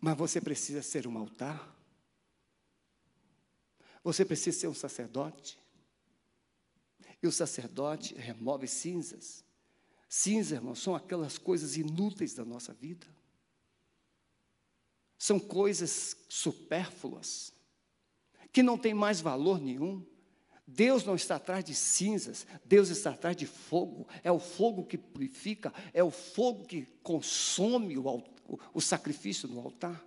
Mas 0.02 0.18
você 0.18 0.42
precisa 0.42 0.82
ser 0.82 1.06
um 1.06 1.16
altar. 1.16 1.80
Você 4.04 4.26
precisa 4.26 4.62
ser 4.62 4.68
um 4.68 4.74
sacerdote. 4.74 5.62
E 7.22 7.28
o 7.28 7.32
sacerdote 7.32 8.16
remove 8.16 8.68
cinzas. 8.68 9.46
Cinzas, 10.14 10.52
irmãos, 10.52 10.80
são 10.84 10.94
aquelas 10.94 11.38
coisas 11.38 11.78
inúteis 11.78 12.34
da 12.34 12.44
nossa 12.44 12.74
vida. 12.74 13.08
São 15.18 15.40
coisas 15.40 16.18
supérfluas, 16.28 17.54
que 18.52 18.62
não 18.62 18.78
têm 18.78 18.94
mais 18.94 19.22
valor 19.22 19.62
nenhum. 19.62 20.06
Deus 20.68 21.06
não 21.06 21.16
está 21.16 21.38
atrás 21.38 21.64
de 21.64 21.74
cinzas, 21.74 22.46
Deus 22.66 22.90
está 22.90 23.12
atrás 23.12 23.38
de 23.38 23.46
fogo. 23.46 24.06
É 24.22 24.30
o 24.30 24.38
fogo 24.38 24.86
que 24.86 24.98
purifica, 24.98 25.74
é 25.94 26.04
o 26.04 26.12
fogo 26.12 26.66
que 26.66 26.86
consome 27.02 27.98
o, 27.98 28.06
o, 28.06 28.60
o 28.74 28.82
sacrifício 28.82 29.48
no 29.48 29.62
altar. 29.62 30.06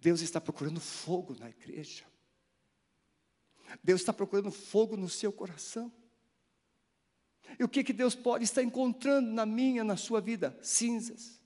Deus 0.00 0.22
está 0.22 0.40
procurando 0.40 0.80
fogo 0.80 1.36
na 1.38 1.50
igreja. 1.50 2.06
Deus 3.84 4.00
está 4.00 4.14
procurando 4.14 4.50
fogo 4.50 4.96
no 4.96 5.10
seu 5.10 5.30
coração. 5.30 5.92
E 7.58 7.64
o 7.64 7.68
que, 7.68 7.84
que 7.84 7.92
Deus 7.92 8.14
pode 8.14 8.44
estar 8.44 8.62
encontrando 8.62 9.30
na 9.30 9.46
minha, 9.46 9.84
na 9.84 9.96
sua 9.96 10.20
vida? 10.20 10.56
Cinzas. 10.62 11.40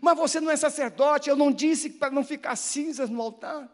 Mas 0.00 0.16
você 0.16 0.40
não 0.40 0.50
é 0.50 0.56
sacerdote, 0.56 1.30
eu 1.30 1.36
não 1.36 1.50
disse 1.50 1.90
para 1.90 2.10
não 2.10 2.24
ficar 2.24 2.56
cinzas 2.56 3.08
no 3.08 3.20
altar. 3.20 3.68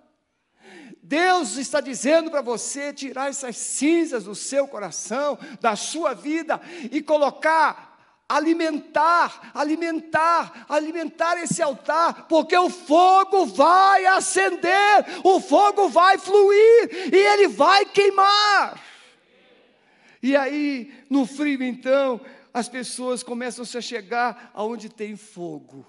Deus 1.03 1.57
está 1.57 1.81
dizendo 1.81 2.31
para 2.31 2.41
você 2.41 2.93
tirar 2.93 3.29
essas 3.29 3.57
cinzas 3.57 4.25
do 4.25 4.35
seu 4.35 4.67
coração, 4.67 5.39
da 5.61 5.77
sua 5.77 6.15
vida 6.15 6.61
e 6.91 7.03
colocar 7.03 7.95
alimentar, 8.29 9.51
alimentar, 9.55 10.65
alimentar 10.69 11.37
esse 11.43 11.63
altar, 11.63 12.27
porque 12.27 12.57
o 12.57 12.71
fogo 12.71 13.47
vai 13.47 14.07
acender, 14.07 15.05
o 15.23 15.41
fogo 15.41 15.89
vai 15.89 16.17
fluir 16.19 17.11
e 17.13 17.17
ele 17.17 17.49
vai 17.49 17.85
queimar. 17.85 18.81
E 20.25 20.35
aí, 20.35 20.91
no 21.11 21.27
frio 21.27 21.63
então, 21.63 22.19
as 22.53 22.67
pessoas 22.67 23.23
começam 23.23 23.63
-se 23.63 23.77
a 23.77 23.83
chegar 23.83 24.51
aonde 24.55 24.89
tem 24.89 25.17
fogo 25.17 25.87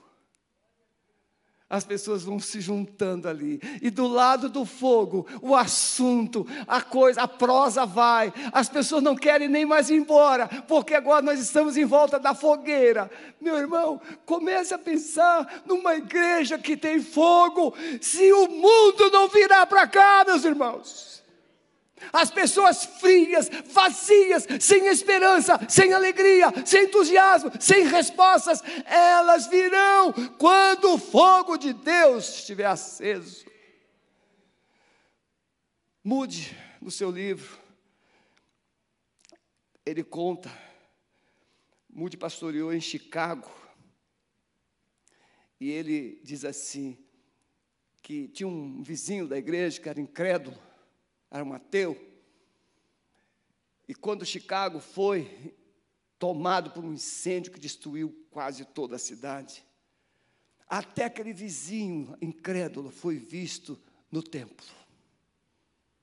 as 1.68 1.84
pessoas 1.84 2.24
vão 2.24 2.40
se 2.40 2.62
juntando 2.62 3.28
ali. 3.28 3.60
E 3.82 3.90
do 3.90 4.08
lado 4.08 4.48
do 4.48 4.66
fogo, 4.66 5.26
o 5.42 5.56
assunto, 5.56 6.48
a 6.68 6.82
coisa, 6.82 7.24
a 7.24 7.28
prosa 7.28 7.86
vai. 7.86 8.32
As 8.52 8.70
pessoas 8.70 9.04
não 9.04 9.16
querem 9.16 9.50
nem 9.50 9.66
mais 9.66 9.90
ir 9.90 9.96
embora, 9.96 10.48
porque 10.68 10.94
agora 10.94 11.24
nós 11.24 11.40
estamos 11.40 11.76
em 11.76 11.86
volta 11.86 12.20
da 12.20 12.34
fogueira. 12.34 13.10
Meu 13.42 13.58
irmão, 13.58 14.00
comece 14.26 14.74
a 14.74 14.80
pensar 14.80 15.64
numa 15.66 15.96
igreja 15.96 16.58
que 16.58 16.78
tem 16.78 17.02
fogo, 17.02 17.74
se 18.00 18.32
o 18.32 18.48
mundo 18.48 19.10
não 19.12 19.28
virar 19.28 19.66
para 19.66 19.88
cá, 19.88 20.24
meus 20.26 20.46
irmãos. 20.46 21.25
As 22.12 22.32
pessoas 22.32 22.86
frias, 22.86 23.50
vazias, 23.66 24.48
sem 24.60 24.88
esperança, 24.88 25.60
sem 25.70 25.94
alegria, 25.94 26.48
sem 26.66 26.86
entusiasmo, 26.86 27.52
sem 27.60 27.86
respostas, 27.86 28.62
elas 28.86 29.48
virão 29.48 30.14
quando 30.38 30.94
o 30.94 30.98
fogo 30.98 31.58
de 31.58 31.74
Deus 31.74 32.40
estiver 32.40 32.66
aceso. 32.66 33.46
Mude 36.04 36.56
no 36.82 36.92
seu 36.92 37.10
livro, 37.10 37.58
ele 39.86 40.04
conta, 40.04 40.52
Mude 41.90 42.18
pastoreou 42.18 42.74
em 42.74 42.82
Chicago, 42.82 43.50
e 45.60 45.72
ele 45.72 46.20
diz 46.24 46.44
assim: 46.44 46.98
que 48.06 48.28
tinha 48.28 48.48
um 48.48 48.84
vizinho 48.84 49.28
da 49.28 49.36
igreja 49.36 49.82
que 49.82 49.90
era 49.90 50.00
incrédulo, 50.00 50.56
era 51.30 51.44
um 51.44 51.54
ateu. 51.54 51.96
E 53.88 53.94
quando 53.94 54.26
Chicago 54.26 54.80
foi 54.80 55.54
tomado 56.18 56.72
por 56.72 56.84
um 56.84 56.94
incêndio 56.94 57.52
que 57.52 57.60
destruiu 57.60 58.26
quase 58.32 58.66
toda 58.66 58.96
a 58.96 59.00
cidade, 59.00 59.66
até 60.68 61.06
aquele 61.06 61.34
vizinho 61.34 62.18
incrédulo 62.22 62.90
foi 62.90 63.18
visto 63.18 63.80
no 64.12 64.24
templo, 64.24 64.66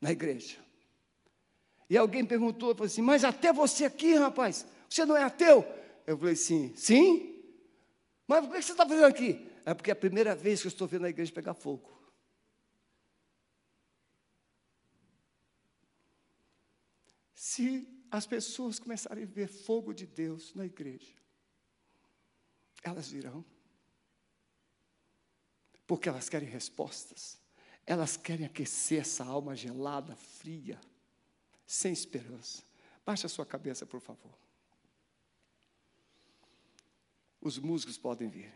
na 0.01 0.13
igreja. 0.13 0.59
E 1.91 1.97
alguém 1.97 2.25
perguntou, 2.25 2.75
falou 2.75 2.87
assim, 2.87 3.03
mas 3.03 3.25
até 3.25 3.53
você 3.53 3.85
aqui, 3.85 4.15
rapaz, 4.15 4.67
você 4.89 5.05
não 5.05 5.17
é 5.17 5.25
ateu? 5.25 5.67
Eu 6.07 6.17
falei 6.17 6.35
assim, 6.35 6.73
sim? 6.77 7.43
Mas 8.27 8.45
o 8.45 8.49
que 8.49 8.63
você 8.63 8.73
está 8.73 8.87
fazendo 8.87 9.07
aqui? 9.07 9.47
É 9.65 9.75
porque 9.75 9.91
é 9.91 9.93
a 9.93 9.97
primeira 9.97 10.35
vez 10.35 10.61
que 10.61 10.67
eu 10.67 10.71
estou 10.71 10.87
vendo 10.87 11.07
a 11.07 11.11
igreja 11.11 11.33
pegar 11.33 11.55
fogo. 11.55 11.91
Se 17.53 17.87
as 18.11 18.27
pessoas 18.27 18.79
começarem 18.79 19.25
a 19.25 19.27
ver 19.27 19.47
fogo 19.47 19.93
de 19.93 20.07
Deus 20.07 20.55
na 20.55 20.65
igreja, 20.65 21.15
elas 22.83 23.11
virão. 23.11 23.45
Porque 25.87 26.09
elas 26.09 26.31
querem 26.31 26.49
respostas. 26.49 27.39
Elas 27.85 28.17
querem 28.17 28.47
aquecer 28.47 29.03
essa 29.03 29.23
alma 29.23 29.55
gelada, 29.55 30.17
fria, 30.17 30.81
sem 31.67 31.93
esperança. 31.93 32.63
Baixe 33.05 33.27
a 33.27 33.29
sua 33.29 33.45
cabeça, 33.45 33.85
por 33.85 34.01
favor. 34.01 34.33
Os 37.39 37.59
músicos 37.59 37.99
podem 37.99 38.31
vir. 38.31 38.51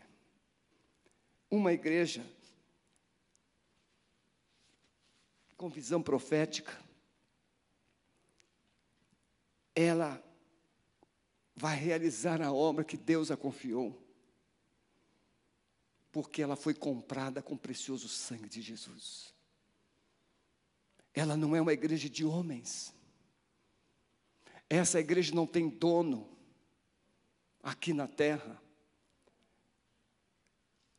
Uma 1.51 1.71
igreja 1.71 2.25
com 5.55 5.69
visão 5.69 6.01
profética, 6.01 6.86
ela 9.79 10.23
vai 11.55 11.77
realizar 11.77 12.41
a 12.41 12.51
obra 12.51 12.83
que 12.83 12.97
Deus 12.97 13.29
a 13.29 13.37
confiou, 13.37 13.95
porque 16.11 16.41
ela 16.41 16.55
foi 16.55 16.73
comprada 16.73 17.43
com 17.43 17.53
o 17.53 17.59
precioso 17.59 18.09
sangue 18.09 18.49
de 18.49 18.59
Jesus. 18.59 19.35
Ela 21.13 21.37
não 21.37 21.55
é 21.55 21.61
uma 21.61 21.73
igreja 21.73 22.09
de 22.09 22.25
homens. 22.25 22.91
Essa 24.67 24.99
igreja 24.99 25.35
não 25.35 25.45
tem 25.45 25.69
dono 25.69 26.27
aqui 27.61 27.93
na 27.93 28.07
terra. 28.07 28.59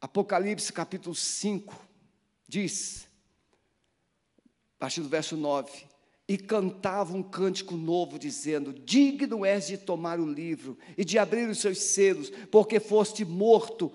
Apocalipse 0.00 0.72
capítulo 0.72 1.16
5 1.16 1.74
diz, 2.46 3.08
a 4.76 4.78
partir 4.78 5.00
do 5.00 5.08
verso 5.08 5.36
9: 5.36 5.87
E 6.28 6.36
cantava 6.36 7.16
um 7.16 7.22
cântico 7.22 7.74
novo, 7.74 8.18
dizendo: 8.18 8.72
Digno 8.72 9.46
és 9.46 9.66
de 9.66 9.78
tomar 9.78 10.20
o 10.20 10.30
livro 10.30 10.76
e 10.96 11.04
de 11.04 11.18
abrir 11.18 11.48
os 11.48 11.58
seus 11.58 11.78
selos, 11.78 12.30
porque 12.50 12.78
foste 12.78 13.24
morto, 13.24 13.90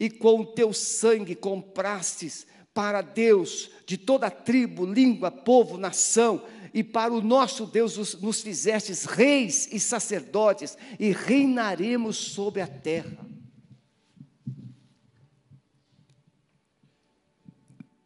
e 0.00 0.08
com 0.08 0.40
o 0.40 0.46
teu 0.46 0.72
sangue 0.72 1.34
comprastes 1.34 2.46
para 2.72 3.02
Deus 3.02 3.70
de 3.86 3.98
toda 3.98 4.30
tribo, 4.30 4.86
língua, 4.86 5.30
povo, 5.30 5.76
nação, 5.76 6.42
e 6.72 6.82
para 6.82 7.12
o 7.12 7.22
nosso 7.22 7.66
Deus 7.66 8.14
nos 8.20 8.40
fizestes 8.40 9.04
reis 9.04 9.68
e 9.70 9.78
sacerdotes, 9.78 10.76
e 10.98 11.10
reinaremos 11.10 12.16
sobre 12.16 12.62
a 12.62 12.66
terra. 12.66 13.24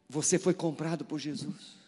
Você 0.07 0.37
foi 0.37 0.53
comprado 0.53 1.05
por 1.05 1.17
Jesus. 1.17 1.78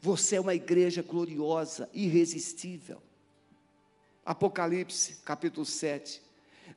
Você 0.00 0.36
é 0.36 0.40
uma 0.40 0.54
igreja 0.54 1.02
gloriosa, 1.02 1.88
irresistível. 1.92 3.02
Apocalipse, 4.24 5.16
capítulo 5.24 5.66
7. 5.66 6.22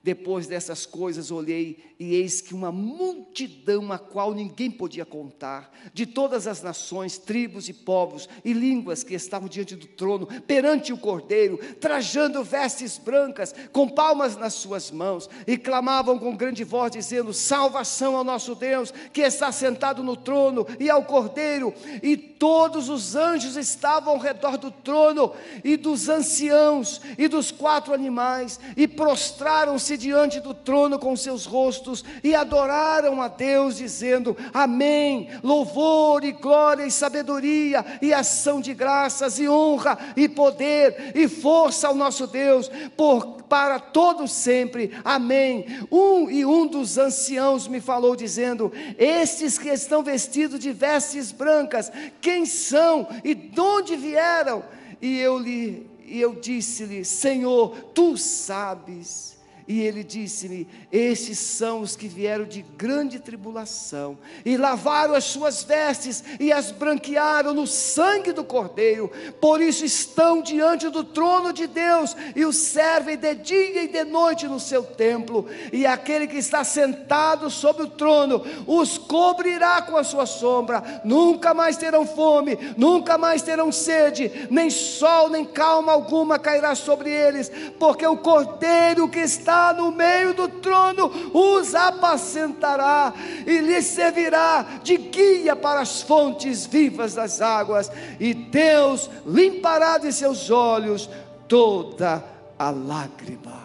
Depois 0.03 0.47
dessas 0.47 0.85
coisas 0.85 1.31
olhei, 1.31 1.93
e 1.97 2.15
eis 2.15 2.41
que 2.41 2.53
uma 2.53 2.73
multidão 2.73 3.89
a 3.89 3.97
qual 3.97 4.33
ninguém 4.33 4.69
podia 4.69 5.05
contar, 5.05 5.71
de 5.93 6.05
todas 6.05 6.45
as 6.45 6.61
nações, 6.61 7.17
tribos 7.17 7.69
e 7.69 7.73
povos 7.73 8.27
e 8.43 8.51
línguas 8.51 9.01
que 9.01 9.13
estavam 9.13 9.47
diante 9.47 9.77
do 9.77 9.87
trono, 9.87 10.27
perante 10.41 10.91
o 10.91 10.97
cordeiro, 10.97 11.57
trajando 11.79 12.43
vestes 12.43 12.97
brancas, 12.97 13.55
com 13.71 13.87
palmas 13.87 14.35
nas 14.35 14.55
suas 14.55 14.91
mãos, 14.91 15.29
e 15.47 15.57
clamavam 15.57 16.19
com 16.19 16.35
grande 16.35 16.65
voz, 16.65 16.91
dizendo: 16.91 17.31
Salvação 17.31 18.17
ao 18.17 18.25
nosso 18.25 18.55
Deus, 18.55 18.93
que 19.13 19.21
está 19.21 19.53
sentado 19.53 20.03
no 20.03 20.17
trono, 20.17 20.67
e 20.81 20.89
ao 20.89 21.05
cordeiro, 21.05 21.73
e 22.01 22.17
todos 22.17 22.89
os 22.89 23.15
anjos 23.15 23.55
estavam 23.55 24.15
ao 24.15 24.19
redor 24.19 24.57
do 24.57 24.69
trono, 24.69 25.31
e 25.63 25.77
dos 25.77 26.09
anciãos, 26.09 26.99
e 27.17 27.29
dos 27.29 27.51
quatro 27.51 27.93
animais, 27.93 28.59
e 28.75 28.85
prostraram-se 28.85 29.92
diante 29.97 30.39
do 30.39 30.53
trono 30.53 30.97
com 30.99 31.15
seus 31.15 31.45
rostos 31.45 32.03
e 32.23 32.35
adoraram 32.35 33.21
a 33.21 33.27
Deus, 33.27 33.77
dizendo: 33.77 34.35
Amém. 34.53 35.29
Louvor 35.43 36.23
e 36.23 36.31
glória 36.31 36.85
e 36.85 36.91
sabedoria 36.91 37.85
e 38.01 38.13
ação 38.13 38.61
de 38.61 38.73
graças 38.73 39.39
e 39.39 39.47
honra 39.47 39.97
e 40.15 40.27
poder 40.27 41.11
e 41.15 41.27
força 41.27 41.87
ao 41.87 41.95
nosso 41.95 42.27
Deus 42.27 42.69
por 42.95 43.43
para 43.43 43.79
todo 43.79 44.27
sempre. 44.27 44.91
Amém. 45.05 45.65
Um 45.91 46.29
e 46.29 46.43
um 46.43 46.65
dos 46.65 46.97
anciãos 46.97 47.67
me 47.67 47.79
falou 47.79 48.15
dizendo: 48.15 48.71
Estes 48.97 49.59
que 49.59 49.69
estão 49.69 50.01
vestidos 50.01 50.59
de 50.59 50.71
vestes 50.71 51.31
brancas, 51.31 51.91
quem 52.19 52.45
são 52.45 53.07
e 53.23 53.35
de 53.35 53.61
onde 53.61 53.95
vieram? 53.95 54.63
E 55.01 55.19
eu 55.19 55.37
lhe 55.37 55.87
e 56.05 56.19
eu 56.19 56.35
disse-lhe: 56.35 57.03
Senhor, 57.05 57.75
tu 57.93 58.17
sabes. 58.17 59.32
E 59.65 59.81
ele 59.81 60.03
disse-me: 60.03 60.67
Estes 60.91 61.39
são 61.39 61.79
os 61.79 61.95
que 61.95 62.07
vieram 62.07 62.43
de 62.43 62.61
grande 62.61 63.17
tribulação, 63.17 64.17
e 64.43 64.57
lavaram 64.57 65.13
as 65.13 65.23
suas 65.23 65.63
vestes, 65.63 66.21
e 66.37 66.51
as 66.51 66.71
branquearam 66.71 67.53
no 67.53 67.65
sangue 67.65 68.33
do 68.33 68.43
Cordeiro, 68.43 69.09
por 69.39 69.61
isso 69.61 69.85
estão 69.85 70.41
diante 70.41 70.89
do 70.89 71.03
trono 71.03 71.53
de 71.53 71.65
Deus, 71.65 72.15
e 72.35 72.45
o 72.45 72.51
servem 72.51 73.15
de 73.15 73.35
dia 73.35 73.83
e 73.83 73.87
de 73.87 74.03
noite 74.03 74.47
no 74.47 74.59
seu 74.59 74.83
templo, 74.83 75.47
e 75.71 75.85
aquele 75.85 76.27
que 76.27 76.37
está 76.37 76.63
sentado 76.65 77.49
sobre 77.49 77.83
o 77.83 77.89
trono 77.89 78.43
os 78.67 78.97
cobrirá 78.97 79.81
com 79.81 79.95
a 79.95 80.03
sua 80.03 80.25
sombra, 80.25 81.01
nunca 81.05 81.53
mais 81.53 81.77
terão 81.77 82.05
fome, 82.05 82.57
nunca 82.75 83.17
mais 83.17 83.41
terão 83.41 83.71
sede, 83.71 84.47
nem 84.49 84.69
sol, 84.69 85.29
nem 85.29 85.45
calma 85.45 85.93
alguma 85.93 86.37
cairá 86.37 86.75
sobre 86.75 87.09
eles, 87.09 87.49
porque 87.79 88.05
o 88.05 88.17
Cordeiro 88.17 89.07
que 89.07 89.19
está 89.19 89.52
está 89.53 89.71
no 89.71 89.91
meio 89.91 90.33
do 90.33 90.47
trono 90.47 91.11
os 91.31 91.75
apacentará 91.75 93.13
e 93.45 93.59
lhes 93.59 93.85
servirá 93.85 94.63
de 94.81 94.97
guia 94.97 95.55
para 95.55 95.81
as 95.81 96.01
fontes 96.01 96.65
vivas 96.65 97.13
das 97.13 97.39
águas, 97.39 97.91
e 98.19 98.33
Deus 98.33 99.09
limpará 99.25 99.99
de 99.99 100.11
seus 100.11 100.49
olhos 100.49 101.07
toda 101.47 102.23
a 102.57 102.71
lágrima. 102.71 103.61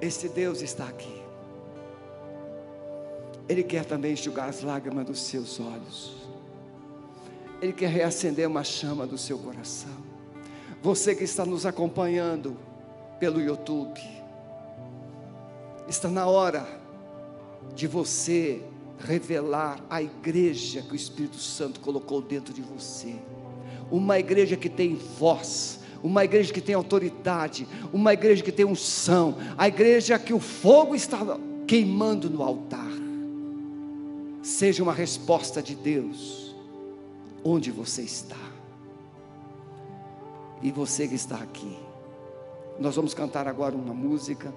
Este 0.00 0.28
Deus 0.28 0.60
está 0.60 0.84
aqui. 0.84 1.22
Ele 3.48 3.62
quer 3.62 3.84
também 3.84 4.12
enxugar 4.12 4.48
as 4.48 4.62
lágrimas 4.62 5.06
dos 5.06 5.20
seus 5.20 5.58
olhos. 5.58 6.16
Ele 7.60 7.72
quer 7.72 7.88
reacender 7.88 8.46
uma 8.46 8.62
chama 8.62 9.06
do 9.06 9.18
seu 9.18 9.38
coração. 9.38 10.07
Você 10.82 11.12
que 11.14 11.24
está 11.24 11.44
nos 11.44 11.66
acompanhando 11.66 12.56
pelo 13.18 13.40
YouTube, 13.40 14.00
está 15.88 16.08
na 16.08 16.26
hora 16.26 16.66
de 17.74 17.88
você 17.88 18.62
revelar 19.00 19.80
a 19.90 20.00
igreja 20.00 20.82
que 20.82 20.92
o 20.92 20.96
Espírito 20.96 21.38
Santo 21.38 21.80
colocou 21.80 22.22
dentro 22.22 22.54
de 22.54 22.62
você. 22.62 23.16
Uma 23.90 24.20
igreja 24.20 24.56
que 24.56 24.68
tem 24.68 24.94
voz, 24.94 25.80
uma 26.00 26.24
igreja 26.24 26.52
que 26.52 26.60
tem 26.60 26.76
autoridade, 26.76 27.66
uma 27.92 28.12
igreja 28.12 28.42
que 28.44 28.52
tem 28.52 28.64
unção, 28.64 29.36
a 29.56 29.66
igreja 29.66 30.16
que 30.16 30.32
o 30.32 30.38
fogo 30.38 30.94
está 30.94 31.18
queimando 31.66 32.30
no 32.30 32.40
altar. 32.40 32.86
Seja 34.42 34.84
uma 34.84 34.92
resposta 34.92 35.60
de 35.60 35.74
Deus 35.74 36.54
onde 37.42 37.72
você 37.72 38.02
está 38.02 38.47
e 40.62 40.70
você 40.70 41.06
que 41.06 41.14
está 41.14 41.36
aqui. 41.36 41.78
Nós 42.78 42.96
vamos 42.96 43.14
cantar 43.14 43.48
agora 43.48 43.74
uma 43.74 43.94
música. 43.94 44.52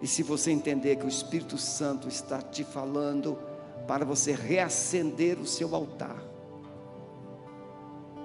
E 0.00 0.06
se 0.06 0.22
você 0.22 0.50
entender 0.50 0.96
que 0.96 1.06
o 1.06 1.08
Espírito 1.08 1.58
Santo 1.58 2.08
está 2.08 2.40
te 2.40 2.64
falando 2.64 3.38
para 3.86 4.04
você 4.04 4.32
reacender 4.32 5.38
o 5.38 5.46
seu 5.46 5.74
altar, 5.74 6.22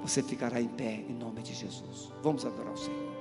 você 0.02 0.22
ficará 0.22 0.60
em 0.60 0.68
pé 0.68 1.04
em 1.08 1.14
nome 1.14 1.42
de 1.42 1.54
Jesus. 1.54 2.12
Vamos 2.22 2.46
adorar 2.46 2.74
o 2.74 2.78
Senhor. 2.78 3.12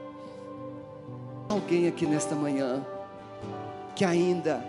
Alguém 1.49 1.87
aqui 1.87 2.07
nesta 2.07 2.35
manhã 2.35 2.85
que 3.95 4.05
ainda 4.05 4.65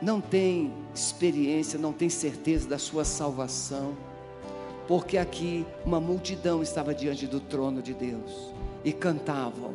não 0.00 0.20
tem 0.20 0.72
experiência, 0.94 1.78
não 1.78 1.92
tem 1.92 2.08
certeza 2.08 2.68
da 2.68 2.78
sua 2.78 3.04
salvação, 3.04 3.96
porque 4.92 5.16
aqui 5.16 5.64
uma 5.86 5.98
multidão 5.98 6.62
estava 6.62 6.94
diante 6.94 7.26
do 7.26 7.40
trono 7.40 7.80
de 7.80 7.94
Deus 7.94 8.52
e 8.84 8.92
cantavam: 8.92 9.74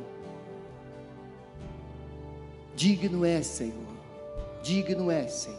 Digno 2.75 3.25
é, 3.25 3.41
Senhor, 3.41 3.97
digno 4.61 5.09
é, 5.09 5.27
Senhor. 5.27 5.57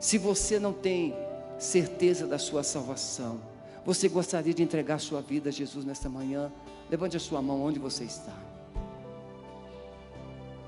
Se 0.00 0.18
você 0.18 0.58
não 0.58 0.72
tem 0.72 1.14
certeza 1.56 2.26
da 2.26 2.36
sua 2.36 2.64
salvação, 2.64 3.38
você 3.86 4.08
gostaria 4.08 4.52
de 4.52 4.60
entregar 4.60 4.98
sua 4.98 5.20
vida 5.22 5.50
a 5.50 5.52
Jesus 5.52 5.84
nesta 5.84 6.08
manhã? 6.08 6.50
Levante 6.90 7.16
a 7.16 7.20
sua 7.20 7.40
mão 7.40 7.62
onde 7.62 7.78
você 7.78 8.02
está. 8.02 8.36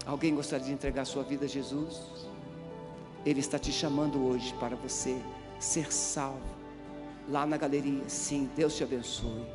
Alguém 0.06 0.32
gostaria 0.32 0.66
de 0.66 0.72
entregar 0.72 1.06
sua 1.06 1.24
vida 1.24 1.46
a 1.46 1.48
Jesus? 1.48 2.00
Ele 3.26 3.40
está 3.40 3.58
te 3.58 3.72
chamando 3.72 4.24
hoje 4.24 4.54
para 4.60 4.76
você 4.76 5.20
ser 5.58 5.92
salvo 5.92 6.53
lá 7.28 7.46
na 7.46 7.56
galeria. 7.56 8.08
Sim, 8.08 8.50
Deus 8.56 8.76
te 8.76 8.84
abençoe. 8.84 9.46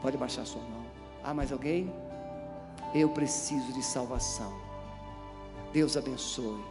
Pode 0.00 0.16
baixar 0.16 0.44
sua 0.44 0.62
mão. 0.62 0.84
Ah, 1.22 1.32
mais 1.32 1.52
alguém? 1.52 1.92
Eu 2.94 3.08
preciso 3.10 3.72
de 3.72 3.82
salvação. 3.82 4.52
Deus 5.72 5.96
abençoe. 5.96 6.62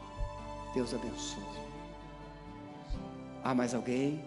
Deus 0.74 0.94
abençoe. 0.94 1.44
Ah, 3.44 3.56
mais 3.56 3.74
alguém? 3.74 4.24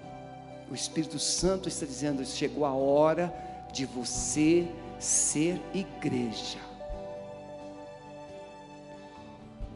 O 0.70 0.74
Espírito 0.74 1.18
Santo 1.18 1.68
está 1.68 1.86
dizendo: 1.86 2.24
chegou 2.24 2.64
a 2.64 2.72
hora 2.72 3.32
de 3.72 3.84
você 3.86 4.68
ser 4.98 5.60
igreja. 5.74 6.58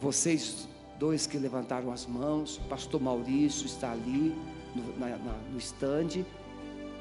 Vocês 0.01 0.69
dois 0.99 1.27
que 1.27 1.39
levantaram 1.39 1.93
as 1.93 2.07
mãos, 2.07 2.59
pastor 2.69 3.01
Maurício 3.01 3.67
está 3.67 3.93
ali 3.93 4.35
no, 4.79 4.99
na, 4.99 5.17
no 5.51 5.59
stand, 5.59 6.25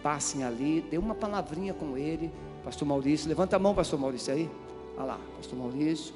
passem 0.02 0.44
ali, 0.44 0.82
dê 0.82 0.98
uma 0.98 1.16
palavrinha 1.16 1.74
com 1.74 1.98
ele, 1.98 2.32
pastor 2.64 2.88
Maurício, 2.88 3.28
levanta 3.28 3.56
a 3.56 3.60
mão, 3.60 3.74
pastor 3.74 4.00
Maurício 4.00 4.34
aí, 4.34 4.50
olha 4.96 5.06
lá, 5.06 5.20
pastor 5.36 5.58
Maurício, 5.58 6.14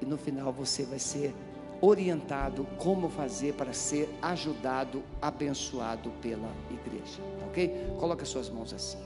e 0.00 0.06
no 0.06 0.16
final 0.16 0.52
você 0.52 0.84
vai 0.84 0.98
ser 0.98 1.34
orientado 1.80 2.66
como 2.76 3.08
fazer 3.08 3.54
para 3.54 3.72
ser 3.72 4.08
ajudado, 4.20 5.02
abençoado 5.20 6.10
pela 6.22 6.50
igreja, 6.70 7.22
ok? 7.48 7.94
Coloque 7.98 8.22
as 8.22 8.28
suas 8.28 8.50
mãos 8.50 8.72
assim. 8.72 8.98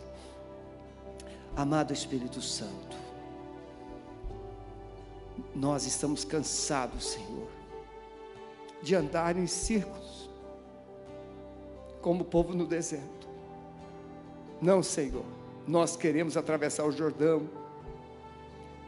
Amado 1.56 1.92
Espírito 1.92 2.42
Santo, 2.42 3.04
Nós 5.54 5.86
estamos 5.86 6.24
cansados, 6.24 7.06
Senhor, 7.06 7.48
de 8.82 8.94
andar 8.94 9.36
em 9.36 9.46
círculos, 9.46 10.23
como 12.04 12.20
o 12.20 12.24
povo 12.26 12.52
no 12.52 12.66
deserto. 12.66 13.26
Não, 14.60 14.82
Senhor, 14.82 15.24
nós 15.66 15.96
queremos 15.96 16.36
atravessar 16.36 16.84
o 16.84 16.92
Jordão 16.92 17.48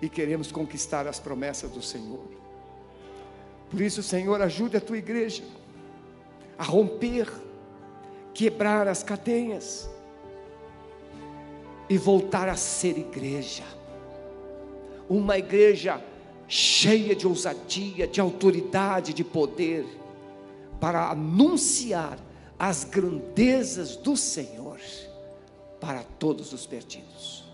e 0.02 0.08
queremos 0.10 0.52
conquistar 0.52 1.06
as 1.06 1.18
promessas 1.18 1.70
do 1.70 1.80
Senhor. 1.80 2.26
Por 3.70 3.80
isso, 3.80 4.02
Senhor, 4.02 4.42
ajude 4.42 4.76
a 4.76 4.82
tua 4.82 4.98
igreja 4.98 5.44
a 6.58 6.62
romper, 6.62 7.26
quebrar 8.34 8.86
as 8.86 9.02
cadeias 9.02 9.88
e 11.88 11.96
voltar 11.96 12.50
a 12.50 12.54
ser 12.54 12.98
igreja. 12.98 13.64
Uma 15.08 15.38
igreja 15.38 16.04
cheia 16.46 17.16
de 17.16 17.26
ousadia, 17.26 18.06
de 18.06 18.20
autoridade, 18.20 19.14
de 19.14 19.24
poder, 19.24 19.86
para 20.78 21.08
anunciar 21.08 22.18
as 22.58 22.84
grandezas 22.84 23.96
do 23.96 24.16
Senhor 24.16 24.80
para 25.80 26.02
todos 26.18 26.52
os 26.52 26.66
perdidos. 26.66 27.44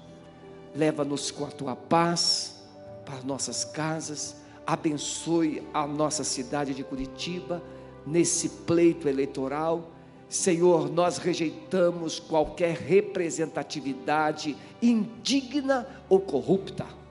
Leva-nos 0.75 1.31
com 1.31 1.45
a 1.45 1.51
tua 1.51 1.77
paz 1.77 2.63
para 3.05 3.23
nossas 3.23 3.65
casas, 3.65 4.37
abençoe 4.67 5.63
a 5.75 5.87
nossa 5.87 6.25
cidade 6.25 6.73
de 6.73 6.85
Curitiba 6.85 7.63
nesse 8.07 8.49
pleito 8.49 9.09
eleitoral. 9.09 9.91
Senhor, 10.29 10.91
nós 10.91 11.19
rejeitamos 11.19 12.19
qualquer 12.19 12.77
representatividade 12.77 14.57
indigna 14.81 15.87
ou 16.09 16.21
corrupta 16.21 17.02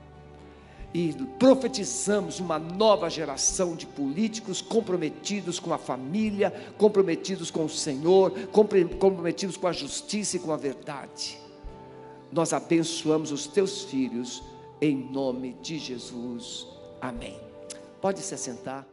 e 0.94 1.12
profetizamos 1.38 2.38
uma 2.38 2.58
nova 2.58 3.08
geração 3.08 3.74
de 3.74 3.86
políticos 3.86 4.60
comprometidos 4.60 5.58
com 5.58 5.72
a 5.72 5.78
família, 5.78 6.52
comprometidos 6.76 7.50
com 7.50 7.64
o 7.64 7.68
Senhor, 7.68 8.32
comprometidos 8.48 9.56
com 9.56 9.66
a 9.66 9.72
justiça 9.72 10.36
e 10.36 10.40
com 10.40 10.52
a 10.52 10.56
verdade. 10.56 11.38
Nós 12.30 12.52
abençoamos 12.52 13.32
os 13.32 13.46
teus 13.46 13.84
filhos 13.84 14.42
em 14.80 14.96
nome 14.96 15.56
de 15.62 15.78
Jesus. 15.78 16.66
Amém. 17.00 17.38
Pode 18.00 18.20
se 18.20 18.34
assentar. 18.34 18.91